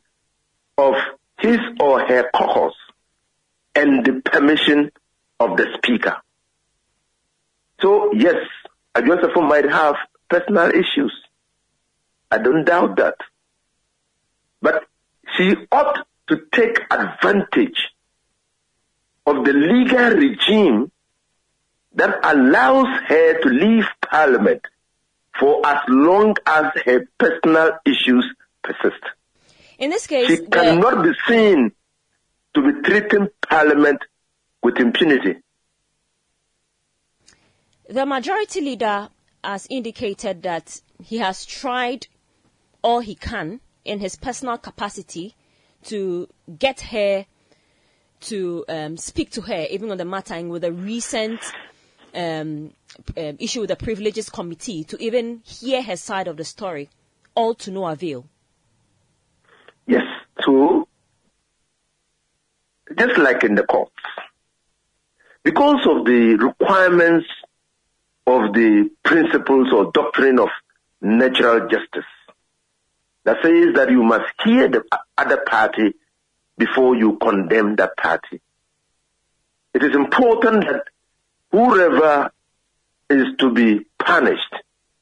of 0.76 0.95
his 1.39 1.59
or 1.81 2.01
her 2.01 2.31
caucus 2.35 2.74
and 3.74 4.05
the 4.05 4.20
permission 4.24 4.91
of 5.39 5.57
the 5.57 5.66
speaker. 5.76 6.16
So 7.81 8.12
yes, 8.12 8.37
Joseph 8.97 9.37
might 9.37 9.70
have 9.70 9.95
personal 10.29 10.70
issues. 10.70 11.12
I 12.31 12.39
don't 12.39 12.64
doubt 12.64 12.97
that. 12.97 13.14
But 14.61 14.85
she 15.37 15.55
ought 15.70 16.07
to 16.29 16.41
take 16.53 16.81
advantage 16.91 17.91
of 19.26 19.45
the 19.45 19.53
legal 19.53 20.11
regime 20.11 20.91
that 21.95 22.18
allows 22.22 22.86
her 23.07 23.41
to 23.41 23.49
leave 23.49 23.84
parliament 24.03 24.62
for 25.39 25.64
as 25.66 25.78
long 25.89 26.36
as 26.47 26.66
her 26.84 27.07
personal 27.18 27.72
issues 27.84 28.26
persist. 28.62 29.03
In 29.78 29.91
this 29.91 30.07
case, 30.07 30.28
she 30.28 30.36
the- 30.36 30.47
cannot 30.49 31.03
be 31.03 31.12
seen 31.26 31.72
to 32.55 32.72
be 32.72 32.82
treating 32.82 33.28
parliament 33.49 34.03
with 34.62 34.78
impunity. 34.78 35.36
The 37.89 38.05
majority 38.05 38.61
leader 38.61 39.09
has 39.43 39.66
indicated 39.70 40.43
that 40.43 40.80
he 41.03 41.18
has 41.18 41.47
tried 41.47 42.09
all 42.82 43.01
he 43.01 43.14
can 43.14 43.61
in 43.84 44.01
his 44.01 44.16
personal 44.16 44.59
capacity 44.59 45.34
to 45.84 46.28
get 46.59 46.80
her 46.80 47.24
to 48.20 48.64
um, 48.68 48.97
speak 48.97 49.30
to 49.30 49.43
her, 49.43 49.66
even 49.70 49.91
on 49.91 49.97
the 49.97 50.05
matter 50.05 50.34
and 50.34 50.51
with 50.51 50.62
the 50.62 50.72
recent 50.72 51.41
um, 52.15 52.73
um, 53.17 53.37
issue 53.39 53.61
with 53.61 53.69
the 53.69 53.77
privileges 53.77 54.29
committee, 54.29 54.85
to 54.85 55.03
even 55.03 55.43
hear 55.45 55.83
her 55.83 55.97
side 55.97 56.29
of 56.29 56.37
the 56.37 56.45
story, 56.45 56.89
all 57.35 57.55
to 57.55 57.71
no 57.71 57.87
avail. 57.87 58.27
Yes, 59.87 60.05
so 60.45 60.89
just 62.99 63.19
like 63.19 63.45
in 63.45 63.55
the 63.55 63.65
courts, 63.65 63.93
because 65.43 65.87
of 65.87 66.05
the 66.05 66.37
requirements 66.37 67.27
of 68.27 68.53
the 68.53 68.91
principles 69.05 69.73
or 69.73 69.91
doctrine 69.93 70.39
of 70.39 70.49
natural 71.01 71.69
justice 71.69 72.05
that 73.25 73.37
says 73.43 73.75
that 73.75 73.91
you 73.91 74.03
must 74.03 74.27
hear 74.45 74.69
the 74.69 74.85
other 75.17 75.43
party 75.47 75.95
before 76.57 76.97
you 76.97 77.17
condemn 77.19 77.77
that 77.77 77.97
party. 77.97 78.41
It 79.75 79.85
is 79.85 79.95
important 79.95 80.65
that 80.65 80.85
whoever 81.51 82.30
is 83.11 83.26
to 83.38 83.53
be 83.53 83.86
punished, 83.99 84.55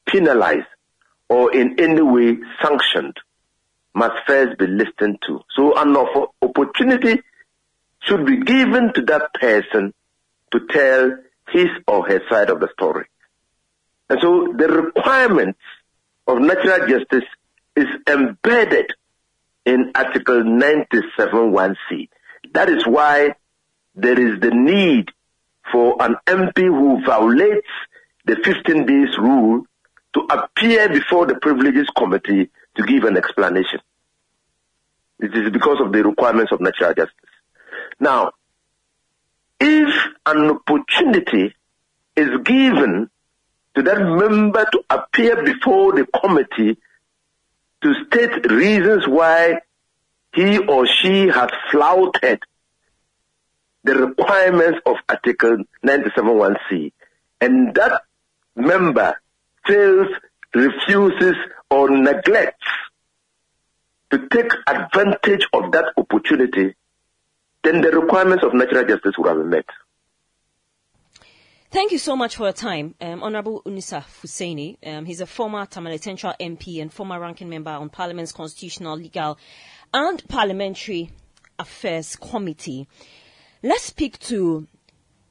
penalized, 0.05 0.67
or 1.29 1.53
in 1.53 1.79
any 1.79 2.01
way 2.01 2.37
sanctioned 2.61 3.17
must 3.93 4.15
first 4.25 4.57
be 4.57 4.67
listened 4.67 5.19
to. 5.27 5.41
So 5.55 5.75
an 5.77 5.95
opp- 5.95 6.33
opportunity 6.41 7.21
should 8.03 8.25
be 8.25 8.37
given 8.37 8.93
to 8.93 9.01
that 9.01 9.33
person 9.33 9.93
to 10.51 10.59
tell 10.69 11.17
his 11.49 11.67
or 11.87 12.07
her 12.07 12.21
side 12.29 12.49
of 12.49 12.59
the 12.59 12.69
story. 12.73 13.05
And 14.09 14.19
so 14.21 14.53
the 14.57 14.67
requirements 14.67 15.59
of 16.27 16.39
natural 16.39 16.87
justice 16.87 17.27
is 17.75 17.87
embedded 18.07 18.91
in 19.65 19.91
Article 19.95 20.43
97.1c. 20.43 22.09
That 22.53 22.69
is 22.69 22.85
why 22.85 23.35
there 23.95 24.19
is 24.19 24.39
the 24.39 24.51
need 24.51 25.11
for 25.71 25.95
an 26.01 26.15
MP 26.25 26.65
who 26.65 27.03
violates 27.05 27.67
the 28.25 28.35
15 28.35 28.85
days 28.85 29.17
rule 29.17 29.65
to 30.13 30.21
appear 30.21 30.89
before 30.89 31.25
the 31.25 31.35
privileges 31.35 31.87
committee 31.95 32.49
to 32.75 32.83
give 32.83 33.03
an 33.03 33.17
explanation. 33.17 33.79
It 35.19 35.35
is 35.35 35.51
because 35.51 35.79
of 35.81 35.91
the 35.91 36.03
requirements 36.03 36.51
of 36.51 36.61
natural 36.61 36.93
justice. 36.93 37.13
Now, 37.99 38.31
if 39.59 39.93
an 40.25 40.51
opportunity 40.51 41.55
is 42.15 42.29
given 42.43 43.09
to 43.75 43.83
that 43.83 43.99
member 43.99 44.65
to 44.71 44.83
appear 44.89 45.43
before 45.43 45.93
the 45.93 46.05
committee 46.19 46.77
to 47.81 47.93
state 48.05 48.51
reasons 48.51 49.07
why 49.07 49.59
he 50.33 50.57
or 50.57 50.85
she 50.87 51.27
has 51.27 51.49
flouted 51.71 52.39
the 53.87 53.95
requirements 53.95 54.79
of 54.85 54.97
Article 55.09 55.57
971C. 55.85 56.91
and 57.41 57.73
that 57.75 58.01
member 58.55 59.19
fails, 59.65 60.07
refuses, 60.53 61.35
or 61.69 61.89
neglects 61.89 62.67
to 64.11 64.27
take 64.29 64.51
advantage 64.67 65.45
of 65.53 65.71
that 65.71 65.93
opportunity, 65.97 66.75
then 67.63 67.81
the 67.81 67.91
requirements 67.91 68.43
of 68.43 68.53
natural 68.53 68.85
justice 68.85 69.15
would 69.17 69.27
have 69.27 69.37
been 69.37 69.49
met. 69.49 69.65
Thank 71.69 71.91
you 71.91 71.97
so 71.97 72.15
much 72.15 72.37
for 72.37 72.43
your 72.43 72.53
time, 72.53 72.95
um, 73.01 73.21
Honorable 73.21 73.61
Inusah 73.65 74.03
Fuseini. 74.03 74.77
Um, 74.85 75.03
he's 75.03 75.19
a 75.19 75.25
former 75.25 75.65
Tamale 75.65 75.97
Central 75.97 76.33
MP 76.39 76.81
and 76.81 76.91
former 76.91 77.19
ranking 77.19 77.49
member 77.49 77.71
on 77.71 77.89
Parliament's 77.89 78.31
Constitutional, 78.31 78.95
Legal 78.95 79.37
and 79.93 80.25
Parliamentary 80.29 81.11
Affairs 81.59 82.15
Committee. 82.15 82.87
Let's 83.63 83.83
speak 83.85 84.19
to 84.19 84.67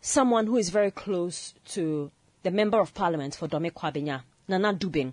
someone 0.00 0.46
who 0.46 0.56
is 0.56 0.70
very 0.70 0.90
close 0.90 1.54
to 1.66 2.10
the 2.42 2.50
Member 2.50 2.80
of 2.80 2.94
Parliament 2.94 3.34
for 3.36 3.48
Dome 3.48 3.70
Kwabenya, 3.70 4.22
Nana 4.48 4.74
Dubin. 4.74 5.12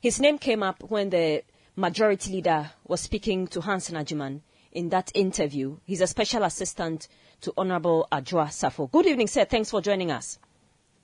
His 0.00 0.20
name 0.20 0.38
came 0.38 0.62
up 0.62 0.82
when 0.82 1.10
the 1.10 1.42
majority 1.76 2.32
leader 2.32 2.70
was 2.86 3.00
speaking 3.00 3.46
to 3.48 3.60
Hansen 3.60 3.96
Ajiman 3.96 4.40
in 4.72 4.88
that 4.90 5.10
interview. 5.14 5.76
He's 5.84 6.00
a 6.00 6.06
special 6.06 6.42
assistant 6.44 7.08
to 7.42 7.52
Honorable 7.56 8.06
Adwoa 8.12 8.48
Safo. 8.48 8.90
Good 8.90 9.06
evening, 9.06 9.26
sir. 9.28 9.44
Thanks 9.44 9.70
for 9.70 9.80
joining 9.80 10.10
us. 10.10 10.38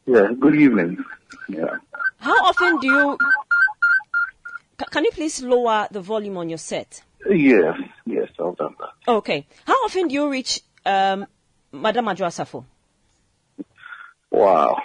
Yeah, 0.07 0.29
good 0.39 0.55
evening. 0.55 1.05
Yeah. 1.49 1.77
How 2.19 2.35
often 2.47 2.79
do 2.81 2.87
you. 2.87 3.19
Ca- 4.79 4.87
Can 4.91 5.05
you 5.05 5.11
please 5.11 5.43
lower 5.43 5.87
the 5.91 6.01
volume 6.01 6.37
on 6.39 6.49
your 6.49 6.59
set? 6.59 7.03
Yes, 7.29 7.77
yes, 8.07 8.29
I've 8.43 8.57
done 8.57 8.75
that. 8.79 9.13
Okay. 9.13 9.47
How 9.67 9.75
often 9.85 10.09
do 10.09 10.15
you 10.15 10.31
reach 10.31 10.61
um, 10.87 11.27
Madam 11.73 12.07
Adwoa 12.07 12.31
Safo? 12.31 12.65
Wow. 14.31 14.77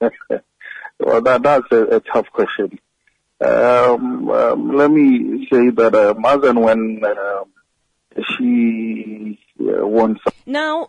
well, 0.00 1.20
that, 1.22 1.42
that's 1.42 1.72
a, 1.72 1.82
a 1.96 2.00
tough 2.00 2.26
question. 2.32 2.78
Um, 3.40 4.30
um, 4.30 4.76
let 4.76 4.90
me 4.90 5.46
say 5.52 5.70
that 5.70 5.94
um, 5.94 6.24
as 6.24 6.42
and 6.42 6.62
when 6.62 7.02
um, 7.04 7.44
she 8.36 9.38
uh, 9.60 9.86
wants 9.86 10.22
Now, 10.46 10.88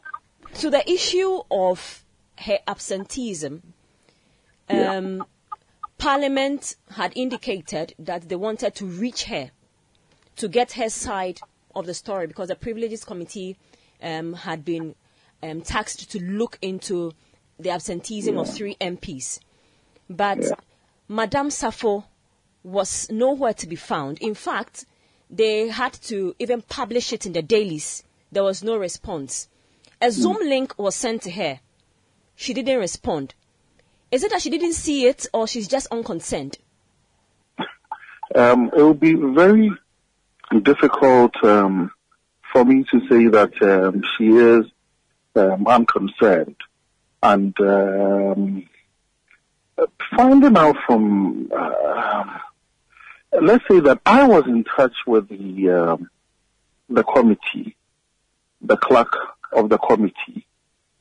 to 0.55 0.69
the 0.69 0.89
issue 0.89 1.41
of 1.51 2.05
her 2.37 2.59
absenteeism, 2.67 3.73
um, 4.69 5.25
Parliament 5.97 6.75
had 6.91 7.11
indicated 7.15 7.95
that 7.99 8.29
they 8.29 8.35
wanted 8.35 8.75
to 8.75 8.85
reach 8.85 9.25
her 9.25 9.51
to 10.37 10.47
get 10.47 10.73
her 10.73 10.89
side 10.89 11.39
of 11.75 11.85
the 11.85 11.93
story 11.93 12.27
because 12.27 12.47
the 12.47 12.55
Privileges 12.55 13.03
Committee 13.03 13.57
um, 14.01 14.33
had 14.33 14.63
been 14.63 14.95
um, 15.43 15.61
tasked 15.61 16.11
to 16.11 16.23
look 16.23 16.57
into 16.61 17.13
the 17.59 17.71
absenteeism 17.71 18.37
of 18.37 18.53
three 18.53 18.75
MPs. 18.79 19.39
But 20.09 20.39
Madame 21.07 21.49
Safo 21.49 22.05
was 22.63 23.09
nowhere 23.09 23.53
to 23.53 23.67
be 23.67 23.75
found. 23.75 24.19
In 24.19 24.33
fact, 24.33 24.85
they 25.29 25.67
had 25.67 25.93
to 25.93 26.35
even 26.39 26.61
publish 26.61 27.13
it 27.13 27.25
in 27.25 27.33
the 27.33 27.41
dailies. 27.41 28.03
There 28.31 28.43
was 28.43 28.63
no 28.63 28.77
response. 28.77 29.47
A 30.01 30.11
Zoom 30.11 30.37
link 30.41 30.77
was 30.77 30.95
sent 30.95 31.23
to 31.23 31.31
her. 31.31 31.59
She 32.35 32.53
didn't 32.53 32.79
respond. 32.79 33.33
Is 34.11 34.23
it 34.23 34.31
that 34.31 34.41
she 34.41 34.49
didn't 34.49 34.73
see 34.73 35.07
it 35.07 35.25
or 35.33 35.47
she's 35.47 35.67
just 35.67 35.87
unconcerned? 35.91 36.57
um, 38.35 38.69
it 38.75 38.81
will 38.81 38.93
be 38.93 39.15
very 39.15 39.71
difficult 40.61 41.33
um, 41.43 41.91
for 42.51 42.65
me 42.65 42.83
to 42.91 42.99
say 43.07 43.27
that 43.27 43.61
um, 43.61 44.03
she 44.17 44.27
is 44.27 44.65
um, 45.35 45.67
unconcerned. 45.67 46.55
And 47.21 47.59
um, 47.59 48.67
finding 50.15 50.57
out 50.57 50.77
from, 50.85 51.51
uh, 51.55 52.37
let's 53.41 53.63
say 53.69 53.79
that 53.81 54.01
I 54.05 54.27
was 54.27 54.45
in 54.45 54.63
touch 54.63 54.95
with 55.05 55.29
the 55.29 55.69
um, 55.69 56.09
the 56.89 57.03
committee, 57.03 57.75
the 58.61 58.77
clerk 58.77 59.13
of 59.51 59.69
the 59.69 59.77
committee, 59.77 60.45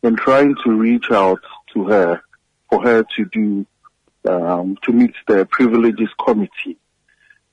in 0.02 0.16
trying 0.16 0.56
to 0.64 0.72
reach 0.72 1.10
out 1.10 1.42
to 1.74 1.84
her 1.84 2.22
for 2.68 2.82
her 2.82 3.04
to 3.16 3.24
do 3.26 3.66
um, 4.28 4.76
to 4.82 4.92
meet 4.92 5.14
the 5.28 5.46
privileges 5.46 6.08
committee. 6.24 6.78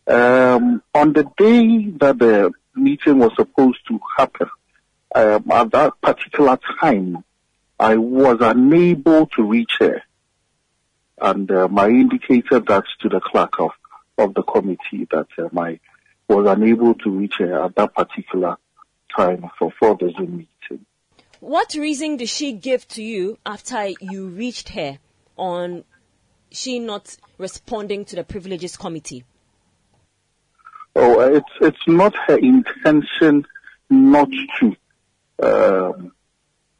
Um, 0.07 0.81
on 0.93 1.13
the 1.13 1.23
day 1.37 1.91
that 1.99 2.19
the 2.19 2.51
meeting 2.75 3.19
was 3.19 3.31
supposed 3.35 3.79
to 3.87 3.99
happen, 4.17 4.49
um, 5.15 5.45
at 5.51 5.71
that 5.71 6.01
particular 6.01 6.57
time, 6.79 7.23
I 7.79 7.97
was 7.97 8.37
unable 8.41 9.27
to 9.27 9.43
reach 9.43 9.73
her. 9.79 10.01
And 11.19 11.49
um, 11.51 11.77
I 11.77 11.89
indicated 11.89 12.67
that 12.67 12.83
to 13.01 13.09
the 13.09 13.19
clerk 13.19 13.59
of, 13.59 13.71
of 14.17 14.33
the 14.33 14.43
committee 14.43 15.07
that 15.11 15.27
um, 15.37 15.57
I 15.57 15.79
was 16.27 16.47
unable 16.47 16.95
to 16.95 17.09
reach 17.09 17.35
her 17.39 17.63
at 17.63 17.75
that 17.75 17.93
particular 17.93 18.57
time 19.15 19.49
for, 19.57 19.71
for 19.79 19.95
the 19.95 20.11
Zoom 20.17 20.37
meeting. 20.37 20.85
What 21.39 21.75
reason 21.75 22.17
did 22.17 22.29
she 22.29 22.53
give 22.53 22.87
to 22.89 23.03
you 23.03 23.37
after 23.45 23.89
you 23.99 24.27
reached 24.27 24.69
her 24.69 24.97
on 25.37 25.83
she 26.51 26.79
not 26.79 27.17
responding 27.37 28.05
to 28.05 28.15
the 28.15 28.23
privileges 28.23 28.77
committee? 28.77 29.25
Oh, 30.95 31.19
it's 31.21 31.49
it's 31.59 31.87
not 31.87 32.15
her 32.27 32.37
intention 32.37 33.45
not 33.89 34.29
to 34.59 34.75
um, 35.41 36.11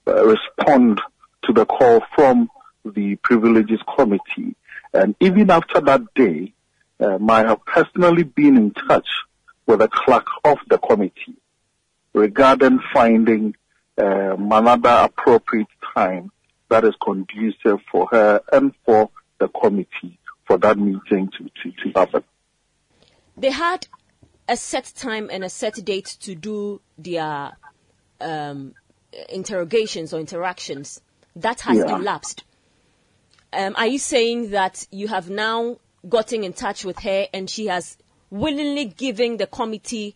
respond 0.05 1.01
to 1.45 1.53
the 1.53 1.65
call 1.65 2.01
from 2.15 2.49
the 2.85 3.15
privileges 3.17 3.79
committee. 3.95 4.55
And 4.93 5.15
even 5.19 5.49
after 5.49 5.81
that 5.81 6.01
day, 6.13 6.53
um, 6.99 7.29
I 7.29 7.39
have 7.39 7.65
personally 7.65 8.23
been 8.23 8.55
in 8.55 8.71
touch 8.71 9.07
with 9.65 9.79
the 9.79 9.87
clerk 9.87 10.27
of 10.43 10.59
the 10.69 10.77
committee 10.77 11.37
regarding 12.13 12.79
finding 12.93 13.55
um, 13.97 14.51
another 14.51 14.89
appropriate 14.89 15.67
time 15.95 16.31
that 16.69 16.83
is 16.83 16.93
conducive 17.03 17.79
for 17.91 18.07
her 18.11 18.41
and 18.51 18.73
for 18.85 19.09
the 19.39 19.47
committee 19.47 20.19
for 20.45 20.57
that 20.57 20.77
meeting 20.77 21.29
to, 21.37 21.49
to, 21.61 21.71
to 21.83 21.99
happen. 21.99 22.23
They 23.37 23.49
had 23.49 23.87
a 24.47 24.57
set 24.57 24.91
time 24.95 25.29
and 25.31 25.43
a 25.43 25.49
set 25.49 25.83
date 25.85 26.17
to 26.21 26.35
do 26.35 26.81
their 26.97 27.51
um, 28.19 28.73
interrogations 29.29 30.13
or 30.13 30.19
interactions. 30.19 31.01
That 31.35 31.61
has 31.61 31.77
Yeah. 31.77 31.95
elapsed. 31.97 32.43
Um, 33.51 33.75
are 33.77 33.87
you 33.87 33.99
saying 33.99 34.51
that 34.51 34.87
you 34.91 35.07
have 35.07 35.29
now 35.29 35.77
gotten 36.07 36.43
in 36.43 36.53
touch 36.53 36.83
with 36.83 36.99
her 36.99 37.27
and 37.33 37.49
she 37.49 37.67
has 37.67 37.97
willingly 38.29 38.85
given 38.85 39.37
the 39.37 39.47
committee 39.47 40.15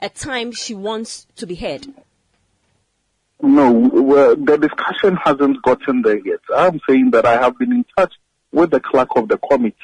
a 0.00 0.08
time 0.08 0.52
she 0.52 0.74
wants 0.74 1.26
to 1.36 1.46
be 1.46 1.54
heard? 1.54 1.86
No, 3.40 3.70
well, 3.70 4.34
the 4.34 4.56
discussion 4.56 5.16
hasn't 5.16 5.62
gotten 5.62 6.02
there 6.02 6.18
yet. 6.18 6.40
I'm 6.54 6.80
saying 6.88 7.10
that 7.12 7.24
I 7.24 7.40
have 7.40 7.56
been 7.58 7.72
in 7.72 7.84
touch 7.96 8.14
with 8.50 8.70
the 8.70 8.80
clerk 8.80 9.10
of 9.16 9.28
the 9.28 9.38
committee 9.38 9.76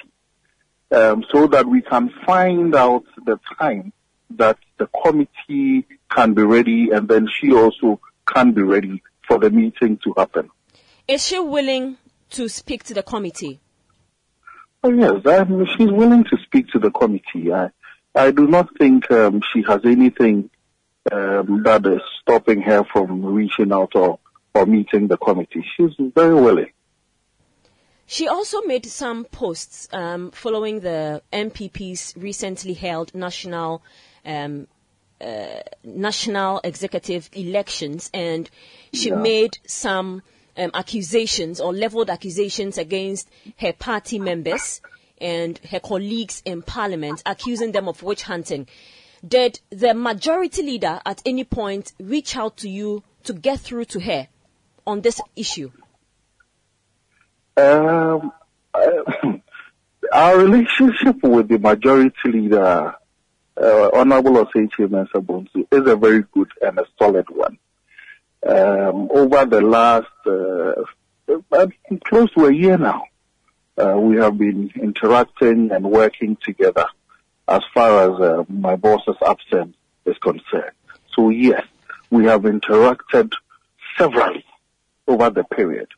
um, 0.90 1.24
so 1.32 1.46
that 1.48 1.66
we 1.66 1.82
can 1.82 2.10
find 2.26 2.74
out 2.74 3.04
the 3.24 3.38
time 3.58 3.92
that 4.30 4.58
the 4.78 4.88
committee 5.04 5.86
can 6.10 6.34
be 6.34 6.42
ready 6.42 6.90
and 6.90 7.08
then 7.08 7.28
she 7.40 7.52
also 7.52 8.00
can 8.26 8.52
be 8.52 8.62
ready 8.62 9.02
for 9.26 9.38
the 9.38 9.50
meeting 9.50 9.98
to 10.04 10.14
happen. 10.16 10.50
Is 11.06 11.26
she 11.26 11.38
willing 11.38 11.98
to 12.30 12.48
speak 12.48 12.84
to 12.84 12.94
the 12.94 13.02
committee? 13.02 13.60
Oh, 14.82 14.92
yes, 14.92 15.24
um, 15.26 15.66
she's 15.76 15.90
willing 15.90 16.24
to 16.24 16.36
speak 16.44 16.68
to 16.68 16.78
the 16.78 16.90
committee. 16.90 17.52
I, 17.52 17.70
I 18.14 18.30
do 18.30 18.46
not 18.46 18.68
think 18.78 19.10
um, 19.10 19.42
she 19.52 19.62
has 19.62 19.80
anything 19.84 20.50
um, 21.10 21.62
that 21.64 21.86
is 21.86 22.00
stopping 22.20 22.60
her 22.62 22.84
from 22.92 23.24
reaching 23.24 23.72
out 23.72 23.92
or, 23.94 24.18
or 24.54 24.66
meeting 24.66 25.08
the 25.08 25.16
committee. 25.16 25.64
She's 25.76 25.92
very 26.14 26.34
willing. 26.34 26.70
She 28.06 28.28
also 28.28 28.60
made 28.62 28.86
some 28.86 29.24
posts 29.24 29.88
um, 29.92 30.30
following 30.30 30.80
the 30.80 31.22
NPP's 31.32 32.14
recently 32.16 32.74
held 32.74 33.14
national 33.14 33.82
um, 34.24 34.66
uh, 35.20 35.60
national 35.84 36.60
executive 36.64 37.30
elections, 37.32 38.10
and 38.12 38.50
she 38.92 39.08
Yeah. 39.08 39.16
made 39.16 39.58
some 39.66 40.22
um, 40.56 40.70
accusations 40.74 41.60
or 41.60 41.72
leveled 41.72 42.10
accusations 42.10 42.76
against 42.78 43.28
her 43.58 43.72
party 43.72 44.18
members 44.18 44.80
and 45.18 45.58
her 45.70 45.80
colleagues 45.80 46.42
in 46.44 46.62
parliament, 46.62 47.22
accusing 47.24 47.72
them 47.72 47.88
of 47.88 48.02
witch 48.02 48.22
hunting. 48.22 48.66
Did 49.26 49.60
the 49.70 49.94
majority 49.94 50.62
leader 50.62 51.00
at 51.06 51.22
any 51.24 51.44
point 51.44 51.92
reach 51.98 52.36
out 52.36 52.58
to 52.58 52.68
you 52.68 53.02
to 53.24 53.32
get 53.32 53.60
through 53.60 53.86
to 53.86 54.00
her 54.00 54.28
on 54.86 55.00
this 55.00 55.20
issue? 55.36 55.70
Um, 57.56 58.32
uh, 58.72 59.02
our 60.12 60.38
relationship 60.38 61.22
with 61.22 61.48
the 61.48 61.58
majority 61.58 62.30
leader, 62.30 62.94
uh, 63.56 63.90
Honorable 63.92 64.44
Osei 64.44 64.68
Kyei-Mensah-Bonsu, 64.70 65.66
is 65.70 65.86
a 65.86 65.96
very 65.96 66.24
good 66.32 66.50
and 66.60 66.78
a 66.78 66.86
solid 66.98 67.28
one. 67.30 67.58
Um, 68.46 69.08
over 69.10 69.46
the 69.46 69.60
last 69.60 70.06
uh, 70.26 70.82
uh, 71.52 71.66
close 72.04 72.30
to 72.32 72.46
a 72.46 72.52
year 72.52 72.76
now, 72.76 73.04
uh, 73.78 73.96
we 73.96 74.16
have 74.16 74.36
been 74.36 74.70
interacting 74.74 75.70
and 75.72 75.84
working 75.84 76.36
together 76.36 76.86
as 77.48 77.62
far 77.72 78.12
as 78.12 78.20
uh, 78.20 78.44
my 78.48 78.76
boss's 78.76 79.16
absence 79.26 79.76
is 80.04 80.16
concerned. 80.18 80.72
So 81.14 81.30
yes, 81.30 81.64
we 82.10 82.24
have 82.26 82.42
interacted 82.42 83.32
severally 83.96 84.44
over 85.06 85.30
the 85.30 85.44
period. 85.44 85.88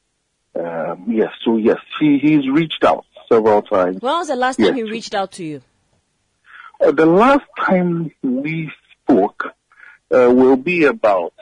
Um, 0.58 1.04
yes, 1.08 1.32
so 1.44 1.56
yes, 1.56 1.78
he, 2.00 2.18
he's 2.18 2.48
reached 2.48 2.82
out 2.84 3.04
several 3.28 3.62
times. 3.62 4.00
When 4.00 4.12
was 4.14 4.28
the 4.28 4.36
last 4.36 4.58
time 4.58 4.74
he 4.74 4.82
reached 4.84 5.14
out 5.14 5.32
to 5.32 5.44
you? 5.44 5.62
Uh, 6.80 6.92
the 6.92 7.06
last 7.06 7.44
time 7.58 8.10
we 8.22 8.70
spoke 9.02 9.44
uh, 10.14 10.30
will 10.32 10.56
be 10.56 10.84
about 10.84 11.34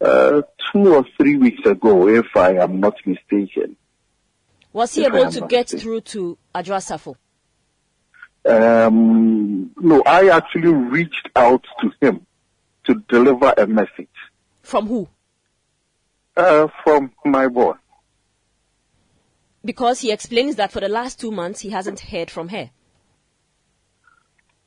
uh, 0.00 0.42
two 0.72 0.94
or 0.94 1.04
three 1.16 1.36
weeks 1.36 1.66
ago, 1.66 2.08
if 2.08 2.36
I 2.36 2.54
am 2.56 2.80
not 2.80 2.94
mistaken. 3.04 3.76
Was 4.72 4.94
he 4.94 5.04
If 5.04 5.14
able 5.14 5.30
to 5.32 5.40
get 5.46 5.68
through 5.68 6.02
to 6.02 6.36
Adwoa 6.54 6.80
Safo? 6.84 7.16
Um, 8.46 9.70
no, 9.76 10.02
I 10.06 10.28
actually 10.28 10.72
reached 10.72 11.28
out 11.34 11.64
to 11.80 11.90
him 12.00 12.26
to 12.84 12.94
deliver 13.08 13.52
a 13.56 13.66
message 13.66 14.08
From 14.62 14.86
who? 14.86 15.08
uh, 16.36 16.68
from 16.84 17.12
my 17.24 17.48
boss. 17.48 17.78
Because 19.66 20.00
he 20.00 20.10
explains 20.12 20.56
that 20.56 20.72
for 20.72 20.80
the 20.80 20.88
last 20.88 21.20
two 21.20 21.30
months 21.30 21.60
he 21.60 21.70
hasn't 21.70 22.00
heard 22.00 22.30
from 22.30 22.48
her. 22.48 22.70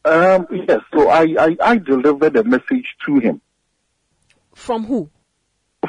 Um, 0.06 0.47
yes, 0.52 0.82
so 0.93 1.10
I, 1.10 1.36
I, 1.39 1.58
I 1.62 1.78
delivered 1.78 2.36
a 2.36 2.43
message 2.43 2.95
to 3.06 3.20
him 3.20 3.41
From 4.54 4.86
who? 4.86 5.10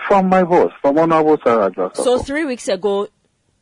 from 0.06 0.28
my 0.28 0.42
boss, 0.44 0.72
from 0.80 0.98
Honorable 0.98 1.38
Sarah 1.42 1.70
Joseph. 1.70 2.04
So 2.04 2.18
three 2.18 2.44
weeks 2.44 2.68
ago, 2.68 3.08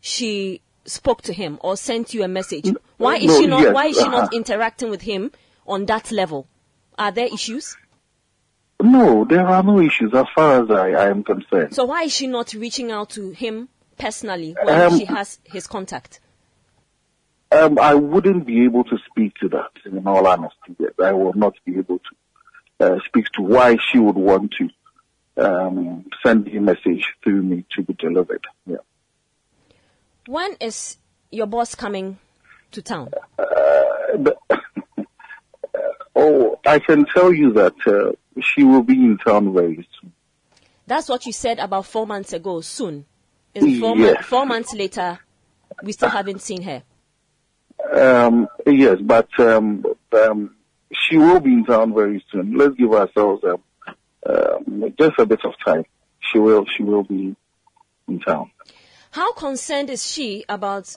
she 0.01 0.61
spoke 0.85 1.23
to 1.23 1.33
him 1.33 1.59
or 1.61 1.77
sent 1.77 2.15
you 2.15 2.23
a 2.23 2.29
message. 2.29 2.71
Why 2.97 3.17
is 3.17 3.27
no, 3.27 3.41
she 3.41 3.47
not? 3.47 3.63
yes, 3.63 3.75
why 3.75 3.87
is 3.87 3.97
she 3.97 4.05
not 4.05 4.15
uh-huh. 4.15 4.29
interacting 4.33 4.91
with 4.91 5.03
him 5.03 5.33
on 5.67 5.87
that 5.87 6.13
level? 6.13 6.47
Are 6.99 7.13
there 7.13 7.27
issues? 7.27 7.77
No, 8.81 9.25
there 9.25 9.47
are 9.47 9.63
no 9.63 9.81
issues 9.81 10.13
as 10.15 10.27
far 10.35 10.63
as 10.63 10.71
I, 10.71 10.91
I 10.91 11.11
am 11.11 11.25
concerned. 11.25 11.75
So 11.75 11.85
why 11.85 12.05
is 12.05 12.13
she 12.13 12.27
not 12.27 12.53
reaching 12.53 12.91
out 12.91 13.11
to 13.11 13.31
him 13.31 13.69
personally 13.99 14.55
when 14.63 14.81
Um, 14.81 14.99
she 14.99 15.05
has 15.05 15.39
his 15.45 15.67
contact? 15.67 16.21
Um, 17.51 17.79
I 17.79 17.95
wouldn't 17.95 18.47
be 18.47 18.65
able 18.65 18.85
to 18.85 18.99
speak 19.11 19.35
to 19.37 19.49
that, 19.49 19.71
in 19.87 20.07
all 20.07 20.27
honesty. 20.27 20.77
I 21.03 21.13
will 21.13 21.33
not 21.35 21.55
be 21.65 21.79
able 21.79 21.99
to 21.99 22.15
uh, 22.81 22.99
speak 23.07 23.27
to 23.37 23.43
why 23.43 23.77
she 23.91 23.99
would 23.99 24.17
want 24.17 24.55
to 24.59 24.69
um, 25.39 26.05
send 26.23 26.49
a 26.49 26.61
message 26.61 27.07
through 27.23 27.43
me 27.43 27.65
to 27.73 27.83
be 27.83 27.95
delivered. 27.95 28.45
Yeah. 28.67 28.77
When 30.27 30.57
is 30.61 30.99
your 31.31 31.47
boss 31.47 31.75
coming 31.75 32.19
to 32.73 32.83
town? 32.83 33.11
Uh, 33.39 34.33
oh, 36.15 36.61
I 36.67 36.79
can 36.79 37.07
tell 37.07 37.33
you 37.33 37.53
that 37.55 37.75
uh, 37.87 38.13
she 38.43 38.63
will 38.63 38.83
be 38.83 38.95
in 38.95 39.19
town 39.19 39.55
very 39.55 39.89
soon. 40.01 40.13
That's 40.87 41.09
what 41.09 41.27
you 41.27 41.33
said 41.33 41.59
about 41.59 41.87
four 41.87 42.07
months 42.07 42.33
ago. 42.33 42.61
Soon, 42.61 43.05
four, 43.55 43.97
Yes. 43.97 44.25
four 44.25 44.47
months 44.47 44.75
later, 44.75 45.19
we 45.83 45.93
still 45.93 46.09
haven't 46.09 46.41
seen 46.43 46.63
her. 46.63 46.83
Um, 47.93 48.49
yes, 48.67 48.99
but 49.01 49.29
um, 49.39 49.85
um, 50.13 50.57
she 50.93 51.17
will 51.17 51.41
be 51.41 51.53
in 51.53 51.65
town 51.65 51.95
very 51.95 52.25
soon. 52.31 52.57
Let's 52.57 52.75
give 52.75 52.93
ourselves 52.93 53.43
um, 53.45 53.63
um, 54.29 54.95
just 54.99 55.19
a 55.19 55.27
bit 55.27 55.41
of 55.45 55.55
time. 55.65 55.85
She 56.21 56.39
will. 56.39 56.67
She 56.77 56.83
will 56.83 57.05
be 57.05 57.37
in 58.09 58.21
town. 58.21 58.51
How 59.13 59.33
concerned 59.33 59.91
is 59.91 60.05
she 60.05 60.45
about 60.49 60.97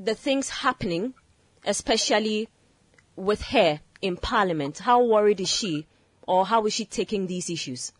the 0.00 0.14
things 0.14 0.48
happening, 0.48 1.14
especially 1.64 2.48
with 3.14 3.42
her 3.42 3.80
in 4.00 4.16
Parliament? 4.16 4.78
How 4.78 5.02
worried 5.04 5.40
is 5.40 5.48
she, 5.48 5.86
or 6.26 6.46
how 6.46 6.66
is 6.66 6.72
she 6.72 6.84
taking 6.84 7.26
these 7.26 7.48
issues? 7.50 7.92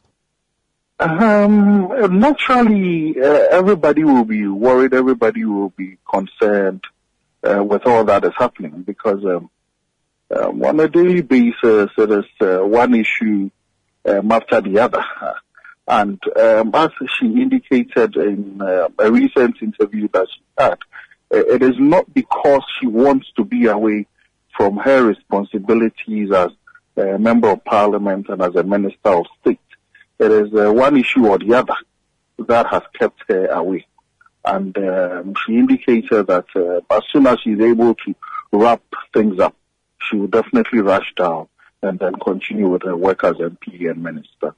Um, 0.98 2.18
naturally, 2.20 3.16
uh, 3.20 3.46
everybody 3.50 4.04
will 4.04 4.24
be 4.24 4.46
worried. 4.46 4.94
Everybody 4.94 5.44
will 5.44 5.70
be 5.70 5.98
concerned 6.08 6.84
uh, 7.42 7.62
with 7.64 7.86
all 7.86 8.04
that 8.04 8.24
is 8.24 8.32
happening 8.36 8.82
because 8.82 9.24
um, 9.24 9.50
um, 10.34 10.62
on 10.64 10.80
a 10.80 10.88
daily 10.88 11.22
basis, 11.22 11.90
it 11.98 12.10
is 12.10 12.24
uh, 12.40 12.58
one 12.64 12.94
issue 12.94 13.50
um, 14.06 14.32
after 14.32 14.60
the 14.60 14.78
other. 14.78 15.04
And 15.88 16.22
um, 16.38 16.70
as 16.74 16.90
she 17.18 17.26
indicated 17.26 18.16
in 18.16 18.62
uh, 18.62 18.88
a 18.98 19.10
recent 19.10 19.60
interview 19.60 20.08
that 20.12 20.28
she 20.32 20.40
had, 20.56 20.78
uh, 21.34 21.38
it 21.38 21.60
is 21.60 21.74
not 21.78 22.12
because 22.14 22.62
she 22.78 22.86
wants 22.86 23.26
to 23.36 23.44
be 23.44 23.66
away 23.66 24.06
from 24.56 24.76
her 24.76 25.04
responsibilities 25.04 26.30
as 26.30 26.50
a 26.96 27.18
member 27.18 27.48
of 27.48 27.64
parliament 27.64 28.26
and 28.28 28.40
as 28.42 28.54
a 28.54 28.62
minister 28.62 29.08
of 29.08 29.26
state. 29.40 29.58
It 30.22 30.30
is 30.30 30.54
uh, 30.54 30.72
one 30.72 30.96
issue 30.96 31.26
or 31.26 31.36
the 31.36 31.52
other 31.54 31.74
that 32.38 32.68
has 32.68 32.82
kept 32.96 33.24
her 33.26 33.46
away. 33.46 33.84
And 34.44 34.76
um, 34.78 35.34
she 35.44 35.54
indicated 35.54 36.28
that 36.28 36.46
uh, 36.54 36.94
as 36.94 37.02
soon 37.12 37.26
as 37.26 37.38
she's 37.42 37.58
able 37.60 37.96
to 37.96 38.14
wrap 38.52 38.82
things 39.12 39.40
up, 39.40 39.56
she 40.00 40.16
will 40.16 40.28
definitely 40.28 40.78
rush 40.78 41.12
down 41.16 41.48
and 41.82 41.98
then 41.98 42.14
continue 42.22 42.68
with 42.68 42.82
her 42.84 42.96
work 42.96 43.24
as 43.24 43.34
MP 43.34 43.90
and 43.90 44.00
minister. 44.00 44.54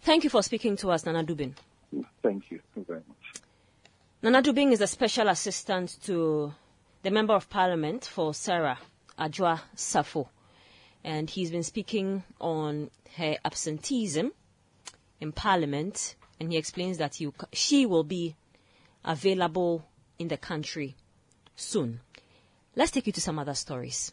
Thank 0.00 0.24
you 0.24 0.30
for 0.30 0.42
speaking 0.42 0.76
to 0.76 0.90
us, 0.90 1.04
Nana 1.04 1.22
Dubin. 1.22 1.52
Thank 2.22 2.50
you 2.50 2.60
very 2.74 3.02
much. 3.06 3.42
Nana 4.22 4.42
Dubin 4.42 4.72
is 4.72 4.80
a 4.80 4.86
special 4.86 5.28
assistant 5.28 5.98
to 6.04 6.54
the 7.02 7.10
Member 7.10 7.34
of 7.34 7.50
Parliament 7.50 8.06
for 8.06 8.32
Sarah 8.32 8.78
Adwoa 9.18 9.60
Safo. 9.76 10.28
And 11.04 11.28
he's 11.28 11.50
been 11.50 11.62
speaking 11.62 12.24
on 12.40 12.90
her 13.16 13.36
absenteeism 13.44 14.32
in 15.20 15.32
Parliament. 15.32 16.14
And 16.38 16.50
he 16.52 16.58
explains 16.58 16.98
that 16.98 17.16
he, 17.16 17.32
she 17.52 17.86
will 17.86 18.04
be 18.04 18.36
available 19.04 19.84
in 20.18 20.28
the 20.28 20.36
country 20.36 20.96
soon. 21.56 22.00
Let's 22.76 22.90
take 22.90 23.06
you 23.06 23.12
to 23.12 23.20
some 23.20 23.38
other 23.38 23.54
stories. 23.54 24.12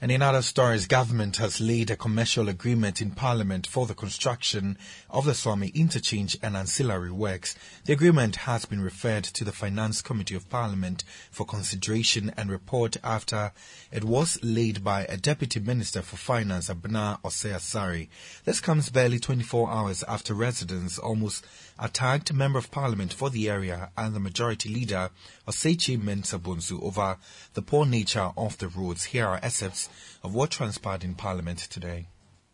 And 0.00 0.10
in 0.10 0.22
other 0.22 0.42
stories, 0.42 0.86
government 0.86 1.36
has 1.36 1.60
laid 1.60 1.90
a 1.90 1.96
commercial 1.96 2.48
agreement 2.48 3.00
in 3.00 3.12
Parliament 3.12 3.66
for 3.66 3.86
the 3.86 3.94
construction 3.94 4.76
of 5.08 5.24
the 5.24 5.32
Suame 5.32 5.72
interchange 5.74 6.36
and 6.42 6.56
ancillary 6.56 7.12
works. 7.12 7.54
The 7.84 7.92
agreement 7.92 8.36
has 8.36 8.64
been 8.64 8.80
referred 8.80 9.24
to 9.24 9.44
the 9.44 9.52
Finance 9.52 10.02
Committee 10.02 10.34
of 10.34 10.50
Parliament 10.50 11.04
for 11.30 11.46
consideration 11.46 12.32
and 12.36 12.50
report 12.50 12.96
after 13.02 13.52
it 13.92 14.04
was 14.04 14.38
laid 14.42 14.82
by 14.82 15.04
a 15.04 15.16
Deputy 15.16 15.60
Minister 15.60 16.02
for 16.02 16.16
Finance, 16.16 16.68
Abena 16.68 17.20
Osei 17.22 17.54
Asare. 17.54 18.08
This 18.44 18.60
comes 18.60 18.90
barely 18.90 19.18
24 19.18 19.70
hours 19.70 20.02
after 20.08 20.34
residents 20.34 20.98
almost 20.98 21.46
attacked 21.78 22.32
Member 22.32 22.58
of 22.58 22.70
Parliament 22.70 23.12
for 23.12 23.30
the 23.30 23.48
area 23.50 23.90
and 23.96 24.14
the 24.14 24.20
Majority 24.20 24.68
Leader, 24.68 25.10
Osei 25.48 25.76
Kyei-Mensah-Bonsu, 25.76 26.82
over 26.82 27.16
the 27.54 27.62
poor 27.62 27.86
nature 27.86 28.30
of 28.36 28.58
the 28.58 28.68
roads. 28.68 29.04
Here 29.04 29.26
are 29.26 29.40
excerpts 29.42 29.88
of 30.22 30.34
what 30.34 30.50
transpired 30.50 31.04
in 31.04 31.14
Parliament 31.14 31.58
today. 31.58 32.08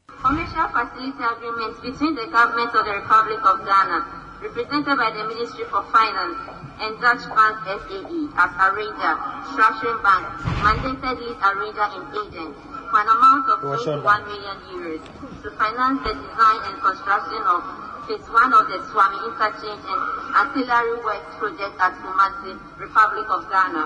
Commercial 0.09 0.69
facility 0.69 1.17
agreement 1.17 1.83
between 1.83 2.15
the 2.15 2.29
government 2.33 2.75
of 2.75 2.85
the 2.85 2.93
Republic 2.93 3.41
of 3.45 3.65
Ghana, 3.65 3.99
represented 4.43 4.97
by 4.97 5.11
the 5.13 5.25
Ministry 5.29 5.65
for 5.65 5.85
Finance 5.93 6.39
and 6.81 7.01
Deutsche 7.01 7.29
Bank 7.29 7.57
SAE 7.65 8.29
as 8.37 8.51
arranger, 8.57 9.15
Structuring 9.53 10.03
Bank, 10.03 10.25
mandated 10.65 11.21
lead 11.21 11.37
arranger 11.45 11.89
and 11.93 12.05
agent 12.17 12.57
for 12.91 13.01
an 13.01 13.09
amount 13.09 13.49
of 13.49 13.61
21 13.61 14.25
million 14.25 14.57
euros 14.73 15.03
to 15.43 15.51
finance 15.57 16.01
the 16.05 16.13
design 16.13 16.61
and 16.69 16.77
construction 16.83 17.41
of 17.47 17.90
phase 18.11 18.29
one 18.31 18.53
of 18.53 18.67
the 18.67 18.79
Suame 18.91 19.23
Interchange 19.31 19.85
and 19.87 20.03
ancillary 20.35 20.97
work 21.05 21.23
project 21.39 21.79
at 21.79 21.95
Kumasi, 22.03 22.59
Republic 22.79 23.27
of 23.31 23.49
Ghana. 23.51 23.85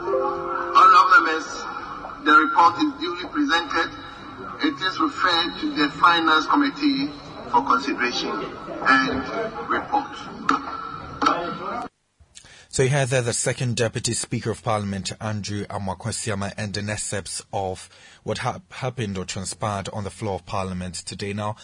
Honourable 0.00 1.10
members, 1.12 1.48
the 2.24 2.32
report 2.32 2.74
is 2.82 2.92
duly 3.00 3.26
presented. 3.28 3.90
It 4.62 4.80
is 4.80 4.98
referred 5.00 5.60
to 5.60 5.74
the 5.76 5.90
Finance 5.90 6.46
Committee 6.46 7.10
for 7.50 7.62
consideration 7.64 8.32
and 8.86 9.68
report. 9.68 10.16
So 12.74 12.82
you 12.82 12.88
heard 12.88 13.10
there 13.10 13.20
uh, 13.20 13.22
the 13.22 13.32
second 13.32 13.76
Deputy 13.76 14.14
Speaker 14.14 14.50
of 14.50 14.64
Parliament, 14.64 15.12
Andrew 15.20 15.64
Amoako 15.66 16.08
Asiamah, 16.08 16.54
and 16.56 16.76
an 16.76 16.90
excerpts 16.90 17.40
of 17.52 17.88
what 18.24 18.38
ha- 18.38 18.62
happened 18.70 19.16
or 19.16 19.24
transpired 19.24 19.88
on 19.92 20.02
the 20.02 20.10
floor 20.10 20.34
of 20.34 20.44
Parliament 20.44 20.96
today. 20.96 21.32
Now, 21.34 21.54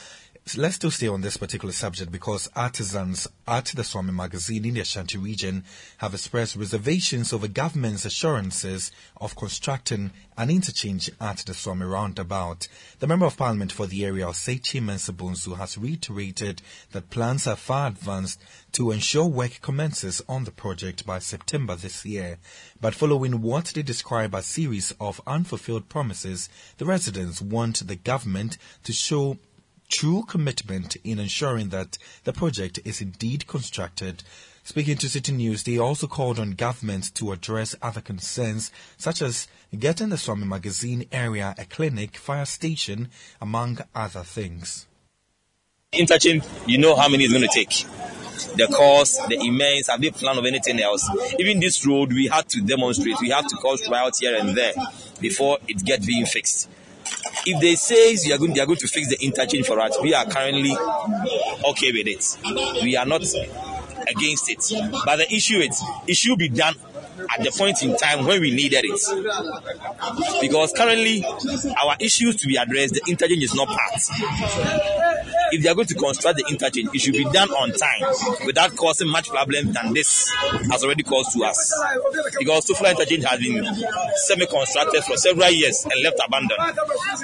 let's 0.57 0.77
still 0.77 0.91
stay 0.91 1.09
on 1.09 1.21
this 1.21 1.37
particular 1.37 1.73
subject 1.73 2.11
because 2.11 2.51
artisans 2.57 3.29
at 3.47 3.67
the 3.67 3.83
Suame 3.83 4.15
magazine 4.15 4.65
in 4.65 4.75
the 4.75 4.81
Ashanti 4.81 5.19
region 5.19 5.65
have 5.99 6.15
expressed 6.15 6.57
reservations 6.57 7.33
over 7.33 7.47
government's 7.47 8.05
assurances 8.05 8.91
of 9.21 9.37
constructing 9.37 10.11
an 10.39 10.49
interchange 10.49 11.11
at 11.21 11.39
the 11.39 11.53
Suame 11.53 11.91
roundabout. 11.91 12.69
The 13.01 13.07
Member 13.07 13.27
of 13.27 13.37
Parliament 13.37 13.73
for 13.73 13.87
the 13.87 14.05
area, 14.05 14.27
Osei 14.27 14.61
Kyei-Mensah-Bonsu, 14.61 15.57
has 15.59 15.77
reiterated 15.77 16.63
that 16.93 17.11
plans 17.11 17.47
are 17.47 17.57
far 17.57 17.89
advanced 17.89 18.41
to 18.73 18.93
ensure 18.93 19.27
work 19.27 19.61
commences 19.61 20.23
on 20.29 20.45
the 20.45 20.51
project 20.51 21.05
by 21.05 21.19
September 21.19 21.77
this 21.77 22.05
year. 22.07 22.39
But 22.81 22.95
following 22.95 23.43
what 23.43 23.67
they 23.67 23.83
describe 23.83 24.35
as 24.35 24.47
a 24.47 24.49
series 24.49 24.95
of 25.01 25.21
unfulfilled 25.27 25.89
promises, 25.89 26.49
the 26.79 26.87
residents 26.87 27.43
want 27.43 27.87
the 27.87 27.97
government 27.97 28.57
to 28.85 28.93
show 28.93 29.37
true 29.91 30.23
commitment 30.27 30.97
in 31.05 31.19
ensuring 31.19 31.69
that 31.71 31.99
the 32.25 32.33
project 32.33 32.79
is 32.85 33.01
indeed 33.01 33.47
constructed. 33.47 34.23
Speaking 34.63 34.97
to 34.99 35.07
Citi 35.07 35.35
News, 35.35 35.65
they 35.65 35.79
also 35.79 36.07
called 36.07 36.39
on 36.39 36.53
government 36.53 37.15
to 37.17 37.33
address 37.33 37.75
other 37.83 38.01
concerns 38.01 38.71
such 38.97 39.21
as 39.21 39.49
getting 39.77 40.11
the 40.11 40.17
Suame 40.17 40.47
Magazine 40.47 41.07
area 41.11 41.55
a 41.59 41.65
clinic, 41.65 42.17
fire 42.17 42.45
station, 42.45 43.09
among 43.41 43.79
other 43.95 44.23
things. 44.23 44.87
Interchange, 45.93 46.45
you 46.67 46.79
know 46.79 46.95
how 46.95 47.09
many 47.09 47.25
it's 47.25 47.33
going 47.33 47.47
to 47.47 47.53
take. 47.53 47.85
The 48.57 48.69
cost, 48.73 49.29
the 49.29 49.39
immense, 49.41 49.89
have 49.89 50.01
they 50.01 50.11
planned 50.11 50.39
of 50.39 50.47
anything 50.47 50.81
else? 50.81 51.05
Even 51.39 51.59
this 51.59 51.85
road, 51.85 52.13
we 52.13 52.29
had 52.29 52.49
to 52.51 52.61
demonstrate, 52.63 53.17
we 53.21 53.31
have 53.31 53.47
to 53.49 53.57
cause 53.57 53.83
trials 53.87 54.19
here 54.19 54.37
and 54.37 54.57
there 54.57 54.73
before 55.21 55.59
it 55.67 55.85
gets 55.85 56.07
being 56.07 56.27
fixed. 56.27 56.69
If 57.47 57.61
they 57.61 57.75
say 57.75 58.17
they 58.17 58.35
are, 58.35 58.39
going, 58.39 58.53
they 58.55 58.61
are 58.61 58.67
going 58.67 58.79
to 58.79 58.89
fix 58.89 59.09
the 59.09 59.17
interchange 59.25 59.67
for 59.67 59.81
us, 59.81 59.99
we 60.03 60.15
are 60.15 60.27
currently 60.27 60.77
okay 61.71 61.93
with 61.93 62.07
it. 62.07 62.39
We 62.83 62.97
are 62.97 63.07
not 63.07 63.23
against 64.09 64.51
it. 64.51 64.65
But 65.05 65.17
the 65.17 65.33
issue 65.33 65.59
is, 65.59 65.83
it 66.07 66.17
should 66.17 66.39
be 66.39 66.49
done 66.49 66.75
at 67.31 67.43
the 67.43 67.51
point 67.57 67.83
in 67.83 67.97
time 67.97 68.27
when 68.27 68.41
we 68.41 68.55
needed 68.55 68.85
it. 68.85 70.41
Because 70.41 70.73
currently, 70.73 71.25
our 71.83 71.97
issues 71.99 72.37
to 72.37 72.47
be 72.47 72.57
addressed, 72.57 72.95
the 72.95 73.03
interchange 73.09 73.45
is 73.45 73.55
not 73.55 73.69
part 73.69 74.01
if 75.53 75.63
they 75.63 75.69
are 75.69 75.75
going 75.75 75.87
to 75.89 75.95
construct 75.95 76.39
the 76.39 76.45
interchange, 76.49 76.89
it 76.95 77.01
should 77.01 77.15
be 77.15 77.25
done 77.25 77.51
on 77.51 77.73
time 77.73 78.47
without 78.47 78.75
causing 78.77 79.09
much 79.09 79.29
problem 79.29 79.73
than 79.73 79.93
this 79.93 80.31
has 80.71 80.83
already 80.85 81.03
caused 81.03 81.33
to 81.33 81.45
us. 81.45 81.75
Because 82.39 82.67
Tufla 82.67 82.91
interchange 82.91 83.25
has 83.25 83.41
been 83.41 83.65
semi-constructed 84.27 85.05
for 85.05 85.17
several 85.17 85.51
years 85.51 85.87
and 85.91 86.03
left 86.03 86.21
abandoned. 86.27 86.61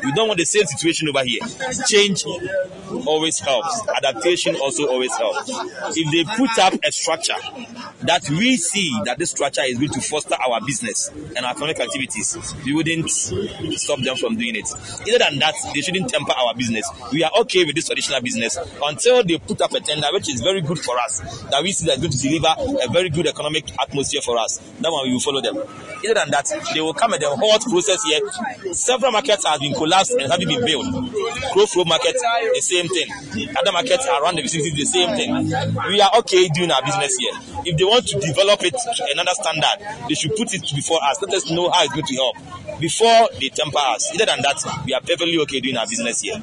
We 0.05 0.13
don't 0.13 0.29
want 0.29 0.39
the 0.39 0.45
same 0.47 0.67
situation 0.67 1.09
over 1.09 1.25
here. 1.25 1.41
Change 1.87 2.25
always 3.07 3.39
helps. 3.39 3.83
Adaptation 3.97 4.57
also 4.57 4.89
always 4.89 5.15
helps. 5.17 5.51
If 5.97 6.11
they 6.13 6.25
put 6.37 6.59
up 6.59 6.75
a 6.85 6.93
structure 6.93 7.37
that 8.03 8.29
we 8.31 8.57
see 8.57 8.93
that 9.05 9.19
this 9.19 9.31
structure 9.31 9.63
is 9.65 9.79
going 9.79 9.91
to 9.93 10.01
foster 10.01 10.35
our 10.35 10.61
business 10.65 11.11
and 11.37 11.39
our 11.39 11.53
economic 11.53 11.81
activities, 11.81 12.55
we 12.65 12.75
wouldn't 12.75 13.11
stop 13.11 14.01
them 14.01 14.17
from 14.17 14.37
doing 14.37 14.57
it. 14.57 14.69
Other 15.03 15.19
than 15.19 15.39
that, 15.39 15.55
they 15.75 15.81
shouldn't 15.81 16.09
temper 16.09 16.33
our 16.33 16.55
business. 16.55 16.89
We 17.13 17.25
are 17.25 17.31
okay 17.41 17.65
with 17.65 17.75
this 17.75 17.87
traditional 17.87 18.16
business 18.21 18.59
until 18.83 19.23
they 19.25 19.39
put 19.39 19.61
up 19.61 19.73
a 19.73 19.81
tender 19.81 20.07
which 20.13 20.29
is 20.29 20.41
very 20.41 20.61
good 20.61 20.79
for 20.79 20.99
us, 20.99 21.21
that 21.51 21.63
we 21.63 21.73
see 21.73 21.87
that 21.87 21.99
going 21.99 22.11
to 22.11 22.19
deliver 22.19 22.55
a 22.83 22.89
very 22.91 23.11
good 23.11 23.27
economic 23.27 23.65
atmosphere 23.81 24.21
for 24.23 24.39
us. 24.39 24.59
That 24.81 24.91
one 24.91 25.07
we 25.07 25.13
will 25.13 25.21
follow 25.21 25.41
them. 25.41 25.57
Other 25.57 26.15
than 26.15 26.31
that, 26.31 26.47
they 26.75 26.81
will 26.81 26.95
come 26.95 27.15
at 27.15 27.21
the 27.21 27.29
hot 27.29 27.63
process 27.63 28.03
here. 28.05 28.75
Several 28.75 29.13
markets 29.13 29.47
have 29.47 29.61
been 29.61 29.75
collapsed 29.75 30.13
and 30.13 30.31
having 30.31 30.49
been 30.49 30.65
built. 30.65 30.87
Growth 31.53 31.77
Road 31.77 31.89
Market, 31.89 32.15
the 32.15 32.61
same 32.61 32.89
thing. 32.89 33.09
Other 33.57 33.73
markets 33.73 34.07
around 34.07 34.37
the 34.37 34.43
vicinity, 34.43 34.71
the 34.71 34.85
same 34.85 35.17
thing. 35.17 35.33
We 35.89 36.01
are 36.01 36.11
okay 36.19 36.49
doing 36.49 36.71
our 36.71 36.83
business 36.83 37.17
here. 37.17 37.33
If 37.65 37.77
they 37.77 37.85
want 37.85 38.07
to 38.09 38.21
develop 38.21 38.63
it 38.63 38.75
to 38.75 39.07
another 39.13 39.35
standard, 39.35 40.07
they 40.09 40.15
should 40.15 40.37
put 40.37 40.53
it 40.55 40.63
before 40.75 41.01
us. 41.03 41.21
Let 41.23 41.35
us 41.35 41.51
know 41.51 41.71
how 41.71 41.85
it's 41.85 41.93
going 41.93 42.07
to 42.07 42.15
help 42.15 42.37
before 42.81 43.29
they 43.41 43.49
temper 43.49 43.79
us. 43.79 44.13
Other 44.15 44.27
than 44.27 44.43
that, 44.43 44.61
we 44.85 44.95
are 44.95 45.01
perfectly 45.01 45.39
okay 45.39 45.61
doing 45.61 45.77
our 45.77 45.87
business 45.87 46.21
here. 46.21 46.37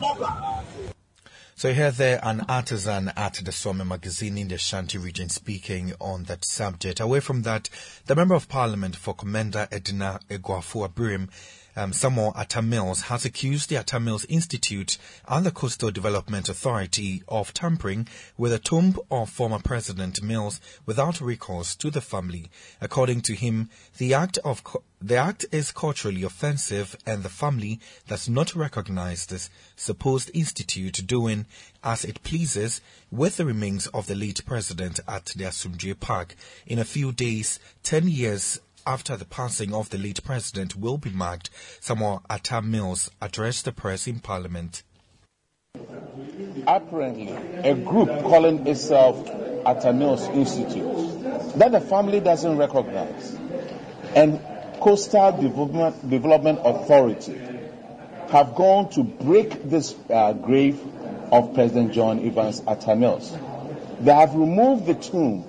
So 1.64 1.72
here 1.72 1.92
there 1.92 2.20
an 2.24 2.42
artisan 2.50 3.14
at 3.16 3.36
the 3.36 3.52
Suame 3.52 3.88
magazine 3.88 4.38
in 4.38 4.50
the 4.50 4.56
Ashanti 4.56 4.98
region 4.98 5.30
speaking 5.30 5.94
on 6.02 6.26
that 6.26 6.44
subject. 6.44 7.00
Away 7.00 7.22
from 7.22 7.44
that, 7.44 7.70
the 8.06 8.18
Member 8.18 8.36
of 8.36 8.50
Parliament 8.50 8.98
for 8.98 9.14
Commander 9.14 9.70
Edna 9.72 10.20
Egwafua 10.30 10.90
Birim 10.90 11.30
um, 11.76 11.94
Samuel 11.94 12.34
Atta 12.36 12.62
Mills 12.62 13.04
has 13.04 13.26
accused 13.26 13.70
the 13.70 13.78
Atta 13.78 14.00
Mills 14.00 14.26
Institute 14.26 14.98
and 15.28 15.46
the 15.46 15.52
Coastal 15.52 15.92
Development 15.92 16.48
Authority 16.50 17.24
of 17.28 17.54
tampering 17.54 18.08
with 18.38 18.52
the 18.52 18.60
tomb 18.60 19.00
of 19.10 19.30
former 19.30 19.60
President 19.60 20.22
Mills 20.22 20.62
without 20.86 21.22
recourse 21.22 21.76
to 21.76 21.90
the 21.90 22.02
family. 22.02 22.50
According 22.82 23.22
to 23.22 23.34
him, 23.34 23.70
the 23.98 24.14
act 24.14 24.38
of 24.40 24.64
the 25.02 25.18
act 25.18 25.46
is 25.52 25.72
culturally 25.72 26.24
offensive 26.24 26.96
and 27.06 27.24
the 27.24 27.30
family 27.30 27.80
does 28.08 28.30
not 28.30 28.56
recognize 28.56 29.26
this 29.26 29.50
supposed 29.76 30.32
institute 30.34 31.06
doing 31.06 31.46
as 31.84 32.06
it 32.06 32.24
pleases 32.24 32.80
with 33.12 33.36
the 33.38 33.46
remains 33.46 33.88
of 33.88 34.08
the 34.08 34.16
late 34.16 34.46
president 34.46 35.02
at 35.08 35.26
the 35.26 35.44
Asomdwee 35.44 36.00
Park. 36.00 36.36
In 36.66 36.80
a 36.80 36.86
few 36.86 37.12
days, 37.12 37.60
10 37.84 38.08
years 38.08 38.62
after 38.86 39.16
the 39.18 39.26
passing 39.26 39.74
of 39.74 39.90
the 39.90 39.98
late 39.98 40.24
president 40.24 40.76
will 40.76 40.98
be 40.98 41.10
marked, 41.10 41.50
Samuel 41.80 42.22
Atta 42.30 42.62
Mills 42.62 43.10
addressed 43.22 43.66
the 43.66 43.72
press 43.72 44.08
in 44.08 44.20
Parliament. 44.20 44.84
apparently 46.68 47.30
a 47.64 47.74
group 47.74 48.10
calling 48.24 48.68
itself 48.68 49.28
Atta 49.66 49.94
Mills 49.94 50.28
Institute 50.30 51.58
that 51.58 51.72
the 51.72 51.82
family 51.82 52.20
doesn't 52.20 52.58
recognize 52.58 53.38
and 54.16 54.40
Coastal 54.80 55.32
Development, 55.42 56.10
Development 56.10 56.60
Authority 56.64 57.40
have 58.30 58.56
gone 58.56 58.90
to 58.90 59.04
break 59.04 59.64
this 59.70 59.96
uh, 60.10 60.34
grave 60.34 60.80
of 61.32 61.54
President 61.54 61.94
John 61.94 62.26
Evans 62.26 62.62
Atta 62.68 62.96
They 64.02 64.14
have 64.14 64.36
removed 64.36 64.86
the 64.86 64.96
tomb, 64.96 65.48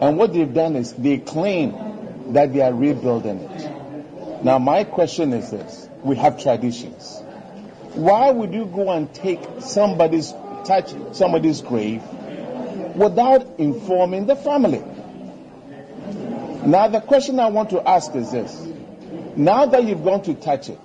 and 0.00 0.18
what 0.18 0.32
they've 0.32 0.52
done 0.52 0.76
is 0.76 0.92
they 0.92 1.18
claim 1.18 1.72
that 2.32 2.52
they 2.52 2.60
are 2.60 2.72
rebuilding 2.72 3.40
it. 3.40 4.44
Now, 4.44 4.58
my 4.58 4.84
question 4.84 5.32
is 5.32 5.50
this 5.50 5.88
we 6.02 6.16
have 6.16 6.42
traditions. 6.42 7.20
Why 7.94 8.30
would 8.30 8.52
you 8.52 8.66
go 8.66 8.90
and 8.90 9.12
take 9.14 9.40
somebody's, 9.60 10.32
touch 10.64 10.92
somebody's 11.12 11.62
grave 11.62 12.02
without 12.94 13.46
informing 13.58 14.26
the 14.26 14.36
family? 14.36 14.82
Now, 16.66 16.88
the 16.88 17.00
question 17.00 17.40
I 17.40 17.48
want 17.48 17.70
to 17.70 17.86
ask 17.88 18.14
is 18.14 18.32
this. 18.32 18.68
Now 19.36 19.66
that 19.66 19.84
you've 19.84 20.04
gone 20.04 20.22
to 20.22 20.34
touch 20.34 20.68
it, 20.68 20.78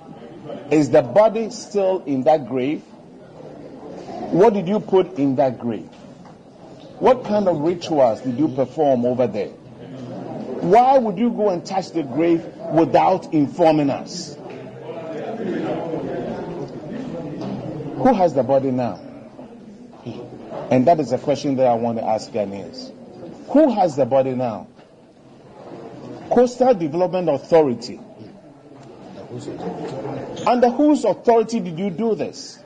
is 0.71 0.89
the 0.89 1.01
body 1.01 1.49
still 1.51 2.03
in 2.05 2.23
that 2.23 2.47
grave? 2.47 2.81
What 4.31 4.53
did 4.53 4.67
you 4.67 4.79
put 4.79 5.17
in 5.17 5.35
that 5.37 5.59
grave? 5.59 5.89
What 6.99 7.23
kind 7.23 7.47
of 7.47 7.59
rituals 7.59 8.21
did 8.21 8.37
you 8.37 8.49
perform 8.49 9.05
over 9.05 9.25
there? 9.25 9.51
Why 10.61 10.97
would 10.97 11.17
you 11.17 11.29
go 11.31 11.49
and 11.49 11.65
touch 11.65 11.91
the 11.91 12.03
grave 12.03 12.45
without 12.73 13.33
informing 13.33 13.89
us? 13.89 14.35
Who 17.95 18.13
has 18.13 18.33
the 18.33 18.43
body 18.43 18.71
now? 18.71 18.99
And 20.71 20.87
that 20.87 20.99
is 20.99 21.11
a 21.11 21.17
question 21.17 21.55
that 21.57 21.65
I 21.65 21.73
want 21.73 21.97
to 21.97 22.05
ask 22.05 22.31
Ghanaians. 22.31 22.93
Who 23.49 23.73
has 23.73 23.95
the 23.95 24.05
body 24.05 24.35
now? 24.35 24.67
Coastal 26.29 26.73
Development 26.75 27.27
Authority. 27.29 27.99
Under 30.45 30.69
whose 30.69 31.05
authority 31.05 31.59
did 31.59 31.79
you 31.79 31.89
do 31.89 32.15
this? 32.15 32.57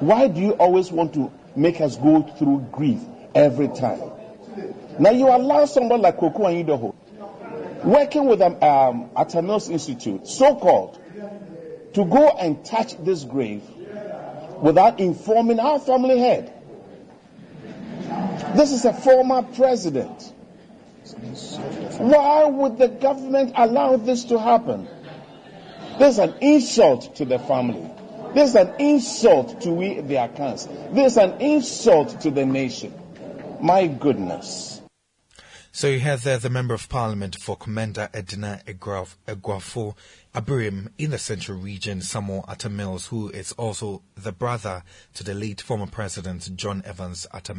Why 0.00 0.28
do 0.28 0.40
you 0.40 0.52
always 0.52 0.90
want 0.90 1.14
to 1.14 1.30
make 1.56 1.80
us 1.80 1.96
go 1.96 2.22
through 2.22 2.66
grief 2.72 3.00
every 3.34 3.68
time? 3.68 4.00
Now 4.98 5.10
you 5.10 5.28
allow 5.28 5.64
someone 5.64 6.02
like 6.02 6.18
Koko 6.18 6.46
Idaho, 6.46 6.94
working 7.82 8.26
with 8.26 8.40
um, 8.40 8.62
um, 8.62 9.10
Atta 9.16 9.42
Mills 9.42 9.68
Institute, 9.68 10.26
so-called, 10.26 11.00
to 11.94 12.04
go 12.04 12.28
and 12.28 12.64
touch 12.64 12.96
this 12.98 13.24
grave 13.24 13.62
without 14.60 15.00
informing 15.00 15.60
our 15.60 15.78
family 15.78 16.18
head. 16.18 16.52
This 18.56 18.72
is 18.72 18.84
a 18.84 18.92
former 18.92 19.42
president. 19.42 20.32
Why 21.98 22.44
would 22.44 22.78
the 22.78 22.88
government 22.88 23.52
allow 23.56 23.96
this 23.96 24.24
to 24.26 24.38
happen? 24.38 24.88
This 25.98 26.14
is 26.14 26.18
an 26.18 26.34
insult 26.40 27.16
to 27.16 27.24
the 27.24 27.38
family. 27.38 27.90
This 28.34 28.50
is 28.50 28.56
an 28.56 28.74
insult 28.80 29.60
to 29.62 29.70
we, 29.70 30.00
the 30.00 30.16
accounts. 30.16 30.66
This 30.90 31.12
is 31.12 31.18
an 31.18 31.40
insult 31.40 32.20
to 32.22 32.30
the 32.30 32.44
nation. 32.44 32.92
My 33.60 33.86
goodness. 33.86 34.73
So 35.76 35.88
you 35.88 35.98
have 35.98 36.22
there 36.22 36.38
the 36.38 36.50
Member 36.50 36.72
of 36.72 36.88
Parliament 36.88 37.34
for 37.34 37.56
Commander 37.56 38.08
Edna 38.14 38.60
Eguafo 38.64 39.96
Abirim 40.32 40.90
in 40.98 41.10
the 41.10 41.18
Central 41.18 41.58
Region, 41.58 42.00
Samuel 42.00 42.44
Atta 42.46 42.68
who 43.08 43.28
is 43.30 43.50
also 43.58 44.02
the 44.16 44.30
brother 44.30 44.84
to 45.14 45.24
the 45.24 45.34
late 45.34 45.60
former 45.60 45.88
President 45.88 46.48
John 46.54 46.80
Evans 46.86 47.26
Atta 47.34 47.56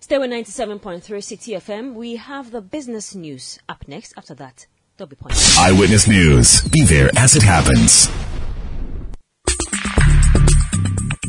Stay 0.00 0.18
with 0.18 0.30
97.3 0.30 1.00
Citi 1.00 1.56
FM. 1.56 1.94
We 1.94 2.16
have 2.16 2.50
the 2.50 2.60
business 2.60 3.14
news 3.14 3.58
up 3.70 3.88
next. 3.88 4.12
After 4.18 4.34
that, 4.34 4.66
there'll 4.98 5.08
be 5.08 5.16
points. 5.16 5.56
Eyewitness 5.56 6.06
News. 6.06 6.60
Be 6.68 6.84
there 6.84 7.08
as 7.16 7.36
it 7.36 7.42
happens. 7.42 8.10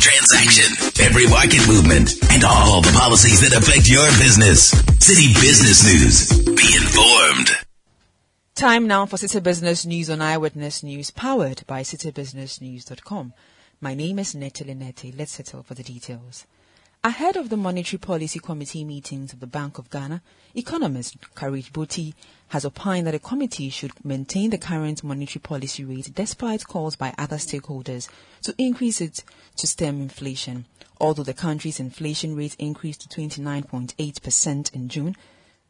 transaction, 0.00 0.72
every 1.04 1.26
market 1.28 1.60
movement, 1.68 2.14
and 2.32 2.42
all 2.42 2.80
the 2.80 2.92
policies 2.96 3.40
that 3.42 3.52
affect 3.56 3.86
your 3.86 4.08
business. 4.16 4.72
Citi 4.96 5.34
Business 5.40 5.84
News. 5.84 6.16
Be 6.56 6.68
informed. 6.74 7.50
Time 8.54 8.86
now 8.86 9.04
for 9.04 9.16
Citi 9.16 9.42
Business 9.42 9.84
News 9.84 10.08
on 10.08 10.22
Eyewitness 10.22 10.82
News, 10.82 11.10
powered 11.10 11.66
by 11.66 11.82
citibusinessnews.com. 11.82 13.34
My 13.80 13.94
name 13.94 14.18
is 14.18 14.34
Natalie 14.34 14.74
Neti. 14.74 15.16
Let's 15.16 15.32
settle 15.32 15.62
for 15.62 15.74
the 15.74 15.82
details. 15.82 16.46
Ahead 17.04 17.36
of 17.36 17.48
the 17.48 17.56
Monetary 17.56 17.98
Policy 17.98 18.38
Committee 18.38 18.84
meetings 18.84 19.32
of 19.32 19.40
the 19.40 19.46
Bank 19.46 19.78
of 19.78 19.90
Ghana, 19.90 20.22
economist 20.54 21.16
Courage 21.34 21.72
Botie 21.72 22.14
has 22.50 22.64
opined 22.64 23.06
that 23.06 23.12
the 23.12 23.18
committee 23.18 23.70
should 23.70 23.92
maintain 24.04 24.50
the 24.50 24.58
current 24.58 25.04
monetary 25.04 25.40
policy 25.40 25.84
rate 25.84 26.10
despite 26.14 26.66
calls 26.66 26.96
by 26.96 27.14
other 27.16 27.36
stakeholders 27.36 28.08
to 28.42 28.52
increase 28.58 29.00
it 29.00 29.22
to 29.56 29.68
stem 29.68 30.00
inflation. 30.02 30.64
Although 31.00 31.22
the 31.22 31.32
country's 31.32 31.78
inflation 31.78 32.34
rate 32.34 32.56
increased 32.58 33.02
to 33.02 33.20
29.8% 33.20 34.74
in 34.74 34.88
June, 34.88 35.16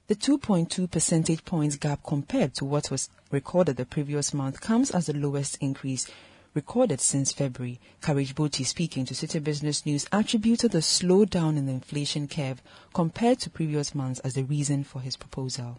the 0.07 0.17
2.2 0.17 0.91
percentage 0.91 1.45
points 1.45 1.77
gap 1.77 2.01
compared 2.03 2.55
to 2.55 2.65
what 2.65 2.91
was 2.91 3.11
recorded 3.31 3.77
the 3.77 3.85
previous 3.85 4.33
month 4.33 4.63
comes 4.63 4.91
as 4.91 5.05
the 5.07 5.13
lowest 5.13 5.59
increase 5.61 6.07
recorded 6.55 7.01
since 7.01 7.31
February. 7.31 7.79
Botie, 8.03 8.65
speaking 8.65 9.05
to 9.05 9.13
Citi 9.13 9.45
Business 9.45 9.85
News, 9.85 10.07
attributed 10.11 10.73
the 10.73 10.79
slowdown 10.79 11.59
in 11.59 11.67
the 11.67 11.73
inflation 11.73 12.27
curve 12.27 12.63
compared 12.95 13.39
to 13.41 13.51
previous 13.51 13.95
months 13.95 14.19
as 14.21 14.33
the 14.33 14.45
reason 14.45 14.83
for 14.83 15.01
his 15.01 15.17
proposal. 15.17 15.79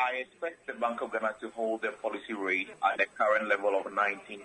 I 0.00 0.16
expect 0.16 0.66
the 0.66 0.72
Bank 0.72 1.02
of 1.02 1.12
Ghana 1.12 1.34
to 1.40 1.50
hold 1.50 1.82
the 1.82 1.90
policy 1.90 2.32
rate 2.32 2.70
at 2.82 2.96
the 2.96 3.06
current 3.18 3.48
level 3.48 3.78
of 3.78 3.84
19%. 3.84 4.40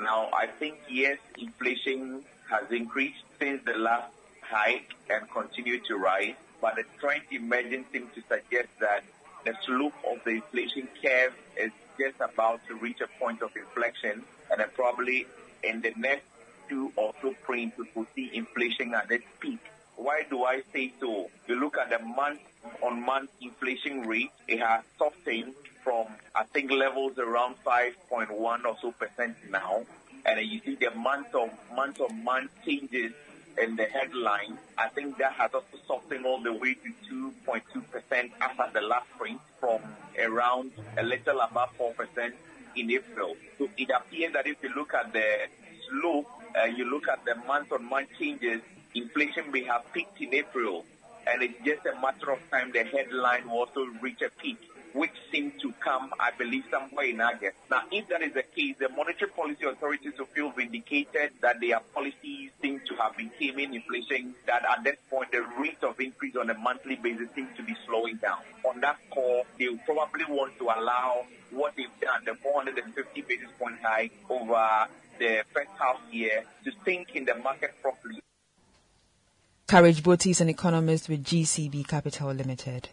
Now, 0.00 0.28
I 0.32 0.46
think, 0.46 0.78
yes, 0.88 1.18
inflation 1.36 2.22
has 2.48 2.70
increased 2.70 3.24
since 3.40 3.64
the 3.64 3.76
last 3.76 4.12
hike 4.42 4.94
and 5.08 5.28
continued 5.28 5.84
to 5.86 5.96
rise, 5.96 6.34
but 6.60 6.76
the 6.76 6.84
trend 7.00 7.22
emerging 7.32 7.84
seems 7.92 8.14
to 8.14 8.22
suggest 8.22 8.68
that 8.78 9.02
the 9.44 9.54
slope 9.66 9.94
of 10.08 10.22
the 10.24 10.30
inflation 10.30 10.86
curve 11.02 11.34
is 11.56 11.72
just 11.98 12.20
about 12.20 12.60
to 12.68 12.76
reach 12.76 13.00
a 13.00 13.08
point 13.18 13.42
of 13.42 13.50
inflection, 13.56 14.22
and 14.52 14.74
probably 14.74 15.26
in 15.64 15.80
the 15.80 15.92
next 15.96 16.26
two 16.68 16.92
or 16.94 17.12
so 17.20 17.34
prints 17.42 17.76
we 17.76 17.86
will 17.94 18.06
see 18.14 18.30
inflation 18.32 18.94
at 18.94 19.10
its 19.10 19.24
peak. 19.40 19.58
Why 20.00 20.22
do 20.30 20.44
I 20.44 20.62
say 20.72 20.92
so? 20.98 21.28
You 21.46 21.60
look 21.60 21.76
at 21.76 21.90
the 21.90 21.98
month-on-month 21.98 23.30
inflation 23.42 24.06
rate, 24.08 24.30
it 24.48 24.60
has 24.60 24.82
softened 24.96 25.52
from, 25.84 26.06
I 26.34 26.44
think, 26.44 26.70
levels 26.70 27.18
around 27.18 27.56
5.1 27.66 28.64
or 28.64 28.76
so 28.80 28.92
percent 28.92 29.36
now. 29.50 29.82
And 30.24 30.40
you 30.40 30.60
see 30.64 30.76
the 30.76 30.90
month-on-month 30.92 32.50
changes 32.64 33.12
in 33.58 33.76
the 33.76 33.84
headline, 33.84 34.56
I 34.78 34.88
think 34.88 35.18
that 35.18 35.32
has 35.32 35.50
also 35.52 35.76
softened 35.86 36.24
all 36.24 36.40
the 36.40 36.52
way 36.54 36.74
to 36.74 37.32
2.2% 37.46 38.30
after 38.40 38.70
the 38.72 38.80
last 38.80 39.06
print 39.18 39.40
from 39.58 39.80
around 40.18 40.72
a 40.96 41.02
little 41.02 41.40
above 41.40 41.76
4% 41.78 42.32
in 42.76 42.90
April. 42.90 43.36
So 43.58 43.68
it 43.76 43.90
appears 43.90 44.32
that 44.32 44.46
if 44.46 44.62
you 44.62 44.70
look 44.74 44.94
at 44.94 45.12
the 45.12 45.48
slope, 45.88 46.26
uh, 46.58 46.64
you 46.64 46.90
look 46.90 47.06
at 47.08 47.24
the 47.26 47.34
month-on-month 47.46 48.08
changes, 48.18 48.62
inflation 48.94 49.50
may 49.52 49.64
have 49.64 49.90
peaked 49.92 50.20
in 50.20 50.34
April, 50.34 50.84
and 51.26 51.42
it's 51.42 51.64
just 51.64 51.86
a 51.86 52.00
matter 52.00 52.32
of 52.32 52.38
time 52.50 52.72
the 52.72 52.84
headline 52.84 53.48
will 53.48 53.58
also 53.58 53.86
reach 54.00 54.22
a 54.22 54.30
peak 54.40 54.58
which 54.92 55.12
seem 55.30 55.52
to 55.62 55.72
come, 55.80 56.10
I 56.18 56.30
believe, 56.36 56.64
somewhere 56.70 57.06
in 57.06 57.20
August. 57.20 57.56
Now, 57.70 57.82
if 57.92 58.08
that 58.08 58.22
is 58.22 58.34
the 58.34 58.42
case, 58.42 58.76
the 58.78 58.88
monetary 58.88 59.30
policy 59.30 59.64
authorities 59.64 60.14
will 60.18 60.26
feel 60.26 60.50
vindicated 60.50 61.30
that 61.40 61.60
their 61.60 61.80
policies 61.94 62.50
seem 62.60 62.80
to 62.88 62.94
have 62.96 63.16
been 63.16 63.30
taming 63.38 63.74
inflation, 63.74 64.34
that 64.46 64.64
at 64.64 64.84
this 64.84 64.96
point 65.08 65.30
the 65.30 65.42
rate 65.58 65.82
of 65.82 66.00
increase 66.00 66.36
on 66.36 66.50
a 66.50 66.54
monthly 66.54 66.96
basis 66.96 67.28
seems 67.34 67.56
to 67.56 67.62
be 67.62 67.74
slowing 67.86 68.16
down. 68.16 68.38
On 68.64 68.80
that 68.80 68.98
score, 69.10 69.44
they 69.58 69.68
will 69.68 69.78
probably 69.78 70.24
want 70.28 70.58
to 70.58 70.64
allow 70.64 71.24
what 71.50 71.74
they've 71.76 72.00
done, 72.00 72.24
the 72.24 72.34
450 72.34 73.22
basis 73.22 73.48
point 73.58 73.76
hike 73.82 74.12
over 74.28 74.86
the 75.18 75.44
first 75.52 75.70
half 75.78 76.00
year, 76.10 76.44
to 76.64 76.72
sink 76.84 77.14
in 77.14 77.24
the 77.24 77.34
market 77.36 77.74
properly. 77.82 78.19
Courage 79.70 80.02
Botie 80.02 80.32
is 80.32 80.40
an 80.40 80.48
economist 80.48 81.08
with 81.08 81.22
GCB 81.22 81.86
Capital 81.86 82.32
Limited. 82.32 82.88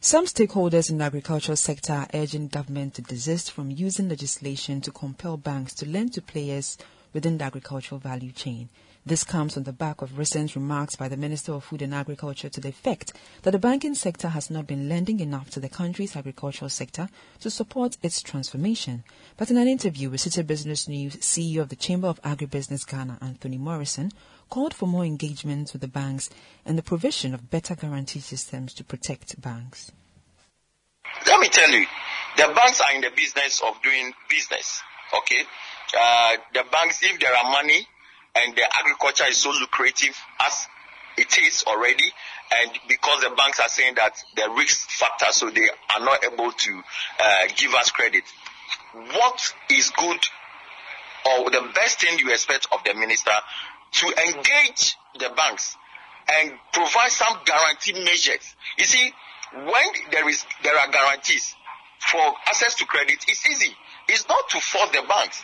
Some 0.00 0.26
stakeholders 0.26 0.88
in 0.88 0.98
the 0.98 1.04
agricultural 1.04 1.56
sector 1.56 1.92
are 1.92 2.08
urging 2.14 2.46
government 2.46 2.94
to 2.94 3.02
desist 3.02 3.50
from 3.50 3.72
using 3.72 4.08
legislation 4.08 4.80
to 4.82 4.92
compel 4.92 5.36
banks 5.36 5.74
to 5.74 5.88
lend 5.88 6.12
to 6.12 6.22
players 6.22 6.78
within 7.12 7.38
the 7.38 7.44
agricultural 7.46 7.98
value 7.98 8.30
chain. 8.30 8.68
This 9.06 9.24
comes 9.24 9.56
on 9.56 9.62
the 9.62 9.72
back 9.72 10.02
of 10.02 10.18
recent 10.18 10.54
remarks 10.54 10.94
by 10.94 11.08
the 11.08 11.16
Minister 11.16 11.54
of 11.54 11.64
Food 11.64 11.80
and 11.80 11.94
Agriculture 11.94 12.50
to 12.50 12.60
the 12.60 12.68
effect 12.68 13.14
that 13.42 13.52
the 13.52 13.58
banking 13.58 13.94
sector 13.94 14.28
has 14.28 14.50
not 14.50 14.66
been 14.66 14.90
lending 14.90 15.20
enough 15.20 15.48
to 15.50 15.60
the 15.60 15.70
country's 15.70 16.16
agricultural 16.16 16.68
sector 16.68 17.08
to 17.40 17.48
support 17.48 17.96
its 18.02 18.20
transformation. 18.20 19.02
But 19.38 19.50
in 19.50 19.56
an 19.56 19.68
interview 19.68 20.10
with 20.10 20.20
Citi 20.20 20.46
Business 20.46 20.86
News, 20.86 21.16
CEO 21.16 21.62
of 21.62 21.70
the 21.70 21.76
Chamber 21.76 22.08
of 22.08 22.20
Agribusiness 22.20 22.86
Ghana, 22.86 23.16
Anthony 23.22 23.56
Morrison, 23.56 24.12
called 24.50 24.74
for 24.74 24.86
more 24.86 25.06
engagement 25.06 25.72
with 25.72 25.80
the 25.80 25.88
banks 25.88 26.28
and 26.66 26.76
the 26.76 26.82
provision 26.82 27.32
of 27.32 27.50
better 27.50 27.74
guarantee 27.74 28.20
systems 28.20 28.74
to 28.74 28.84
protect 28.84 29.40
banks. 29.40 29.92
Let 31.26 31.40
me 31.40 31.48
tell 31.48 31.70
you, 31.70 31.86
the 32.36 32.52
banks 32.54 32.82
are 32.82 32.94
in 32.94 33.00
the 33.00 33.10
business 33.16 33.62
of 33.62 33.80
doing 33.82 34.12
business. 34.28 34.82
Okay, 35.16 35.42
uh, 35.98 36.36
the 36.52 36.64
banks, 36.70 37.02
if 37.02 37.18
there 37.18 37.34
are 37.34 37.50
money 37.50 37.86
and 38.34 38.54
the 38.54 38.64
agriculture 38.78 39.24
is 39.28 39.38
so 39.38 39.50
lucrative 39.50 40.16
as 40.40 40.66
it 41.18 41.38
is 41.38 41.64
already, 41.66 42.04
and 42.52 42.70
because 42.88 43.22
the 43.22 43.30
banks 43.30 43.60
are 43.60 43.68
saying 43.68 43.94
that 43.96 44.14
the 44.36 44.48
risk 44.56 44.88
factor, 44.90 45.26
so 45.30 45.50
they 45.50 45.68
are 45.94 46.04
not 46.04 46.24
able 46.24 46.52
to 46.52 46.82
uh, 47.20 47.46
give 47.56 47.74
us 47.74 47.90
credit. 47.90 48.24
What 48.94 49.54
is 49.70 49.90
good 49.90 50.18
or 51.28 51.50
the 51.50 51.68
best 51.74 52.00
thing 52.00 52.18
you 52.18 52.30
expect 52.32 52.66
of 52.72 52.82
the 52.84 52.94
minister 52.94 53.32
to 53.92 54.06
engage 54.06 54.96
the 55.18 55.30
banks 55.36 55.76
and 56.32 56.52
provide 56.72 57.10
some 57.10 57.36
guarantee 57.44 57.92
measures. 58.04 58.54
You 58.78 58.84
see, 58.84 59.12
when 59.52 59.84
there 60.12 60.28
is 60.28 60.44
there 60.62 60.76
are 60.78 60.90
guarantees 60.90 61.54
for 62.10 62.20
access 62.46 62.76
to 62.76 62.84
credit, 62.86 63.18
it's 63.28 63.48
easy. 63.48 63.74
It's 64.08 64.28
not 64.28 64.48
to 64.50 64.60
force 64.60 64.90
the 64.90 65.02
banks. 65.08 65.42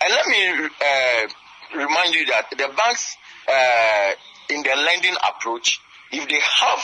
And 0.00 0.12
let 0.12 0.26
me 0.26 0.68
uh, 0.80 1.28
remind 1.76 2.14
you 2.14 2.26
that 2.26 2.50
the 2.50 2.68
banks 2.76 3.16
uh, 3.48 4.12
in 4.50 4.62
the 4.62 4.74
lending 4.76 5.14
approach, 5.28 5.80
if 6.12 6.28
they 6.28 6.40
have, 6.40 6.82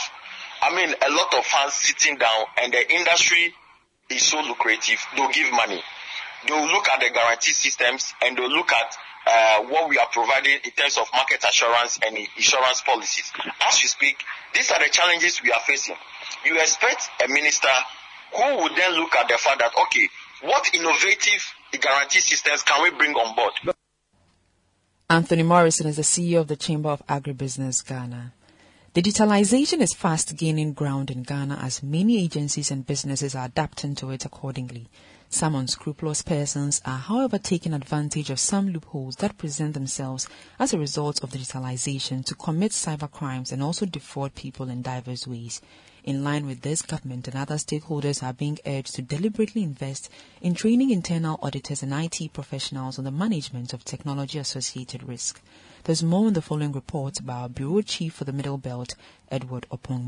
I 0.61 0.75
mean, 0.75 0.89
a 0.89 1.11
lot 1.11 1.33
of 1.33 1.45
funds 1.45 1.73
sitting 1.75 2.17
down 2.17 2.45
and 2.61 2.73
the 2.73 2.93
industry 2.93 3.53
is 4.09 4.23
so 4.23 4.39
lucrative, 4.41 4.99
they'll 5.15 5.31
give 5.31 5.51
money. 5.51 5.81
They'll 6.47 6.67
look 6.67 6.89
at 6.89 6.99
the 6.99 7.09
guarantee 7.13 7.53
systems 7.53 8.13
and 8.23 8.37
they'll 8.37 8.49
look 8.49 8.71
at 8.71 8.97
uh, 9.27 9.63
what 9.69 9.89
we 9.89 9.97
are 9.97 10.07
providing 10.11 10.57
in 10.63 10.71
terms 10.71 10.97
of 10.97 11.07
market 11.13 11.43
assurance 11.47 11.99
and 12.05 12.17
insurance 12.17 12.81
policies. 12.81 13.31
As 13.67 13.81
you 13.81 13.87
speak, 13.87 14.17
these 14.53 14.71
are 14.71 14.79
the 14.79 14.89
challenges 14.89 15.41
we 15.43 15.51
are 15.51 15.59
facing. 15.65 15.95
You 16.45 16.59
expect 16.59 17.09
a 17.23 17.27
minister 17.27 17.69
who 18.35 18.63
would 18.63 18.75
then 18.75 18.93
look 18.93 19.13
at 19.15 19.27
the 19.27 19.37
fact 19.37 19.59
that, 19.59 19.71
okay, 19.85 20.09
what 20.41 20.73
innovative 20.73 21.45
guarantee 21.79 22.19
systems 22.19 22.63
can 22.63 22.81
we 22.83 22.89
bring 22.97 23.13
on 23.15 23.35
board? 23.35 23.75
Anthony 25.11 25.43
Morrison 25.43 25.87
is 25.87 25.97
the 25.97 26.03
CEO 26.03 26.39
of 26.39 26.47
the 26.47 26.55
Chamber 26.55 26.87
of 26.87 27.05
Agribusiness 27.05 27.85
Ghana. 27.85 28.31
Digitalization 28.95 29.81
is 29.81 29.93
fast 29.93 30.37
gaining 30.37 30.71
ground 30.71 31.11
in 31.11 31.23
Ghana 31.23 31.59
as 31.61 31.83
many 31.83 32.23
agencies 32.23 32.71
and 32.71 32.87
businesses 32.87 33.35
are 33.35 33.47
adapting 33.47 33.93
to 33.95 34.11
it 34.11 34.23
accordingly. 34.23 34.87
Some 35.29 35.53
unscrupulous 35.53 36.21
persons 36.21 36.81
are, 36.85 36.97
however, 36.97 37.37
taking 37.37 37.73
advantage 37.73 38.29
of 38.29 38.39
some 38.39 38.69
loopholes 38.69 39.17
that 39.17 39.37
present 39.37 39.73
themselves 39.73 40.29
as 40.57 40.73
a 40.73 40.79
result 40.79 41.21
of 41.21 41.31
digitalization 41.31 42.23
to 42.23 42.35
commit 42.35 42.71
cyber 42.71 43.11
crimes 43.11 43.51
and 43.51 43.61
also 43.61 43.85
defraud 43.85 44.33
people 44.33 44.69
in 44.69 44.81
diverse 44.81 45.27
ways. 45.27 45.61
In 46.05 46.23
line 46.23 46.45
with 46.45 46.61
this, 46.61 46.81
government 46.81 47.27
and 47.27 47.35
other 47.35 47.55
stakeholders 47.55 48.23
are 48.23 48.31
being 48.31 48.59
urged 48.65 48.95
to 48.95 49.01
deliberately 49.01 49.61
invest 49.61 50.09
in 50.41 50.55
training 50.55 50.89
internal 50.89 51.39
auditors 51.43 51.83
and 51.83 51.93
IT 51.93 52.33
professionals 52.33 52.97
on 52.97 53.03
the 53.03 53.11
management 53.11 53.73
of 53.73 53.85
technology 53.85 54.39
associated 54.39 55.03
risk. 55.03 55.39
There's 55.83 56.01
more 56.01 56.27
in 56.27 56.33
the 56.33 56.41
following 56.41 56.71
report 56.71 57.23
by 57.23 57.33
our 57.33 57.49
Bureau 57.49 57.81
Chief 57.83 58.11
for 58.11 58.23
the 58.23 58.33
Middle 58.33 58.57
Belt, 58.57 58.95
Edward 59.29 59.67
Opong 59.71 60.07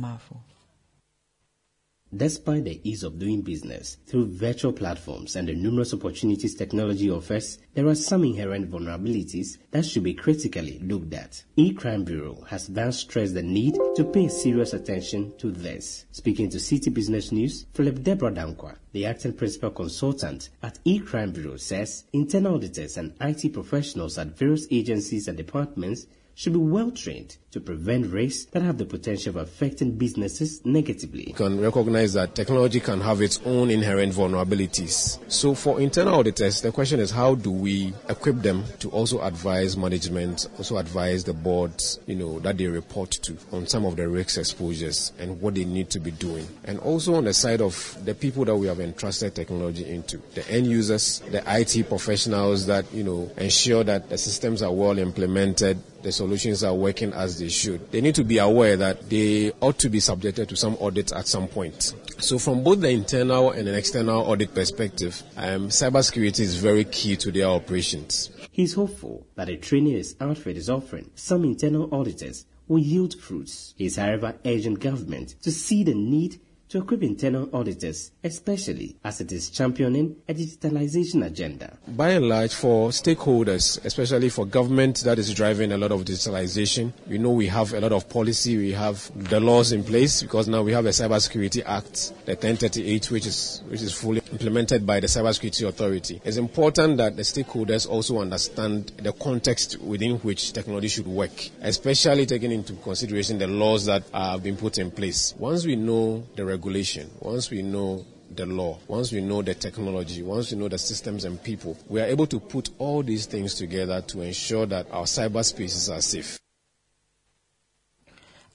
Despite 2.16 2.66
the 2.66 2.80
ease 2.84 3.02
of 3.02 3.18
doing 3.18 3.42
business 3.42 3.98
through 4.06 4.28
virtual 4.28 4.72
platforms 4.72 5.36
and 5.36 5.48
the 5.48 5.56
numerous 5.56 5.96
opportunities 5.96 6.54
technology 6.54 7.10
offers, 7.10 7.58
there 7.74 7.88
are 7.88 7.96
some 7.96 8.24
inherent 8.24 8.70
vulnerabilities 8.70 9.58
that 9.72 9.84
should 9.84 10.04
be 10.04 10.14
critically 10.14 10.78
looked 10.78 11.12
at. 11.16 11.44
E-Crime 11.56 12.04
Bureau 12.04 12.44
has 12.48 12.68
thus 12.68 13.00
stressed 13.00 13.34
the 13.34 13.42
need 13.42 13.80
to 13.96 14.04
pay 14.04 14.28
serious 14.28 14.74
attention 14.74 15.34
to 15.40 15.50
this. 15.50 16.06
Speaking 16.12 16.52
to 16.52 16.58
Citi 16.58 16.94
Business 16.94 17.32
News, 17.32 17.66
Philip 17.74 18.04
Deborah 18.04 18.32
Dankwa, 18.32 18.76
the 18.92 19.08
acting 19.08 19.34
principal 19.34 19.72
consultant 19.72 20.50
at 20.62 20.78
E-Crime 20.86 21.32
Bureau 21.32 21.58
says 21.58 22.04
internal 22.14 22.56
auditors 22.56 22.96
and 22.98 23.16
IT 23.22 23.54
professionals 23.54 24.20
at 24.20 24.38
various 24.38 24.68
agencies 24.70 25.28
and 25.28 25.36
departments 25.36 26.06
should 26.36 26.54
be 26.54 26.60
well 26.60 26.92
trained 26.92 27.38
to 27.52 27.60
prevent 27.60 28.08
risks 28.08 28.46
that 28.46 28.64
have 28.64 28.80
the 28.80 28.86
potential 28.86 29.30
of 29.30 29.36
affecting 29.36 29.96
businesses 29.96 30.66
negatively. 30.66 31.28
You 31.28 31.36
can 31.36 31.62
recognize 31.62 32.14
that 32.14 32.34
technology 32.34 32.80
can 32.80 33.00
have 33.02 33.22
its 33.22 33.40
own 33.46 33.70
inherent 33.70 34.14
vulnerabilities. 34.14 35.20
So 35.32 35.54
for 35.54 35.80
internal 35.80 36.16
auditors, 36.16 36.62
the 36.62 36.72
question 36.72 37.00
is 37.00 37.12
how 37.12 37.36
do 37.36 37.52
we 37.52 37.94
equip 38.10 38.38
them 38.38 38.64
to 38.80 38.90
also 38.90 39.22
advise 39.22 39.78
management, 39.78 40.48
also 40.58 40.78
advise 40.78 41.24
the 41.24 41.34
boards, 41.34 42.00
you 42.08 42.16
know, 42.16 42.40
that 42.40 42.58
they 42.58 42.66
report 42.66 43.12
to 43.12 43.38
on 43.52 43.68
some 43.68 43.86
of 43.86 43.96
the 43.98 44.08
risk 44.08 44.40
exposures 44.40 45.12
and 45.20 45.40
what 45.40 45.54
they 45.54 45.66
need 45.66 45.92
to 45.92 46.00
be 46.00 46.10
doing. 46.10 46.48
And 46.64 46.80
also 46.80 47.14
on 47.14 47.26
the 47.26 47.34
side 47.34 47.62
of 47.62 47.96
the 48.04 48.16
people 48.16 48.46
that 48.46 48.56
we 48.56 48.66
have 48.66 48.80
entrusted 48.80 49.36
technology 49.36 49.88
into, 49.88 50.18
the 50.34 50.50
end 50.50 50.66
users, 50.66 51.20
the 51.30 51.44
IT 51.46 51.88
professionals 51.88 52.66
that, 52.66 52.92
you 52.92 53.04
know, 53.04 53.32
ensure 53.38 53.84
that 53.84 54.10
the 54.10 54.18
systems 54.18 54.64
are 54.64 54.74
well 54.74 54.98
implemented, 54.98 55.80
the 56.04 56.12
solutions 56.12 56.64
are 56.64 56.74
working 56.74 57.14
as 57.14 57.40
they 57.40 57.50
should. 57.50 57.92
They 57.92 58.02
need 58.02 58.16
to 58.16 58.24
be 58.24 58.38
aware 58.38 58.78
that 58.78 59.10
they 59.10 59.52
ought 59.62 59.80
to 59.80 59.90
be 59.90 60.00
subjected 60.00 60.50
to 60.50 60.56
some 60.56 60.76
audit 60.76 61.12
at 61.12 61.28
some 61.28 61.48
point. 61.48 61.94
So, 62.20 62.38
from 62.38 62.64
both 62.64 62.82
the 62.82 62.90
internal 62.90 63.52
and 63.52 63.68
an 63.68 63.76
external 63.76 64.22
audit 64.22 64.54
perspective, 64.54 65.24
um, 65.38 65.70
cybersecurity 65.70 66.42
is 66.42 66.56
very 66.56 66.84
key 66.86 67.16
to 67.18 67.32
their 67.32 67.46
operations. 67.46 68.30
He's 68.52 68.76
hopeful 68.76 69.26
that 69.36 69.48
the 69.48 69.58
training 69.58 69.94
his 69.94 70.16
outfit 70.22 70.58
is 70.58 70.70
offering 70.70 71.10
some 71.16 71.44
internal 71.44 71.94
auditors 71.94 72.46
will 72.68 72.80
yield 72.80 73.16
fruits. 73.20 73.74
He 73.78 73.86
is, 73.86 73.96
however, 73.96 74.36
urging 74.46 74.76
government 74.76 75.36
to 75.42 75.52
see 75.52 75.84
the 75.84 75.94
need 75.94 76.40
to 76.74 76.80
equip 76.80 77.04
internal 77.04 77.48
auditors, 77.54 78.14
especially 78.24 78.96
as 79.04 79.22
it 79.22 79.32
is 79.32 79.52
championing 79.52 80.16
a 80.28 80.34
digitalization 80.34 81.24
agenda. 81.24 81.78
By 81.90 82.10
and 82.10 82.28
large, 82.28 82.56
for 82.56 82.90
stakeholders, 82.90 83.86
especially 83.86 84.30
for 84.30 84.48
government 84.48 85.04
that 85.04 85.20
is 85.20 85.32
driving 85.36 85.72
a 85.72 85.78
lot 85.78 85.92
of 85.92 86.04
digitalization, 86.04 86.92
we 87.08 87.20
know 87.20 87.30
we 87.30 87.46
have 87.46 87.74
a 87.74 87.80
lot 87.80 87.92
of 87.92 88.10
policy, 88.10 88.58
we 88.58 88.72
have 88.72 89.12
the 89.30 89.40
laws 89.40 89.72
in 89.72 89.84
place 89.84 90.24
because 90.24 90.48
now 90.48 90.64
we 90.64 90.72
have 90.72 90.88
a 90.88 90.90
Cybersecurity 90.90 91.62
Act, 91.64 92.26
the 92.26 92.32
1038, 92.32 93.12
which 93.12 93.28
is 93.28 93.62
which 93.68 93.84
is 93.84 93.94
fully 93.94 94.24
implemented 94.32 94.84
by 94.84 95.00
the 95.00 95.06
Cybersecurity 95.06 95.68
Authority. 95.68 96.22
It's 96.26 96.38
important 96.38 96.98
that 96.98 97.16
the 97.16 97.22
stakeholders 97.22 97.88
also 97.88 98.20
understand 98.20 98.94
the 98.98 99.14
context 99.14 99.80
within 99.80 100.18
which 100.22 100.54
technology 100.54 100.88
should 100.88 101.06
work, 101.06 101.52
especially 101.62 102.26
taking 102.26 102.52
into 102.52 102.74
consideration 102.74 103.38
the 103.38 103.46
laws 103.46 103.86
that 103.86 104.02
have 104.12 104.42
been 104.42 104.58
put 104.58 104.80
in 104.80 104.90
place. 104.90 105.36
Once 105.38 105.68
we 105.68 105.76
know 105.76 106.24
the 106.36 106.44
regulation, 106.64 107.10
once 107.20 107.52
we 107.52 107.62
know 107.62 108.06
the 108.34 108.46
law, 108.46 108.80
once 108.88 109.12
we 109.12 109.20
know 109.20 109.42
the 109.42 109.54
technology, 109.54 110.24
once 110.24 110.52
we 110.52 110.58
know 110.58 110.70
the 110.70 110.78
systems 110.78 111.26
and 111.26 111.42
people, 111.44 111.78
we 111.90 112.00
are 112.00 112.06
able 112.06 112.26
to 112.26 112.40
put 112.40 112.70
all 112.78 113.04
these 113.04 113.26
things 113.26 113.54
together 113.56 114.02
to 114.02 114.22
ensure 114.22 114.66
that 114.66 114.88
our 114.92 115.04
cyberspaces 115.04 115.94
are 115.94 116.02
safe. 116.02 116.40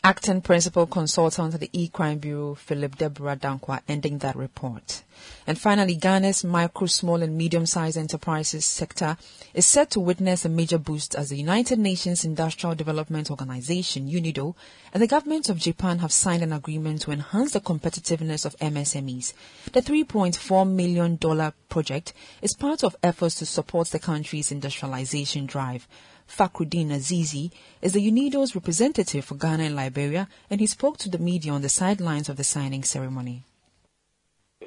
Acting 0.05 0.41
Principal 0.43 0.87
Consultant 0.87 1.55
at 1.55 1.61
the 1.61 1.71
E-Crime 1.73 2.19
Bureau, 2.19 2.55
Philip 2.55 2.97
Deborah 2.97 3.37
Dankwa, 3.37 3.81
ending 3.89 4.19
that 4.19 4.37
report. 4.37 5.03
And 5.45 5.59
finally, 5.59 5.97
Ghana's 5.97 6.45
micro, 6.45 6.87
small 6.87 7.21
and 7.21 7.37
medium-sized 7.37 7.99
enterprises 7.99 8.65
sector 8.65 9.17
is 9.55 9.67
set 9.67 9.91
to 9.91 10.01
witness 10.01 10.45
a 10.45 10.49
major 10.49 10.79
boost 10.79 11.17
as 11.17 11.31
the 11.31 11.37
United 11.37 11.81
Nations 11.81 12.25
Industrial 12.25 12.77
Development 12.77 13.29
Organization, 13.29 14.09
UNIDO, 14.09 14.55
and 14.95 15.03
the 15.03 15.09
government 15.09 15.49
of 15.49 15.59
Japan 15.59 15.99
have 15.99 16.13
signed 16.13 16.45
an 16.45 16.53
agreement 16.53 17.03
to 17.03 17.11
enhance 17.11 17.53
the 17.53 17.61
competitiveness 17.61 18.47
of 18.47 18.57
MSMEs. 18.59 19.33
The 19.73 19.83
$3.4 19.83 20.71
million 20.71 21.19
project 21.69 22.13
is 22.41 22.55
part 22.55 22.85
of 22.85 22.97
efforts 23.03 23.35
to 23.37 23.47
support 23.47 23.89
the 23.89 23.99
country's 23.99 24.53
industrialization 24.53 25.47
drive. 25.47 25.89
Fakhruddin 26.29 26.91
Azizi 26.91 27.51
is 27.81 27.93
the 27.93 28.07
UNIDO's 28.07 28.55
representative 28.55 29.25
for 29.25 29.35
Ghana 29.35 29.65
and 29.65 29.77
Liberia, 29.77 30.29
and 30.51 30.61
he 30.61 30.67
spoke 30.67 30.99
to 30.99 31.09
the 31.09 31.19
media 31.19 31.53
on 31.53 31.63
the 31.63 31.69
sidelines 31.69 32.29
of 32.29 32.37
the 32.37 32.45
signing 32.45 32.85
ceremony. 32.85 33.45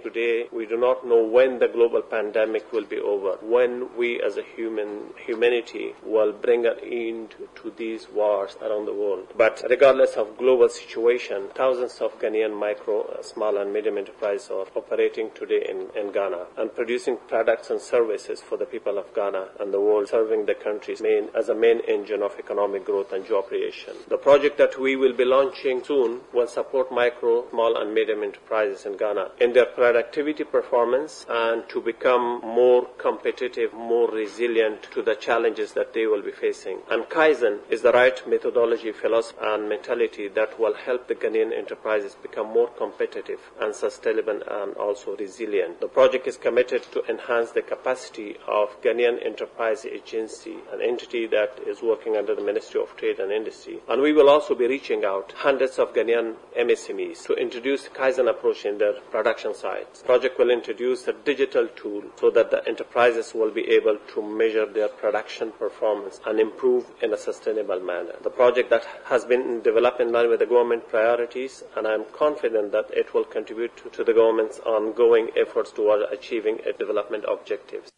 Today, 0.04 0.48
we 0.52 0.66
do 0.66 0.78
not 0.78 1.06
know 1.06 1.24
when 1.24 1.60
the 1.60 1.68
global 1.68 2.02
pandemic 2.02 2.72
will 2.72 2.86
be 2.86 2.98
over, 2.98 3.38
when 3.42 3.96
we 3.96 4.20
as 4.20 4.36
a 4.36 4.42
human 4.42 5.14
humanity 5.16 5.94
will 6.04 6.32
bring 6.32 6.66
an 6.66 6.80
end 6.84 7.36
to 7.62 7.72
these 7.78 8.08
wars 8.10 8.56
around 8.62 8.86
the 8.86 8.94
world. 8.94 9.28
But 9.38 9.64
regardless 9.70 10.14
of 10.16 10.38
global 10.40 10.70
situation, 10.70 11.50
thousands 11.54 12.00
of 12.02 12.18
Ghanaian 12.20 12.60
micro, 12.60 13.04
uh, 13.04 13.22
small 13.22 13.58
and 13.58 13.72
medium 13.72 14.00
enterprises 14.00 14.50
are 14.50 14.66
operating 14.76 15.30
today 15.36 15.68
in, 15.70 15.88
in 15.96 16.12
Ghana 16.12 16.48
and 16.58 16.74
producing 16.74 17.18
products 17.28 17.70
and 17.70 17.80
services 17.80 18.42
for 18.42 18.58
the 18.58 18.66
people 18.66 18.98
of 18.98 19.14
Ghana 19.14 19.50
and 19.60 19.72
the 19.72 19.80
world, 19.80 20.08
serving 20.08 20.48
the 20.48 20.56
country's 20.56 21.02
main 21.02 21.30
as 21.36 21.50
a 21.50 21.56
main 21.56 21.80
engine 21.88 22.24
of 22.24 22.40
economic 22.40 22.86
growth 22.86 23.14
and 23.14 23.26
job 23.28 23.48
creation. 23.48 23.94
The 24.08 24.18
project 24.18 24.58
that 24.58 24.80
we 24.80 24.96
will 24.96 25.14
be 25.14 25.26
launching 25.26 25.84
soon 25.84 26.22
will 26.34 26.48
support 26.48 26.92
micro, 26.92 27.48
small 27.52 27.78
and 27.80 27.94
medium 27.94 28.24
enterprises 28.24 28.86
in 28.88 28.98
Ghana 28.98 29.32
in 29.40 29.54
their 29.54 29.68
productivity 29.92 30.46
performance 30.46 31.26
and 31.30 31.68
to 31.68 31.82
become 31.82 32.40
more 32.46 32.88
competitive, 32.98 33.74
more 33.74 34.10
resilient 34.10 34.82
to 34.84 35.02
the 35.02 35.16
challenges 35.16 35.74
that 35.74 35.94
they 35.94 36.06
will 36.08 36.22
be 36.22 36.32
facing. 36.32 36.78
And 36.90 37.04
Kaizen 37.04 37.60
is 37.70 37.82
the 37.82 37.92
right 37.92 38.18
methodology, 38.26 38.94
philosophy 38.94 39.40
and 39.42 39.68
mentality 39.68 40.30
that 40.30 40.58
will 40.58 40.76
help 40.76 41.10
the 41.10 41.16
Ghanaian 41.16 41.52
enterprises 41.52 42.16
become 42.22 42.48
more 42.54 42.70
competitive 42.70 43.42
and 43.60 43.76
sustainable 43.76 44.42
and 44.50 44.76
also 44.76 45.18
resilient. 45.18 45.82
The 45.82 45.90
project 45.90 46.26
is 46.26 46.38
committed 46.38 46.84
to 46.94 47.04
enhance 47.10 47.52
the 47.52 47.62
capacity 47.62 48.38
of 48.48 48.82
Ghanaian 48.82 49.26
Enterprise 49.26 49.84
Agency, 49.84 50.56
an 50.72 50.82
entity 50.82 51.28
that 51.28 51.60
is 51.68 51.82
working 51.82 52.16
under 52.16 52.34
the 52.34 52.42
Ministry 52.42 52.82
of 52.82 52.96
Trade 52.96 53.20
and 53.20 53.30
Industry. 53.30 53.82
And 53.90 54.02
we 54.02 54.14
will 54.14 54.30
also 54.30 54.56
be 54.56 54.68
reaching 54.68 55.04
out 55.04 55.34
hundreds 55.36 55.80
of 55.80 55.94
Ghanaian 55.94 56.36
MSMEs 56.58 57.26
to 57.26 57.34
introduce 57.34 57.90
Kaizen 57.90 58.30
approach 58.30 58.64
in 58.66 58.78
their 58.78 58.94
production 59.12 59.54
sites. 59.82 60.00
The 60.02 60.06
project 60.06 60.40
will 60.40 60.50
introduce 60.50 61.08
a 61.08 61.14
digital 61.14 61.68
tool 61.76 62.04
so 62.20 62.32
that 62.32 62.52
the 62.52 62.68
enterprises 62.68 63.34
will 63.34 63.52
be 63.52 63.70
able 63.70 63.98
to 64.14 64.22
measure 64.22 64.66
their 64.66 64.88
production 64.88 65.52
performance 65.52 66.20
and 66.26 66.40
improve 66.40 66.86
in 67.02 67.14
a 67.14 67.18
sustainable 67.18 67.80
manner. 67.80 68.14
The 68.22 68.30
project 68.30 68.70
that 68.70 68.86
has 69.06 69.26
been 69.26 69.62
developed 69.62 70.02
in 70.02 70.12
line 70.12 70.30
with 70.30 70.40
the 70.40 70.46
government 70.46 70.88
priorities 70.88 71.64
and 71.76 71.88
I 71.88 71.94
am 71.94 72.06
confident 72.14 72.72
that 72.72 72.90
it 72.92 73.14
will 73.14 73.26
contribute 73.26 73.76
to, 73.78 73.90
to 73.90 74.04
the 74.04 74.14
government's 74.14 74.60
ongoing 74.60 75.30
efforts 75.36 75.72
toward 75.72 76.02
achieving 76.12 76.60
its 76.66 76.78
development 76.78 77.26
objectives. 77.28 77.92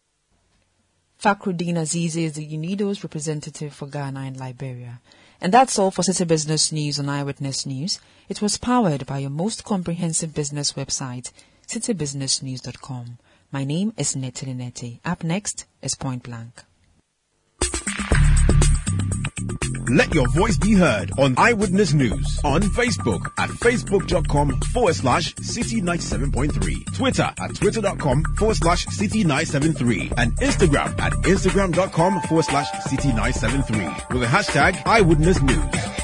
Fakhruddin 1.22 1.78
Aziz 1.78 2.16
is 2.16 2.34
the 2.34 2.46
UNIDO's 2.46 3.02
representative 3.02 3.72
for 3.72 3.86
Ghana 3.86 4.20
and 4.20 4.36
Liberia. 4.36 5.00
And 5.40 5.52
that's 5.52 5.78
all 5.78 5.90
for 5.90 6.02
Citi 6.02 6.26
Business 6.26 6.70
News 6.70 6.98
on 6.98 7.08
Eyewitness 7.08 7.66
News. 7.66 7.98
It 8.28 8.40
was 8.40 8.56
powered 8.56 9.06
by 9.06 9.18
your 9.18 9.30
most 9.30 9.64
comprehensive 9.64 10.34
business 10.34 10.72
website, 10.74 11.32
citibusinessnews.com. 11.66 13.18
My 13.52 13.64
name 13.64 13.92
is 13.96 14.16
Nettie 14.16 14.46
Linette. 14.46 15.00
Up 15.04 15.22
next 15.22 15.66
is 15.82 15.94
Point 15.94 16.22
Blank. 16.22 16.64
Let 19.90 20.14
your 20.14 20.26
voice 20.28 20.56
be 20.56 20.72
heard 20.72 21.12
on 21.18 21.34
Eyewitness 21.36 21.92
News 21.92 22.40
on 22.42 22.62
Facebook 22.62 23.26
at 23.38 23.50
facebook.com 23.50 24.60
forward 24.72 24.94
slash 24.94 25.34
citi 25.34 25.82
97.3, 25.82 26.96
Twitter 26.96 27.30
at 27.38 27.54
twitter.com 27.54 28.24
forward 28.38 28.56
slash 28.56 28.86
citi 28.86 29.24
973, 29.24 30.12
and 30.16 30.32
Instagram 30.38 30.98
at 30.98 31.12
instagram.com 31.12 32.20
forward 32.22 32.44
slash 32.46 32.70
citi 32.88 33.08
973 33.08 33.84
with 34.10 34.22
the 34.22 34.26
hashtag 34.26 34.86
Eyewitness 34.86 35.42
News. 35.42 36.03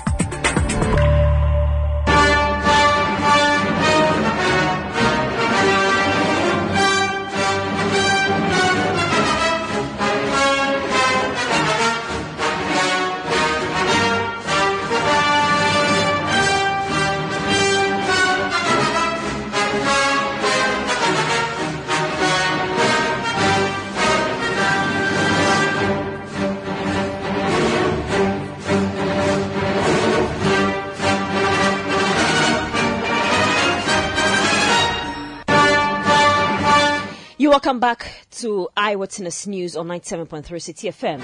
Welcome 37.62 37.78
back 37.78 38.10
to 38.38 38.70
Eyewitness 38.74 39.46
News 39.46 39.76
on 39.76 39.88
97.3 39.88 40.44
Citi 40.44 40.88
FM. 40.88 41.20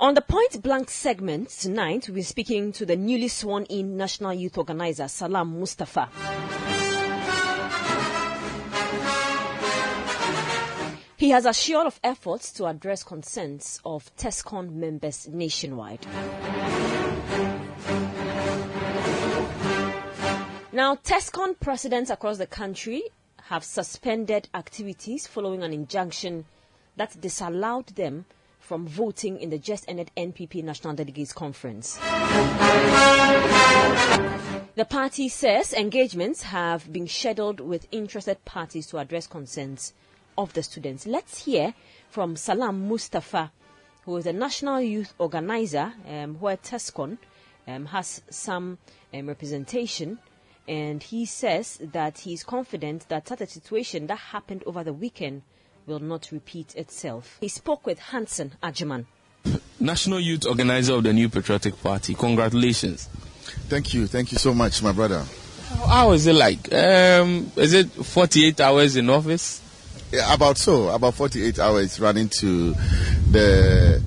On 0.00 0.12
the 0.14 0.20
point 0.22 0.60
blank 0.60 0.90
segment 0.90 1.48
tonight, 1.50 2.08
we'll 2.08 2.16
be 2.16 2.22
speaking 2.22 2.72
to 2.72 2.84
the 2.84 2.96
newly 2.96 3.28
sworn 3.28 3.62
in 3.66 3.96
National 3.96 4.34
Youth 4.34 4.58
Organizer, 4.58 5.06
Salam 5.06 5.56
Mustapha. 5.60 6.08
He 11.16 11.30
has 11.30 11.46
assured 11.46 11.86
of 11.86 12.00
efforts 12.02 12.50
to 12.54 12.66
address 12.66 13.04
concerns 13.04 13.80
of 13.84 14.10
TESCON 14.16 14.72
members 14.72 15.28
nationwide. 15.28 16.04
Now, 20.72 20.96
TESCON 20.96 21.54
presidents 21.60 22.10
across 22.10 22.38
the 22.38 22.48
country 22.48 23.04
have 23.48 23.64
suspended 23.64 24.46
activities 24.52 25.26
following 25.26 25.62
an 25.62 25.72
injunction 25.72 26.44
that 26.96 27.18
disallowed 27.18 27.86
them 27.96 28.26
from 28.58 28.86
voting 28.86 29.40
in 29.40 29.48
the 29.48 29.56
just 29.56 29.86
ended 29.88 30.10
NPP 30.18 30.62
National 30.62 30.92
Delegates 30.92 31.32
Conference. 31.32 31.96
The 34.74 34.84
party 34.84 35.30
says 35.30 35.72
engagements 35.72 36.42
have 36.42 36.92
been 36.92 37.08
scheduled 37.08 37.60
with 37.60 37.88
interested 37.90 38.44
parties 38.44 38.86
to 38.88 38.98
address 38.98 39.26
concerns 39.26 39.94
of 40.36 40.52
the 40.52 40.62
students. 40.62 41.06
Let's 41.06 41.46
hear 41.46 41.72
from 42.10 42.36
Salam 42.36 42.86
Mustapha, 42.86 43.50
who 44.04 44.18
is 44.18 44.26
a 44.26 44.32
national 44.34 44.82
youth 44.82 45.14
organizer 45.18 45.94
um, 46.06 46.34
where 46.34 46.58
TESCON 46.58 47.16
um, 47.66 47.86
has 47.86 48.20
some 48.28 48.76
um, 49.14 49.26
representation 49.26 50.18
and 50.68 51.02
he 51.02 51.24
says 51.24 51.78
that 51.80 52.18
he's 52.18 52.44
confident 52.44 53.08
that 53.08 53.26
such 53.26 53.40
a 53.40 53.46
situation 53.46 54.06
that 54.08 54.16
happened 54.16 54.62
over 54.66 54.84
the 54.84 54.92
weekend 54.92 55.42
will 55.86 55.98
not 55.98 56.30
repeat 56.30 56.74
itself. 56.76 57.38
He 57.40 57.48
spoke 57.48 57.86
with 57.86 57.98
Hansen 57.98 58.52
Ajiman. 58.62 59.06
National 59.80 60.20
Youth 60.20 60.44
Organizer 60.46 60.94
of 60.94 61.04
the 61.04 61.12
New 61.14 61.30
Patriotic 61.30 61.82
Party. 61.82 62.14
Congratulations. 62.14 63.06
Thank 63.68 63.94
you. 63.94 64.06
Thank 64.06 64.30
you 64.32 64.38
so 64.38 64.52
much, 64.52 64.82
my 64.82 64.92
brother. 64.92 65.24
How 65.86 66.12
is 66.12 66.26
it 66.26 66.34
like? 66.34 66.72
Um, 66.72 67.50
is 67.56 67.72
it 67.72 67.88
48 67.90 68.60
hours 68.60 68.96
in 68.96 69.08
office? 69.08 69.62
Yeah, 70.12 70.34
about 70.34 70.58
so. 70.58 70.88
About 70.88 71.14
48 71.14 71.58
hours 71.58 72.00
running 72.00 72.28
to 72.40 72.74
the 73.30 74.02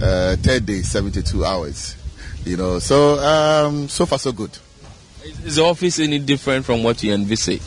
uh, 0.00 0.36
third 0.36 0.66
day, 0.66 0.82
72 0.82 1.44
hours. 1.44 1.96
You 2.44 2.56
know, 2.56 2.78
so 2.78 3.18
um, 3.18 3.88
so 3.88 4.06
far 4.06 4.20
so 4.20 4.30
good. 4.30 4.56
Is 5.44 5.56
the 5.56 5.64
office 5.64 5.98
any 5.98 6.18
different 6.18 6.64
from 6.64 6.82
what 6.82 7.02
you 7.02 7.12
envisaged? 7.12 7.62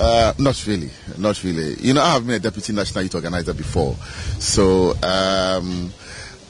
Uh, 0.00 0.32
not 0.38 0.66
really, 0.66 0.90
not 1.18 1.42
really. 1.44 1.74
You 1.80 1.94
know, 1.94 2.02
I 2.02 2.14
have 2.14 2.26
been 2.26 2.36
a 2.36 2.40
deputy 2.40 2.72
national 2.72 3.04
youth 3.04 3.14
organizer 3.14 3.54
before, 3.54 3.94
so 4.40 4.94
um, 5.02 5.92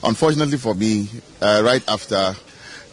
unfortunately 0.02 0.56
for 0.56 0.74
me, 0.74 1.08
uh, 1.42 1.62
right 1.64 1.86
after 1.88 2.34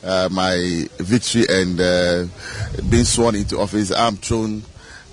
uh, 0.04 0.30
my 0.32 0.88
victory 0.98 1.46
and 1.50 1.80
uh, 1.80 2.26
being 2.90 3.06
sworn 3.06 3.36
into 3.36 3.60
office, 3.60 3.92
I'm 3.92 4.18
thrown 4.18 4.64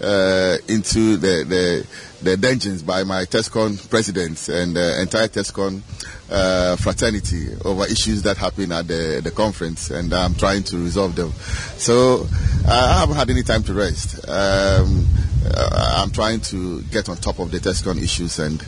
uh, 0.02 0.56
into 0.68 1.16
the, 1.16 1.44
the 1.44 1.86
the 2.22 2.36
dungeons 2.36 2.82
by 2.82 3.04
my 3.04 3.24
TESCON 3.24 3.88
presidents 3.90 4.48
and 4.48 4.74
the 4.74 5.00
entire 5.00 5.28
TESCON 5.28 5.82
uh, 6.30 6.76
fraternity 6.76 7.48
over 7.64 7.84
issues 7.86 8.22
that 8.22 8.36
happen 8.36 8.72
at 8.72 8.86
the, 8.88 9.20
the 9.22 9.30
conference, 9.30 9.90
and 9.90 10.12
I'm 10.12 10.34
trying 10.34 10.64
to 10.64 10.78
resolve 10.78 11.14
them. 11.14 11.32
So 11.78 12.26
I 12.66 12.98
haven't 13.00 13.16
had 13.16 13.30
any 13.30 13.42
time 13.42 13.62
to 13.64 13.74
rest. 13.74 14.28
Um, 14.28 15.06
uh, 15.46 15.94
I'm 16.02 16.10
trying 16.10 16.40
to 16.40 16.82
get 16.82 17.08
on 17.08 17.16
top 17.16 17.38
of 17.38 17.50
the 17.50 17.58
TESCON 17.58 18.02
issues 18.02 18.38
and 18.38 18.62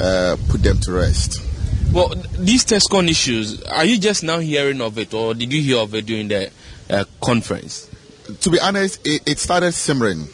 uh, 0.00 0.36
put 0.48 0.62
them 0.62 0.78
to 0.80 0.92
rest. 0.92 1.42
Well, 1.92 2.08
these 2.38 2.64
TESCON 2.64 3.08
issues, 3.08 3.62
are 3.64 3.84
you 3.84 3.98
just 3.98 4.24
now 4.24 4.38
hearing 4.38 4.80
of 4.80 4.98
it, 4.98 5.14
or 5.14 5.34
did 5.34 5.52
you 5.52 5.60
hear 5.60 5.78
of 5.78 5.94
it 5.94 6.06
during 6.06 6.28
the 6.28 6.50
uh, 6.90 7.04
conference? 7.22 7.88
To 8.40 8.50
be 8.50 8.58
honest, 8.58 9.06
it, 9.06 9.22
it 9.28 9.38
started 9.38 9.72
simmering 9.72 10.26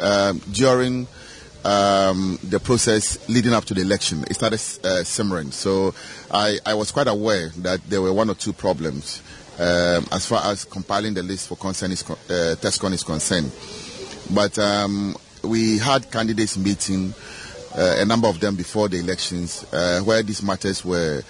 um, 0.00 0.38
during 0.52 1.08
um, 1.64 2.38
the 2.42 2.60
process 2.60 3.26
leading 3.28 3.52
up 3.52 3.64
to 3.64 3.74
the 3.74 3.80
election. 3.80 4.24
It 4.28 4.34
started 4.34 4.60
uh, 4.84 5.02
simmering. 5.04 5.50
So 5.50 5.94
I, 6.30 6.58
I, 6.66 6.74
was 6.74 6.92
quite 6.92 7.08
aware 7.08 7.48
that 7.58 7.82
there 7.88 8.02
were 8.02 8.12
one 8.12 8.28
or 8.28 8.34
two 8.34 8.52
problems 8.52 9.22
um, 9.58 10.06
as 10.12 10.26
far 10.26 10.44
as 10.46 10.64
compiling 10.64 11.14
the 11.14 11.22
list 11.22 11.48
for 11.48 11.56
is, 11.68 12.10
uh, 12.10 12.56
TESCON 12.60 12.92
is 12.92 13.02
concerned. 13.02 13.52
But 14.34 14.58
um, 14.58 15.16
we 15.42 15.78
had 15.78 16.10
candidates 16.10 16.56
meeting, 16.56 17.14
uh, 17.76 17.96
a 17.98 18.04
number 18.04 18.28
of 18.28 18.40
them 18.40 18.56
before 18.56 18.88
the 18.88 18.98
elections, 18.98 19.64
uh, 19.72 20.00
where 20.00 20.22
these 20.22 20.42
matters 20.42 20.84
were 20.84 21.22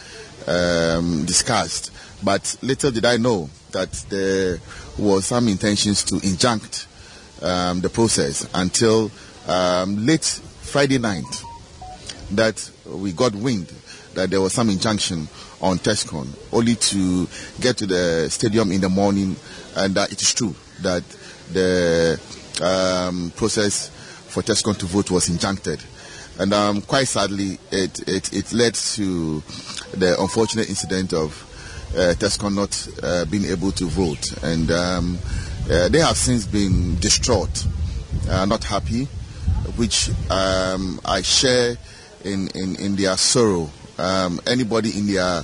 um, 0.46 1.24
discussed. 1.26 1.92
But 2.24 2.56
little 2.62 2.90
did 2.90 3.04
I 3.04 3.18
know 3.18 3.50
that 3.72 3.92
there 4.08 4.58
was 4.98 5.26
some 5.26 5.48
intentions 5.48 6.04
to 6.04 6.14
injunct 6.26 6.86
um, 7.42 7.80
the 7.80 7.90
process 7.90 8.48
until 8.54 9.10
um, 9.48 10.06
late 10.06 10.24
Friday 10.24 10.98
night 10.98 11.44
that 12.32 12.70
we 12.86 13.12
got 13.12 13.34
wind 13.34 13.72
that 14.14 14.30
there 14.30 14.40
was 14.40 14.52
some 14.52 14.70
injunction 14.70 15.28
on 15.60 15.78
Tescon, 15.78 16.28
only 16.52 16.74
to 16.76 17.26
get 17.60 17.76
to 17.78 17.86
the 17.86 18.28
stadium 18.30 18.70
in 18.72 18.80
the 18.80 18.88
morning, 18.88 19.36
and 19.76 19.94
that 19.94 20.12
it 20.12 20.20
is 20.22 20.32
true 20.34 20.54
that 20.82 21.02
the 21.52 22.20
um, 22.62 23.32
process 23.36 23.88
for 24.28 24.42
Tescon 24.42 24.76
to 24.78 24.86
vote 24.86 25.10
was 25.10 25.28
injuncted. 25.28 25.84
And 26.38 26.52
um, 26.52 26.82
quite 26.82 27.06
sadly, 27.08 27.58
it, 27.70 28.08
it, 28.08 28.32
it, 28.32 28.52
led 28.52 28.74
to 28.74 29.40
the 29.92 30.16
unfortunate 30.20 30.68
incident 30.68 31.12
of 31.12 31.30
uh, 31.96 32.14
Tescon 32.14 32.54
not 32.56 32.88
uh, 33.02 33.24
being 33.26 33.44
able 33.44 33.70
to 33.72 33.84
vote. 33.84 34.32
And 34.42 34.70
um, 34.72 35.18
uh, 35.70 35.88
they 35.88 36.00
have 36.00 36.16
since 36.16 36.44
been 36.44 36.96
distraught, 36.98 37.64
uh, 38.28 38.44
not 38.46 38.64
happy, 38.64 39.06
which 39.76 40.10
um, 40.30 41.00
I 41.04 41.22
share 41.22 41.76
in, 42.24 42.48
in, 42.48 42.76
in 42.76 42.96
their 42.96 43.16
sorrow. 43.16 43.70
Um, 43.98 44.40
anybody 44.46 44.98
in 44.98 45.06
their 45.06 45.42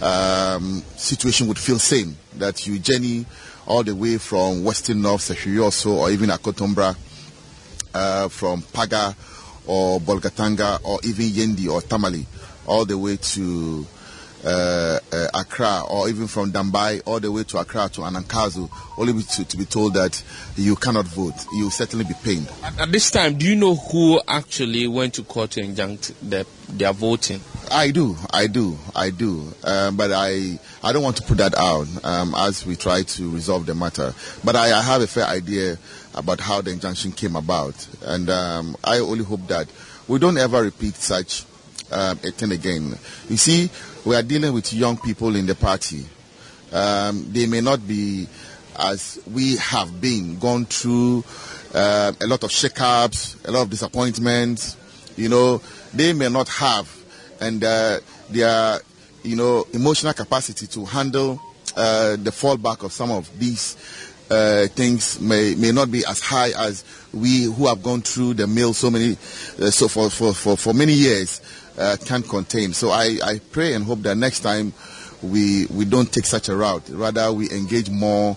um, 0.00 0.82
situation 0.96 1.48
would 1.48 1.58
feel 1.58 1.78
same 1.78 2.16
that 2.36 2.66
you 2.66 2.78
journey 2.78 3.26
all 3.66 3.82
the 3.82 3.94
way 3.94 4.18
from 4.18 4.64
Western 4.64 5.02
North, 5.02 5.22
Sefwi 5.22 5.56
Wiawso, 5.56 5.92
or 5.92 6.10
even 6.10 6.30
Akontombra, 6.30 6.96
uh, 7.94 8.28
from 8.28 8.62
Paga 8.62 9.14
or 9.66 10.00
Bolgatanga, 10.00 10.80
or 10.84 10.98
even 11.04 11.26
Yendi 11.26 11.68
or 11.70 11.80
Tamale, 11.82 12.26
all 12.66 12.84
the 12.84 12.96
way 12.96 13.16
to 13.16 13.86
uh, 14.44 14.98
uh, 15.12 15.26
Accra, 15.34 15.82
or 15.88 16.08
even 16.08 16.26
from 16.26 16.52
Dambai 16.52 17.02
all 17.04 17.20
the 17.20 17.30
way 17.30 17.44
to 17.44 17.58
Accra 17.58 17.88
to 17.90 18.00
Anagkazo, 18.02 18.70
only 18.96 19.22
to, 19.22 19.44
to 19.44 19.56
be 19.56 19.64
told 19.64 19.94
that 19.94 20.22
you 20.56 20.76
cannot 20.76 21.06
vote. 21.06 21.34
You 21.52 21.64
will 21.64 21.70
certainly 21.70 22.04
be 22.04 22.14
pained. 22.22 22.50
At, 22.62 22.80
at, 22.80 22.92
this 22.92 23.10
time, 23.10 23.36
do 23.36 23.46
you 23.46 23.56
know 23.56 23.74
who 23.74 24.20
actually 24.26 24.86
went 24.86 25.14
to 25.14 25.24
court 25.24 25.52
to 25.52 25.60
injunct 25.60 26.12
the, 26.28 26.46
their 26.68 26.92
voting? 26.92 27.40
I 27.70 27.90
do, 27.90 28.16
I 28.30 28.46
do, 28.46 28.78
I 28.94 29.10
do. 29.10 29.52
Um, 29.64 29.96
but 29.96 30.10
I, 30.12 30.58
I 30.82 30.92
don't 30.92 31.02
want 31.02 31.16
to 31.16 31.22
put 31.22 31.38
that 31.38 31.54
out 31.54 31.86
um, 32.04 32.34
as 32.36 32.64
we 32.64 32.76
try 32.76 33.02
to 33.02 33.30
resolve 33.30 33.66
the 33.66 33.74
matter. 33.74 34.14
But 34.42 34.56
I, 34.56 34.78
I 34.78 34.82
have 34.82 35.02
a 35.02 35.06
fair 35.06 35.26
idea 35.26 35.78
about 36.14 36.40
how 36.40 36.60
the 36.60 36.70
injunction 36.72 37.12
came 37.12 37.36
about, 37.36 37.86
and 38.04 38.28
um, 38.30 38.76
I 38.82 38.98
only 38.98 39.24
hope 39.24 39.46
that 39.48 39.68
we 40.08 40.18
don't 40.18 40.38
ever 40.38 40.62
repeat 40.62 40.94
such 40.96 41.44
um, 41.92 42.18
a 42.24 42.30
thing 42.30 42.52
again. 42.52 42.96
You 43.28 43.36
see, 43.36 43.70
we 44.04 44.16
are 44.16 44.22
dealing 44.22 44.52
with 44.52 44.72
young 44.72 44.96
people 44.96 45.36
in 45.36 45.46
the 45.46 45.54
party. 45.54 46.04
Um, 46.72 47.26
they 47.32 47.46
may 47.46 47.60
not 47.60 47.86
be 47.86 48.26
as 48.78 49.20
we 49.32 49.56
have 49.56 50.00
been, 50.00 50.38
gone 50.38 50.64
through 50.64 51.24
uh, 51.74 52.12
a 52.20 52.26
lot 52.26 52.42
of 52.44 52.50
shakeups, 52.50 53.46
a 53.46 53.50
lot 53.50 53.62
of 53.62 53.70
disappointments. 53.70 54.76
You 55.16 55.28
know, 55.28 55.60
they 55.92 56.12
may 56.12 56.28
not 56.28 56.48
have, 56.48 56.88
and 57.40 57.62
uh, 57.62 58.00
their, 58.30 58.78
you 59.22 59.36
know, 59.36 59.66
emotional 59.72 60.14
capacity 60.14 60.66
to 60.68 60.84
handle 60.84 61.40
uh, 61.76 62.16
the 62.16 62.30
fallback 62.30 62.84
of 62.84 62.92
some 62.92 63.10
of 63.10 63.28
these 63.38 63.76
uh, 64.30 64.66
things 64.68 65.20
may 65.20 65.54
may 65.56 65.72
not 65.72 65.90
be 65.90 66.04
as 66.06 66.20
high 66.20 66.50
as 66.56 66.84
we 67.12 67.44
who 67.44 67.66
have 67.66 67.82
gone 67.82 68.00
through 68.00 68.32
the 68.34 68.46
mill 68.46 68.72
so 68.72 68.88
many 68.88 69.12
uh, 69.12 69.70
so 69.70 69.88
for, 69.88 70.08
for, 70.08 70.32
for, 70.32 70.56
for 70.56 70.72
many 70.72 70.92
years 70.92 71.40
uh, 71.80 71.96
can 72.04 72.22
contain. 72.22 72.72
So 72.72 72.90
I, 72.90 73.18
I 73.24 73.40
pray 73.50 73.74
and 73.74 73.84
hope 73.84 74.00
that 74.00 74.16
next 74.16 74.40
time 74.40 74.72
we 75.22 75.66
we 75.66 75.84
don't 75.84 76.10
take 76.12 76.26
such 76.26 76.48
a 76.48 76.56
route. 76.56 76.88
Rather, 76.90 77.32
we 77.32 77.50
engage 77.50 77.90
more 77.90 78.36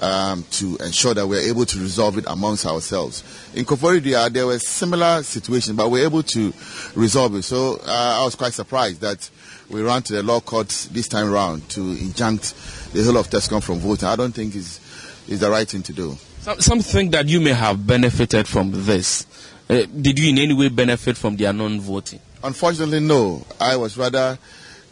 um, 0.00 0.44
to 0.52 0.76
ensure 0.78 1.14
that 1.14 1.26
we're 1.26 1.48
able 1.48 1.66
to 1.66 1.78
resolve 1.78 2.18
it 2.18 2.24
amongst 2.26 2.66
ourselves. 2.66 3.22
In 3.54 3.64
Koforidua, 3.64 4.32
there 4.32 4.46
were 4.46 4.58
similar 4.58 5.22
situations, 5.22 5.76
but 5.76 5.88
we 5.90 6.02
are 6.02 6.04
able 6.04 6.22
to 6.22 6.52
resolve 6.94 7.34
it. 7.36 7.42
So 7.42 7.76
uh, 7.84 8.18
I 8.20 8.24
was 8.24 8.34
quite 8.34 8.52
surprised 8.52 9.00
that 9.02 9.28
we 9.68 9.82
ran 9.82 10.02
to 10.02 10.14
the 10.14 10.22
law 10.22 10.40
courts 10.40 10.86
this 10.86 11.08
time 11.08 11.32
around 11.32 11.68
to 11.70 11.80
injunct 11.80 12.92
the 12.92 13.04
whole 13.04 13.18
of 13.18 13.28
Tescon 13.28 13.62
from 13.62 13.78
voting. 13.78 14.08
I 14.08 14.16
don't 14.16 14.32
think 14.32 14.54
is 14.56 14.80
is 15.28 15.40
the 15.40 15.50
right 15.50 15.68
thing 15.68 15.82
to 15.82 15.92
do. 15.92 16.16
Some, 16.40 16.60
something 16.60 17.10
that 17.10 17.28
you 17.28 17.40
may 17.40 17.52
have 17.52 17.86
benefited 17.86 18.48
from 18.48 18.72
this. 18.72 19.26
Uh, 19.68 19.82
did 20.00 20.18
you 20.18 20.30
in 20.30 20.38
any 20.38 20.54
way 20.54 20.68
benefit 20.68 21.16
from 21.16 21.36
their 21.36 21.52
non-voting? 21.52 22.18
Unfortunately, 22.42 23.00
no. 23.00 23.44
I 23.60 23.76
was 23.76 23.98
rather, 23.98 24.38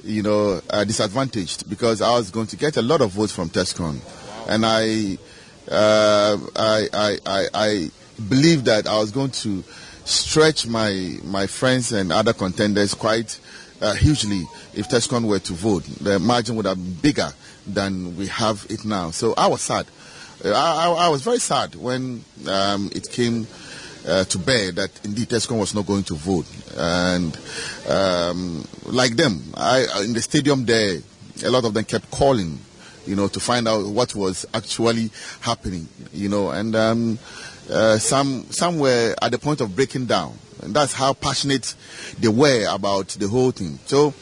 you 0.04 0.22
know, 0.22 0.60
uh, 0.68 0.84
disadvantaged 0.84 1.68
because 1.68 2.02
I 2.02 2.10
was 2.10 2.30
going 2.30 2.46
to 2.48 2.56
get 2.56 2.76
a 2.76 2.82
lot 2.82 3.00
of 3.00 3.12
votes 3.12 3.32
from 3.32 3.48
Tescon, 3.48 4.00
and 4.48 4.66
I, 4.66 5.16
uh, 5.70 6.38
I, 6.54 6.88
I, 6.92 7.18
I, 7.24 7.46
I 7.54 7.90
believe 8.28 8.64
that 8.64 8.86
I 8.86 8.98
was 8.98 9.10
going 9.10 9.30
to 9.30 9.62
stretch 10.04 10.66
my 10.66 11.18
my 11.24 11.46
friends 11.46 11.92
and 11.92 12.12
other 12.12 12.32
contenders 12.32 12.94
quite 12.94 13.38
uh, 13.80 13.94
hugely 13.94 14.44
if 14.74 14.88
Tescon 14.88 15.26
were 15.26 15.38
to 15.38 15.52
vote. 15.54 15.84
The 15.84 16.18
margin 16.18 16.56
would 16.56 16.66
have 16.66 16.76
been 16.76 16.94
bigger 16.94 17.32
than 17.66 18.16
we 18.16 18.26
have 18.26 18.66
it 18.68 18.84
now. 18.84 19.10
So 19.10 19.34
I 19.36 19.46
was 19.46 19.62
sad. 19.62 19.86
I, 20.44 20.50
I, 20.50 21.06
I 21.06 21.08
was 21.08 21.22
very 21.22 21.38
sad 21.38 21.74
when 21.74 22.24
um, 22.46 22.90
it 22.94 23.10
came 23.10 23.46
uh, 24.08 24.24
to 24.24 24.38
bear 24.38 24.72
that 24.72 24.90
indeed 25.04 25.28
Tescon 25.28 25.58
was 25.58 25.74
not 25.74 25.86
going 25.86 26.04
to 26.04 26.14
vote. 26.14 26.46
And 26.76 27.38
um, 27.88 28.64
like 28.86 29.16
them, 29.16 29.42
I, 29.54 29.86
in 30.04 30.12
the 30.12 30.22
stadium 30.22 30.64
there, 30.64 30.98
a 31.44 31.50
lot 31.50 31.64
of 31.64 31.74
them 31.74 31.84
kept 31.84 32.10
calling, 32.10 32.58
you 33.06 33.16
know, 33.16 33.28
to 33.28 33.40
find 33.40 33.68
out 33.68 33.86
what 33.86 34.14
was 34.14 34.46
actually 34.54 35.10
happening, 35.40 35.88
you 36.12 36.28
know, 36.28 36.50
and 36.50 36.74
um, 36.74 37.18
uh, 37.70 37.98
some 37.98 38.46
some 38.50 38.78
were 38.78 39.14
at 39.20 39.30
the 39.30 39.38
point 39.38 39.60
of 39.60 39.76
breaking 39.76 40.06
down. 40.06 40.36
And 40.62 40.74
that's 40.74 40.92
how 40.92 41.12
passionate 41.12 41.74
they 42.18 42.28
were 42.28 42.66
about 42.68 43.08
the 43.08 43.28
whole 43.28 43.52
thing. 43.52 43.78
So 43.86 44.12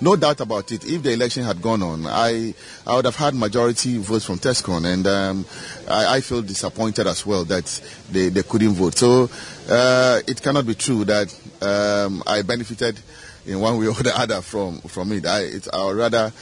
no 0.00 0.16
doubt 0.16 0.40
about 0.40 0.70
it. 0.72 0.84
If 0.84 1.02
the 1.02 1.12
election 1.12 1.44
had 1.44 1.60
gone 1.60 1.82
on, 1.82 2.06
I 2.06 2.54
I 2.86 2.96
would 2.96 3.04
have 3.04 3.16
had 3.16 3.34
majority 3.34 3.98
votes 3.98 4.24
from 4.24 4.38
Tescon, 4.38 4.84
and 4.84 5.06
um, 5.06 5.44
I, 5.88 6.16
I, 6.16 6.20
feel 6.20 6.42
disappointed 6.42 7.06
as 7.06 7.26
well 7.26 7.44
that 7.46 7.66
they, 8.10 8.28
they 8.28 8.42
couldn't 8.42 8.74
vote. 8.74 8.96
So 8.96 9.30
uh, 9.68 10.20
it 10.26 10.40
cannot 10.42 10.66
be 10.66 10.74
true 10.74 11.04
that 11.04 11.34
um, 11.62 12.22
I 12.26 12.42
benefited 12.42 12.98
in 13.46 13.60
one 13.60 13.78
way 13.78 13.86
or 13.86 13.94
the 13.94 14.18
other 14.18 14.40
from 14.40 14.80
from 14.82 15.12
it. 15.12 15.26
I 15.26 15.40
it, 15.40 15.68
I 15.72 15.90
rather 15.90 16.32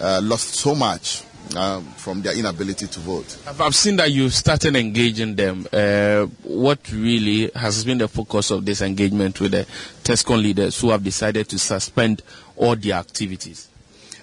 uh, 0.00 0.20
lost 0.22 0.54
so 0.54 0.74
much. 0.74 1.22
Um, 1.56 1.84
from 1.84 2.20
their 2.20 2.36
inability 2.36 2.88
to 2.88 3.00
vote. 3.00 3.36
I've 3.46 3.76
seen 3.76 3.94
that 3.96 4.10
you've 4.10 4.34
started 4.34 4.74
engaging 4.74 5.36
them. 5.36 5.68
Uh, 5.72 6.24
what 6.42 6.90
really 6.90 7.48
has 7.54 7.84
been 7.84 7.98
the 7.98 8.08
focus 8.08 8.50
of 8.50 8.64
this 8.64 8.82
engagement 8.82 9.40
with 9.40 9.52
the 9.52 9.64
TESCON 10.02 10.42
leaders 10.42 10.80
who 10.80 10.90
have 10.90 11.04
decided 11.04 11.48
to 11.50 11.58
suspend 11.60 12.22
all 12.56 12.74
their 12.74 12.94
activities? 12.94 13.68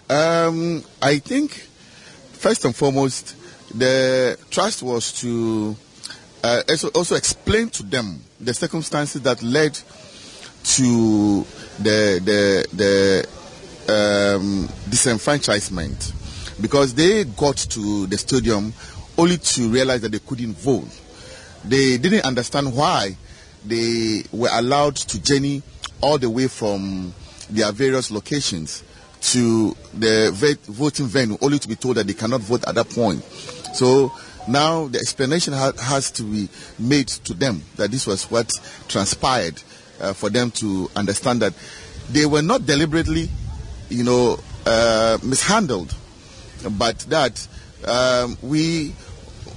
Um, 0.10 0.84
I 1.02 1.20
think, 1.20 1.52
first 2.34 2.66
and 2.66 2.76
foremost, 2.76 3.38
the 3.78 4.38
trust 4.50 4.84
was 4.84 5.14
to 5.22 5.78
uh, 6.44 6.64
also, 6.70 6.90
also 6.90 7.16
explain 7.16 7.70
to 7.70 7.84
them 7.84 8.20
the 8.42 8.54
circumstances 8.54 9.22
that 9.22 9.42
led 9.42 9.74
to 10.64 11.46
the 11.80 12.20
the 12.26 12.68
the 12.74 13.28
um, 13.88 14.68
disenfranchisement 14.90 16.14
because 16.62 16.94
they 16.94 17.24
got 17.24 17.58
to 17.58 18.08
the 18.08 18.18
stadium 18.18 18.74
only 19.18 19.38
to 19.38 19.70
realize 19.70 20.02
that 20.02 20.12
they 20.12 20.20
couldn't 20.20 20.54
vote. 20.54 20.88
They 21.66 21.98
didn't 21.98 22.26
understand 22.26 22.76
why 22.76 23.16
they 23.66 24.24
were 24.32 24.50
allowed 24.52 24.96
to 24.96 25.22
journey 25.22 25.62
all 26.02 26.18
the 26.18 26.30
way 26.30 26.48
from 26.48 27.14
their 27.50 27.72
various 27.72 28.10
locations 28.12 28.84
to 29.22 29.76
the 29.94 30.32
voting 30.64 31.06
venue 31.06 31.38
only 31.42 31.60
to 31.60 31.68
be 31.68 31.76
told 31.76 31.98
that 31.98 32.08
they 32.08 32.14
cannot 32.14 32.42
vote 32.42 32.68
at 32.68 32.76
that 32.76 32.90
point. 32.90 33.22
So 33.74 34.12
now 34.48 34.88
the 34.88 34.98
explanation 34.98 35.54
ha- 35.54 35.74
has 35.80 36.10
to 36.12 36.24
be 36.24 36.50
made 36.80 37.08
to 37.08 37.34
them 37.34 37.62
that 37.76 37.92
this 37.92 38.08
was 38.08 38.24
what 38.32 38.52
transpired 38.88 39.62
uh, 40.00 40.14
for 40.14 40.30
them 40.30 40.50
to 40.52 40.90
understand 40.96 41.42
that 41.42 41.54
they 42.10 42.26
were 42.26 42.42
not 42.42 42.66
deliberately, 42.66 43.30
you 43.90 44.04
know, 44.04 44.40
uh, 44.66 45.20
mishandled, 45.24 45.96
but 46.78 47.00
that 47.10 47.48
um, 47.86 48.38
we 48.42 48.94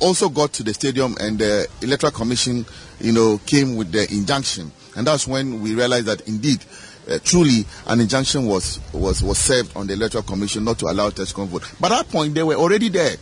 also 0.01 0.29
got 0.29 0.53
to 0.55 0.63
the 0.63 0.75
stadium 0.75 1.17
and 1.21 1.39
the 1.39 1.69
electoral 1.83 2.13
commission, 2.13 2.65
you 3.01 3.13
know, 3.13 3.39
came 3.47 3.77
with 3.77 3.93
the 3.93 4.11
injunction, 4.13 4.73
and 4.97 5.07
that's 5.07 5.27
when 5.27 5.61
we 5.61 5.75
realized 5.75 6.07
that 6.07 6.27
indeed 6.29 6.65
uh, 7.09 7.19
truly 7.23 7.65
an 7.87 8.01
injunction 8.01 8.47
was, 8.47 8.81
was, 8.93 9.23
was 9.23 9.39
served 9.39 9.77
on 9.77 9.87
the 9.87 9.93
Electoral 9.93 10.25
Commission 10.25 10.65
not 10.65 10.79
to 10.79 10.87
allow 10.87 11.11
Tescon 11.11 11.47
vote. 11.49 11.71
But 11.81 11.93
at 11.93 11.97
that 11.99 12.09
point, 12.11 12.35
they 12.35 12.43
were 12.43 12.55
already 12.55 12.89
there. 12.89 13.17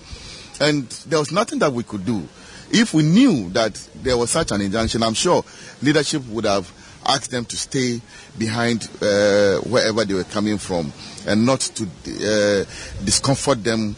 And 0.61 0.89
there 1.09 1.19
was 1.19 1.33
nothing 1.33 1.59
that 1.61 1.73
we 1.73 1.83
could 1.83 2.05
do. 2.05 2.29
If 2.71 2.95
we 2.95 3.03
knew 3.03 3.51
that 3.51 3.75
there 3.97 4.17
was 4.17 4.31
such 4.31 4.53
an 4.53 4.61
injunction, 4.61 5.03
I'm 5.03 5.15
sure 5.15 5.45
leadership 5.83 6.25
would 6.29 6.45
have 6.45 6.71
asked 7.05 7.31
them 7.31 7.45
to 7.47 7.57
stay 7.57 8.01
behind 8.39 8.89
uh, 9.03 9.59
wherever 9.61 10.05
they 10.05 10.15
were 10.15 10.25
coming 10.25 10.59
from 10.59 10.93
and 11.27 11.47
not 11.47 11.61
to 11.61 11.85
uh, 11.85 12.65
discomfort 13.05 13.63
them 13.65 13.97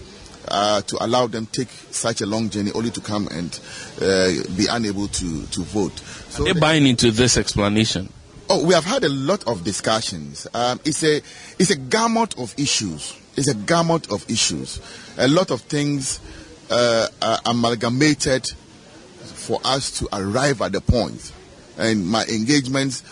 uh, 0.49 0.83
to 0.83 1.03
allow 1.03 1.27
them 1.27 1.47
take 1.47 1.69
such 1.91 2.21
a 2.21 2.27
long 2.27 2.51
journey 2.51 2.71
only 2.73 2.91
to 2.91 3.01
come 3.01 3.29
and 3.29 3.59
uh, 4.01 4.29
be 4.57 4.67
unable 4.71 5.09
to, 5.09 5.47
to 5.47 5.61
vote. 5.63 5.97
So 5.99 6.43
Are 6.43 6.53
they 6.53 6.61
buying 6.61 6.87
into 6.87 7.11
this 7.11 7.37
explanation? 7.37 8.13
Oh, 8.51 8.65
we 8.65 8.75
have 8.75 8.85
had 8.85 9.05
a 9.05 9.09
lot 9.09 9.47
of 9.47 9.65
discussions. 9.65 10.47
Um, 10.53 10.79
it's 10.85 11.03
a 11.03 11.17
it's 11.59 11.71
a 11.71 11.77
gamut 11.77 12.39
of 12.39 12.55
issues. 12.59 13.19
It's 13.37 13.49
a 13.49 13.55
gamut 13.55 14.13
of 14.13 14.29
issues. 14.31 14.81
A 15.17 15.27
lot 15.29 15.51
of 15.51 15.63
things 15.63 16.21
uh, 16.71 17.09
are 17.23 17.39
amalgamated 17.47 18.47
for 19.23 19.61
us 19.65 19.99
to 19.99 20.09
arrive 20.13 20.61
at 20.61 20.73
the 20.73 20.83
point. 20.83 21.33
And 21.79 22.07
my 22.07 22.25
engagements 22.27 23.03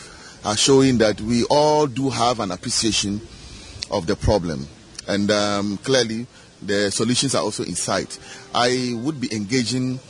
are 0.45 0.57
showing 0.57 0.99
that 0.99 1.21
we 1.21 1.45
all 1.45 1.87
do 1.87 2.11
have 2.11 2.41
an 2.41 2.51
appreciation 2.51 3.21
of 3.93 4.07
the 4.07 4.17
problem. 4.17 4.67
And 5.07 5.31
um, 5.31 5.77
clearly, 5.79 6.27
the 6.61 6.91
solutions 6.91 7.35
are 7.35 7.43
also 7.43 7.63
in 7.65 7.75
sight. 7.75 8.19
I 8.55 8.95
would 8.97 9.21
be 9.21 9.35
engaging 9.35 10.01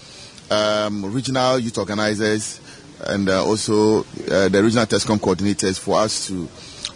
um, 0.51 1.13
regional 1.13 1.59
youth 1.59 1.79
organizers 1.79 2.61
and 3.01 3.29
uh, 3.29 3.45
also 3.45 4.01
uh, 4.01 4.49
the 4.49 4.61
regional 4.63 4.87
TESCON 4.87 5.19
coordinators 5.19 5.79
for 5.79 5.99
us 5.99 6.27
to 6.29 6.49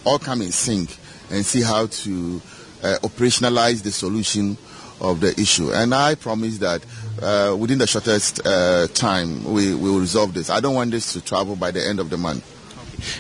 all 0.04 0.18
come 0.18 0.42
in 0.42 0.52
sync 0.52 0.96
and 1.30 1.44
see 1.44 1.62
how 1.62 1.86
to 1.86 2.40
uh, 2.82 2.96
operationalize 3.02 3.82
the 3.82 3.90
solution 3.90 4.56
of 5.00 5.20
the 5.20 5.38
issue. 5.40 5.72
And 5.72 5.94
I 5.94 6.14
promise 6.14 6.58
that 6.58 6.84
uh, 7.20 7.56
within 7.56 7.78
the 7.78 7.86
shortest 7.86 8.46
uh, 8.46 8.86
time, 8.88 9.44
we, 9.44 9.74
we 9.74 9.90
will 9.90 10.00
resolve 10.00 10.32
this. 10.34 10.48
I 10.50 10.60
don't 10.60 10.74
want 10.74 10.90
this 10.90 11.12
to 11.14 11.20
travel 11.20 11.56
by 11.56 11.70
the 11.70 11.86
end 11.86 11.98
of 11.98 12.10
the 12.10 12.16
month. 12.16 12.55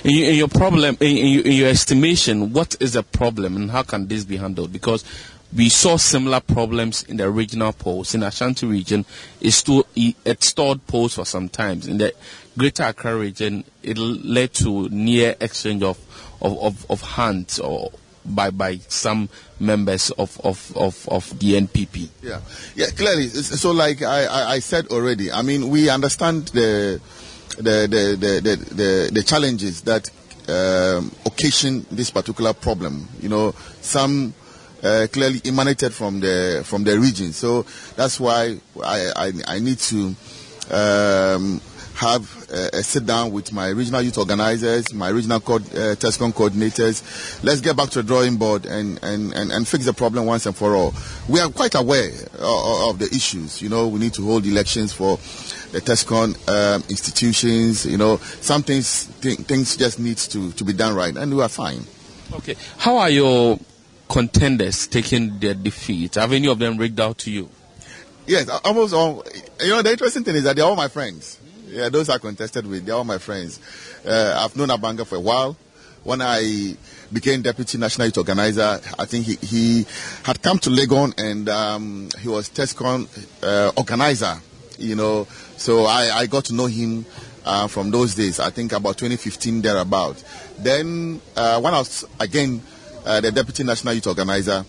In, 0.04 0.10
in 0.10 0.34
your 0.36 0.48
problem, 0.48 0.96
in, 1.00 1.16
in, 1.16 1.52
your 1.52 1.68
estimation, 1.68 2.52
what 2.52 2.76
is 2.80 2.94
the 2.94 3.02
problem 3.02 3.56
and 3.56 3.70
how 3.70 3.82
can 3.82 4.06
this 4.06 4.24
be 4.24 4.36
handled? 4.36 4.72
Because 4.72 5.04
we 5.54 5.68
saw 5.68 5.96
similar 5.96 6.40
problems 6.40 7.02
in 7.04 7.16
the 7.16 7.30
regional 7.30 7.72
polls 7.72 8.14
in 8.14 8.22
Ashanti 8.22 8.66
region. 8.66 9.04
It, 9.40 10.16
it 10.24 10.44
stored 10.44 10.86
polls 10.86 11.14
for 11.14 11.24
some 11.24 11.48
time. 11.48 11.80
In 11.82 11.98
the 11.98 12.12
Greater 12.58 12.84
Accra 12.84 13.16
region, 13.16 13.64
it 13.82 13.96
led 13.98 14.52
to 14.54 14.88
near 14.88 15.36
exchange 15.40 15.82
of 15.82 15.98
of, 16.40 16.58
of, 16.58 16.90
of 16.90 17.00
hands 17.02 17.58
or 17.58 17.90
by 18.24 18.50
by 18.50 18.76
some 18.88 19.28
members 19.60 20.10
of, 20.12 20.38
of, 20.44 20.76
of, 20.76 21.08
of 21.08 21.38
the 21.38 21.54
NPP. 21.60 22.08
Yeah, 22.22 22.40
yeah, 22.74 22.86
clearly. 22.88 23.28
So, 23.28 23.70
like 23.70 24.02
I, 24.02 24.54
I 24.54 24.58
said 24.58 24.88
already, 24.88 25.30
I 25.32 25.42
mean, 25.42 25.68
we 25.70 25.88
understand 25.88 26.48
the 26.48 27.00
the 27.56 27.86
the 27.88 28.16
the 28.18 28.56
the, 28.74 29.10
the, 29.12 29.22
challenges 29.22 29.82
that 29.82 30.10
um, 30.48 31.10
occasion 31.24 31.86
this 31.90 32.10
particular 32.10 32.52
problem. 32.52 33.08
You 33.20 33.28
know, 33.28 33.52
some 33.80 34.34
uh, 34.82 35.06
clearly 35.12 35.40
emanated 35.44 35.92
from 35.92 36.20
the 36.20 36.62
from 36.64 36.84
the 36.84 36.98
region. 36.98 37.32
So 37.32 37.62
that's 37.96 38.20
why 38.20 38.58
I 38.84 39.12
I, 39.16 39.32
I 39.46 39.58
need 39.58 39.78
to 39.78 40.14
um, 40.70 41.60
have 41.96 42.46
a, 42.52 42.78
a, 42.78 42.82
sit 42.82 43.06
down 43.06 43.32
with 43.32 43.52
my 43.52 43.68
regional 43.68 44.02
youth 44.02 44.18
organizers, 44.18 44.92
my 44.92 45.08
regional 45.08 45.40
co- 45.40 45.56
uh, 45.56 45.96
TESCON 45.96 46.32
coordinators. 46.32 47.42
Let's 47.42 47.60
get 47.62 47.76
back 47.76 47.88
to 47.90 48.02
the 48.02 48.08
drawing 48.08 48.36
board 48.36 48.66
and, 48.66 49.02
and, 49.02 49.32
and, 49.32 49.50
and 49.50 49.66
fix 49.66 49.86
the 49.86 49.94
problem 49.94 50.26
once 50.26 50.44
and 50.44 50.54
for 50.54 50.74
all. 50.74 50.94
We 51.28 51.40
are 51.40 51.48
quite 51.48 51.74
aware 51.74 52.10
of, 52.34 52.90
of 52.90 52.98
the 52.98 53.06
issues. 53.06 53.62
You 53.62 53.70
know, 53.70 53.88
we 53.88 53.98
need 53.98 54.12
to 54.14 54.24
hold 54.24 54.44
elections 54.44 54.92
for 54.92 55.18
the 55.72 55.80
TESCON 55.80 56.34
um, 56.48 56.82
institutions. 56.88 57.86
You 57.86 57.98
know, 57.98 58.16
some 58.18 58.62
things, 58.62 59.06
th- 59.20 59.38
things 59.40 59.76
just 59.76 59.98
needs 59.98 60.28
to, 60.28 60.52
to 60.52 60.64
be 60.64 60.72
done 60.72 60.94
right, 60.94 61.16
and 61.16 61.34
we 61.34 61.42
are 61.42 61.48
fine. 61.48 61.84
Okay. 62.32 62.56
How 62.78 62.96
are 62.96 63.10
your 63.10 63.58
contenders 64.08 64.86
taking 64.86 65.38
their 65.38 65.54
defeat? 65.54 66.14
Have 66.16 66.32
any 66.32 66.48
of 66.48 66.58
them 66.58 66.76
reached 66.76 67.00
out 67.00 67.18
to 67.18 67.30
you? 67.30 67.48
Yes, 68.26 68.48
almost 68.64 68.92
all. 68.92 69.24
You 69.60 69.70
know, 69.70 69.82
the 69.82 69.92
interesting 69.92 70.24
thing 70.24 70.34
is 70.36 70.44
that 70.44 70.56
they're 70.56 70.64
all 70.64 70.76
my 70.76 70.88
friends. 70.88 71.38
Yeah, 71.68 71.88
those 71.88 72.08
I 72.08 72.18
contested 72.18 72.66
with, 72.66 72.84
they're 72.86 72.94
all 72.94 73.04
my 73.04 73.18
friends. 73.18 73.60
Uh, 74.04 74.34
I've 74.38 74.56
known 74.56 74.68
Abanga 74.68 75.06
for 75.06 75.16
a 75.16 75.20
while. 75.20 75.56
When 76.02 76.22
I 76.22 76.76
became 77.12 77.42
deputy 77.42 77.78
national 77.78 78.06
youth 78.06 78.18
organizer, 78.18 78.80
I 78.98 79.04
think 79.04 79.26
he, 79.26 79.34
he 79.36 79.86
had 80.22 80.40
come 80.40 80.58
to 80.60 80.70
Legon 80.70 81.18
and 81.18 81.48
um, 81.48 82.08
he 82.20 82.28
was 82.28 82.48
TESCON 82.48 83.08
uh, 83.42 83.72
organizer, 83.76 84.36
you 84.78 84.94
know. 84.94 85.26
So 85.56 85.84
I, 85.84 86.10
I 86.14 86.26
got 86.26 86.44
to 86.46 86.54
know 86.54 86.66
him 86.66 87.04
uh, 87.44 87.68
from 87.68 87.90
those 87.90 88.14
days, 88.14 88.40
I 88.40 88.50
think 88.50 88.72
about 88.72 88.98
2015 88.98 89.62
thereabout. 89.62 90.22
Then 90.58 91.20
uh, 91.36 91.60
when 91.60 91.74
I 91.74 91.78
was 91.78 92.04
again 92.18 92.60
uh, 93.04 93.20
the 93.20 93.30
deputy 93.30 93.62
national 93.64 93.94
youth 93.94 94.06
organizer, 94.08 94.64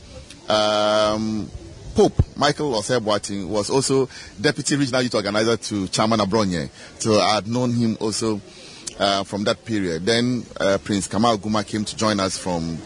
um, 0.47 1.49
Pope 1.95 2.21
Michael 2.37 2.73
Osebwatin 2.73 3.47
was 3.47 3.71
also 3.71 4.07
deputy 4.39 4.75
regional 4.75 5.01
youth 5.01 5.15
organizer 5.15 5.57
to 5.57 5.87
Chairman 5.87 6.19
Abronye. 6.19 6.69
So 6.99 7.19
I 7.19 7.35
had 7.35 7.47
known 7.47 7.73
him 7.73 7.97
also 7.99 8.39
uh, 8.99 9.23
from 9.23 9.43
that 9.45 9.65
period. 9.65 10.05
Then 10.05 10.45
uh, 10.59 10.77
Prince 10.83 11.07
Kamal 11.07 11.37
Guma 11.39 11.65
came 11.65 11.83
to 11.85 11.97
join 11.97 12.19
us 12.19 12.37
from 12.37 12.77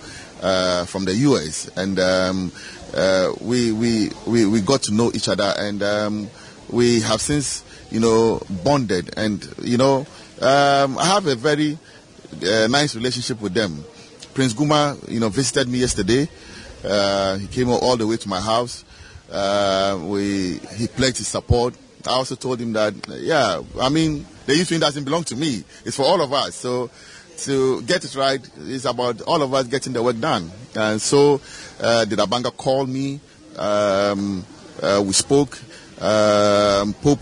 uh, 0.41 0.85
from 0.85 1.05
the 1.05 1.13
US, 1.13 1.69
and 1.75 1.99
um, 1.99 2.51
uh, 2.95 3.31
we, 3.41 3.71
we 3.71 4.09
we 4.25 4.45
we 4.45 4.61
got 4.61 4.83
to 4.83 4.93
know 4.93 5.11
each 5.13 5.27
other, 5.27 5.53
and 5.57 5.83
um, 5.83 6.29
we 6.69 7.01
have 7.01 7.21
since 7.21 7.63
you 7.91 7.99
know 7.99 8.41
bonded, 8.63 9.13
and 9.17 9.47
you 9.61 9.77
know 9.77 10.05
um, 10.41 10.97
I 10.97 11.05
have 11.05 11.27
a 11.27 11.35
very 11.35 11.77
uh, 12.43 12.67
nice 12.67 12.95
relationship 12.95 13.39
with 13.41 13.53
them. 13.53 13.83
Prince 14.33 14.53
Guma, 14.53 14.97
you 15.09 15.19
know, 15.19 15.29
visited 15.29 15.67
me 15.67 15.79
yesterday. 15.79 16.27
Uh, 16.83 17.37
he 17.37 17.47
came 17.47 17.69
all 17.69 17.97
the 17.97 18.07
way 18.07 18.17
to 18.17 18.29
my 18.29 18.39
house. 18.39 18.83
Uh, 19.31 19.99
we 20.03 20.57
he 20.75 20.87
pledged 20.87 21.17
his 21.17 21.27
support. 21.27 21.75
I 22.07 22.11
also 22.11 22.35
told 22.35 22.59
him 22.59 22.73
that, 22.73 22.95
yeah, 23.09 23.61
I 23.79 23.89
mean, 23.89 24.25
the 24.47 24.55
youth 24.55 24.71
wing 24.71 24.79
doesn't 24.79 25.03
belong 25.03 25.23
to 25.25 25.35
me. 25.35 25.63
It's 25.85 25.95
for 25.95 26.03
all 26.03 26.21
of 26.21 26.33
us. 26.33 26.55
So 26.55 26.89
to 27.39 27.81
get 27.83 28.03
it 28.03 28.15
right, 28.15 28.41
it's 28.57 28.85
about 28.85 29.21
all 29.21 29.41
of 29.43 29.53
us 29.53 29.67
getting 29.67 29.93
the 29.93 30.01
work 30.01 30.19
done. 30.19 30.49
And 30.75 30.99
so 30.99 31.39
uh, 31.79 32.05
did 32.05 32.17
Abanga 32.17 32.55
call 32.55 32.87
me. 32.87 33.19
Um, 33.57 34.43
uh, 34.81 35.03
we 35.05 35.13
spoke. 35.13 35.59
Um, 36.01 36.93
Pope 36.93 37.19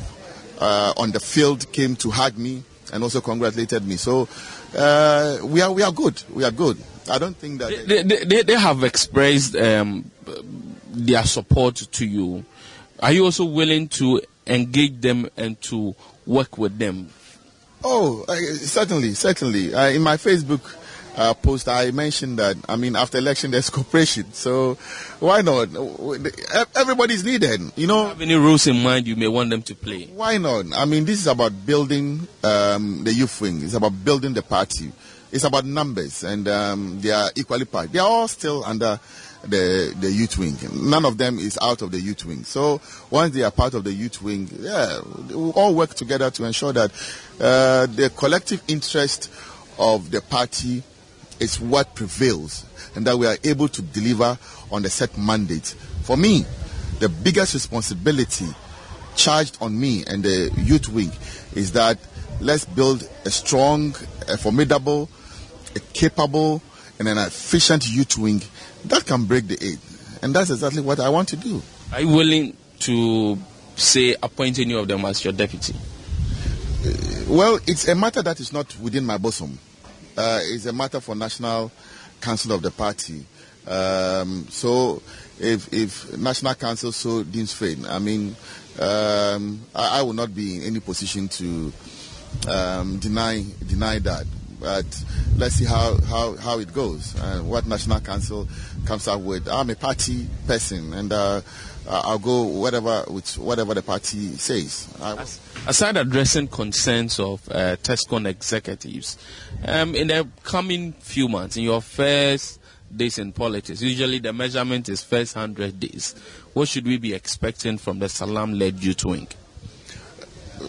uh, 0.60 0.94
on 0.98 1.11
the 1.11 1.19
field 1.19 1.72
came 1.72 1.95
to 1.98 2.11
hug 2.11 2.38
me 2.38 2.64
and 2.91 3.03
also 3.03 3.22
congratulated 3.22 3.86
me. 3.86 3.98
So 3.98 4.27
uh, 4.77 5.40
we 5.44 5.61
are 5.61 5.72
we 5.72 5.84
are 5.84 5.91
good. 5.91 6.22
We 6.34 6.44
are 6.44 6.52
good. 6.52 6.77
I 7.10 7.18
don't 7.18 7.36
think 7.36 7.60
that 7.60 7.88
they, 7.88 8.03
they, 8.03 8.23
they, 8.23 8.44
they 8.44 8.53
have 8.53 8.84
expressed 8.84 9.56
um, 9.56 10.11
their 10.91 11.23
support 11.23 11.76
to 11.76 12.06
you, 12.06 12.45
are 13.02 13.11
you 13.11 13.26
also 13.26 13.45
willing 13.45 13.88
to 13.90 14.22
engage 14.48 15.02
them 15.02 15.30
and 15.38 15.60
to 15.61 15.95
work 16.26 16.57
with 16.57 16.77
them? 16.77 17.10
Oh, 17.84 18.26
uh, 18.27 18.36
certainly, 18.36 19.14
certainly. 19.14 19.73
Uh, 19.73 19.88
in 19.90 20.02
my 20.02 20.18
Facebook 20.18 20.61
uh, 21.15 21.34
post, 21.34 21.68
I 21.68 21.91
mentioned 21.91 22.40
that, 22.40 22.57
I 22.68 22.76
mean, 22.76 22.95
after 22.95 23.18
election, 23.18 23.52
there's 23.52 23.69
cooperation. 23.72 24.31
So 24.34 24.76
why 25.19 25.41
not? 25.41 25.69
Everybody's 26.76 27.23
needed, 27.23 27.61
you 27.76 27.88
know. 27.88 28.07
have 28.07 28.22
any 28.22 28.36
rules 28.36 28.68
in 28.68 28.81
mind 28.81 29.07
you 29.07 29.15
may 29.15 29.27
want 29.27 29.49
them 29.49 29.61
to 29.64 29.76
play? 29.76 30.06
Why 30.07 30.38
not? 30.38 30.65
I 30.76 30.86
mean, 30.86 31.06
this 31.06 31.19
is 31.19 31.27
about 31.27 31.65
building 31.65 32.27
um, 32.44 33.03
the 33.03 33.14
youth 33.14 33.40
wing. 33.41 33.64
It's 33.64 33.73
about 33.73 33.94
building 34.03 34.34
the 34.34 34.41
party. 34.44 34.91
It's 35.31 35.44
about 35.44 35.64
numbers, 35.65 36.23
and 36.23 36.48
um, 36.48 36.99
they 37.02 37.11
are 37.11 37.30
equally 37.36 37.65
part. 37.65 37.91
They 37.91 37.99
are 37.99 38.07
all 38.07 38.27
still 38.27 38.64
under 38.65 38.99
the 39.44 39.95
the 39.99 40.11
youth 40.11 40.38
wing. 40.38 40.57
None 40.73 41.06
of 41.06 41.18
them 41.18 41.38
is 41.38 41.57
out 41.61 41.81
of 41.84 41.91
the 41.91 41.99
youth 41.99 42.26
wing. 42.26 42.44
So 42.44 42.81
once 43.11 43.36
they 43.36 43.44
are 43.44 43.52
part 43.52 43.76
of 43.76 43.84
the 43.84 43.94
youth 43.94 44.22
wing, 44.23 44.49
yeah, 44.60 44.99
we 45.30 45.36
will 45.36 45.52
all 45.52 45.76
work 45.76 45.94
together 45.94 46.31
to 46.31 46.45
ensure 46.45 46.73
that 46.73 46.91
uh, 47.40 47.86
the 47.86 48.11
collective 48.15 48.64
interest 48.68 49.31
of 49.77 50.11
the 50.11 50.22
party 50.22 50.84
is 51.40 51.60
what 51.60 51.95
prevails, 51.95 52.66
and 52.95 53.06
that 53.06 53.18
we 53.18 53.28
are 53.28 53.38
able 53.44 53.68
to 53.70 53.82
deliver 53.82 54.38
on 54.72 54.82
the 54.82 54.90
set 54.90 55.18
mandate. 55.18 55.76
For 56.03 56.18
me, 56.18 56.45
the 56.99 57.10
biggest 57.10 57.53
responsibility 57.53 58.48
charged 59.16 59.57
on 59.61 59.80
me 59.80 60.03
and 60.07 60.24
the 60.24 60.52
youth 60.57 60.90
wing 60.90 61.11
is 61.56 61.72
that 61.74 61.98
let's 62.40 62.66
build 62.66 63.07
a 63.26 63.30
strong, 63.30 63.95
a 64.28 64.38
formidable, 64.38 65.10
a 65.76 65.80
capable, 65.94 66.61
and 66.99 67.07
an 67.07 67.18
efficient 67.18 67.90
youth 67.90 68.18
wing 68.18 68.41
that 68.86 69.06
can 69.06 69.26
break 69.26 69.48
the 69.48 69.57
eight. 69.61 69.80
And 70.22 70.34
that's 70.34 70.49
exactly 70.49 70.82
what 70.82 70.99
I 70.99 71.10
want 71.10 71.30
to 71.30 71.38
do. 71.38 71.61
Are 71.94 72.02
you 72.02 72.10
willing 72.10 72.57
to 72.80 73.38
say 73.76 74.16
appoint 74.22 74.60
any 74.60 74.74
of 74.74 74.88
them 74.88 75.06
as 75.06 75.24
your 75.24 75.34
deputy? 75.34 75.74
Uh, 75.74 76.91
well, 77.28 77.60
it's 77.68 77.88
a 77.88 77.95
matter 77.95 78.22
that 78.22 78.40
is 78.40 78.53
not 78.53 78.78
within 78.80 79.06
my 79.06 79.18
bosom. 79.18 79.57
Uh, 80.20 80.41
it's 80.44 80.66
a 80.66 80.74
matter 80.74 81.00
for 81.00 81.16
National 81.16 81.72
Council 82.20 82.52
of 82.52 82.62
the 82.62 82.72
Party. 82.72 83.26
Um, 83.66 84.46
so 84.50 85.02
if 85.40 85.72
if 85.74 86.18
National 86.18 86.56
Council 86.56 86.91
so 86.91 87.24
deems 87.24 87.54
fit, 87.54 87.80
I 87.88 88.00
mean, 88.00 88.36
um, 88.82 89.62
I, 89.74 90.00
I 90.00 90.02
will 90.02 90.12
not 90.12 90.36
be 90.36 90.58
in 90.58 90.64
any 90.64 90.82
position 90.82 91.30
to 91.30 91.72
um, 92.50 92.98
deny 92.98 93.46
deny 93.66 94.00
that. 94.00 94.26
But 94.60 94.86
let's 95.38 95.56
see 95.56 95.64
how, 95.64 95.98
how, 96.02 96.36
how 96.36 96.60
it 96.60 96.74
goes 96.74 97.16
and 97.22 97.50
what 97.50 97.66
National 97.66 98.02
Council 98.02 98.46
comes 98.86 99.08
up 99.08 99.22
with. 99.22 99.48
I'm 99.48 99.70
a 99.70 99.76
party 99.76 100.28
person, 100.48 100.94
and 100.94 101.14
uh, 101.14 101.40
I'll 101.88 102.19
go 102.19 102.43
whatever 102.43 103.03
with 103.07 103.38
whatever 103.38 103.73
the 103.73 103.81
party 103.81 104.35
says. 104.38 104.88
I, 105.01 105.26
Aside 105.68 105.97
addressing 105.97 106.47
concerns 106.47 107.19
of 107.19 107.47
uh, 107.49 107.76
Tescon 107.77 108.26
executives, 108.27 109.18
um, 109.65 109.95
in 109.95 110.07
the 110.07 110.27
coming 110.43 110.93
few 110.93 111.27
months, 111.27 111.57
in 111.57 111.64
your 111.64 111.81
first 111.81 112.60
days 112.95 113.19
in 113.19 113.31
politics, 113.31 113.81
usually 113.81 114.19
the 114.19 114.34
measurement 114.34 114.89
is 114.89 115.03
first 115.03 115.35
100 115.35 115.80
days. 115.80 116.15
What 116.53 116.68
should 116.68 116.85
we 116.85 116.97
be 116.97 117.14
expecting 117.14 117.77
from 117.77 117.99
the 117.99 118.10
Salam-led 118.10 118.84
youth 118.84 119.06
wing? 119.06 119.27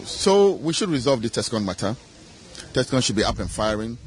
So 0.03 0.51
we 0.51 0.73
should 0.73 0.89
resolve 0.89 1.21
the 1.21 1.29
Tescon 1.29 1.63
matter. 1.65 1.95
Tescon 2.73 3.03
should 3.03 3.15
be 3.15 3.23
up 3.23 3.39
and 3.39 3.49
firing. 3.49 3.97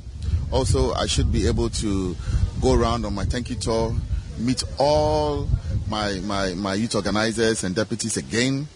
Also, 0.51 0.93
I 0.93 1.06
should 1.06 1.32
be 1.32 1.47
able 1.47 1.68
to 1.70 2.16
go 2.60 2.74
around 2.74 3.05
on 3.05 3.14
my 3.14 3.24
thank 3.24 3.51
you 3.51 3.56
tour, 3.56 3.94
meet 4.39 4.62
all 4.78 5.48
my, 5.89 6.20
my, 6.20 6.55
my 6.55 6.74
youth 6.74 6.94
organizers 6.94 7.65
and 7.65 7.74
deputies 7.74 8.16
again 8.16 8.66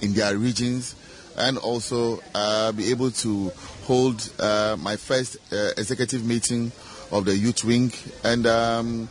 in 0.00 0.12
their 0.14 0.36
regions, 0.36 0.94
and 1.36 1.58
also 1.58 2.20
uh, 2.34 2.72
be 2.72 2.90
able 2.90 3.10
to 3.10 3.50
hold 3.84 4.30
uh, 4.38 4.76
my 4.78 4.96
first 4.96 5.36
uh, 5.52 5.70
executive 5.76 6.24
meeting 6.24 6.72
of 7.10 7.24
the 7.24 7.36
youth 7.36 7.64
wing 7.64 7.92
and 8.24 8.46
um, 8.46 9.08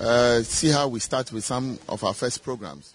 uh, 0.00 0.40
see 0.42 0.68
how 0.68 0.88
we 0.88 1.00
start 1.00 1.32
with 1.32 1.44
some 1.44 1.78
of 1.88 2.04
our 2.04 2.14
first 2.14 2.42
programs. 2.42 2.94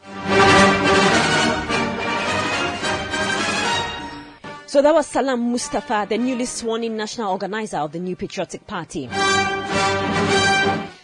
So 4.67 4.81
that 4.81 4.93
was 4.93 5.05
Salam 5.05 5.51
Mustapha, 5.51 6.05
the 6.07 6.17
newly 6.17 6.45
sworn 6.45 6.85
in 6.85 6.95
national 6.95 7.31
organizer 7.31 7.77
of 7.77 7.91
the 7.91 7.99
New 7.99 8.15
Patriotic 8.15 8.65
Party. 8.67 9.09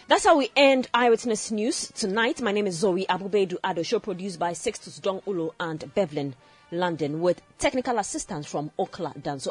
That's 0.08 0.24
how 0.24 0.38
we 0.38 0.50
end 0.56 0.88
Eyewitness 0.94 1.50
News 1.50 1.92
tonight. 1.94 2.40
My 2.40 2.50
name 2.50 2.66
is 2.66 2.76
Zoe 2.76 3.06
Abu-Baidoo 3.10 3.60
Addo, 3.60 3.84
show 3.84 3.98
produced 3.98 4.38
by 4.38 4.54
Sextus 4.54 4.98
Dong 4.98 5.20
Ulo 5.26 5.52
and 5.60 5.94
Bevlin 5.94 6.34
London, 6.72 7.20
with 7.20 7.42
technical 7.58 7.98
assistance 7.98 8.46
from 8.46 8.70
Okla 8.78 9.14
Danzo. 9.22 9.50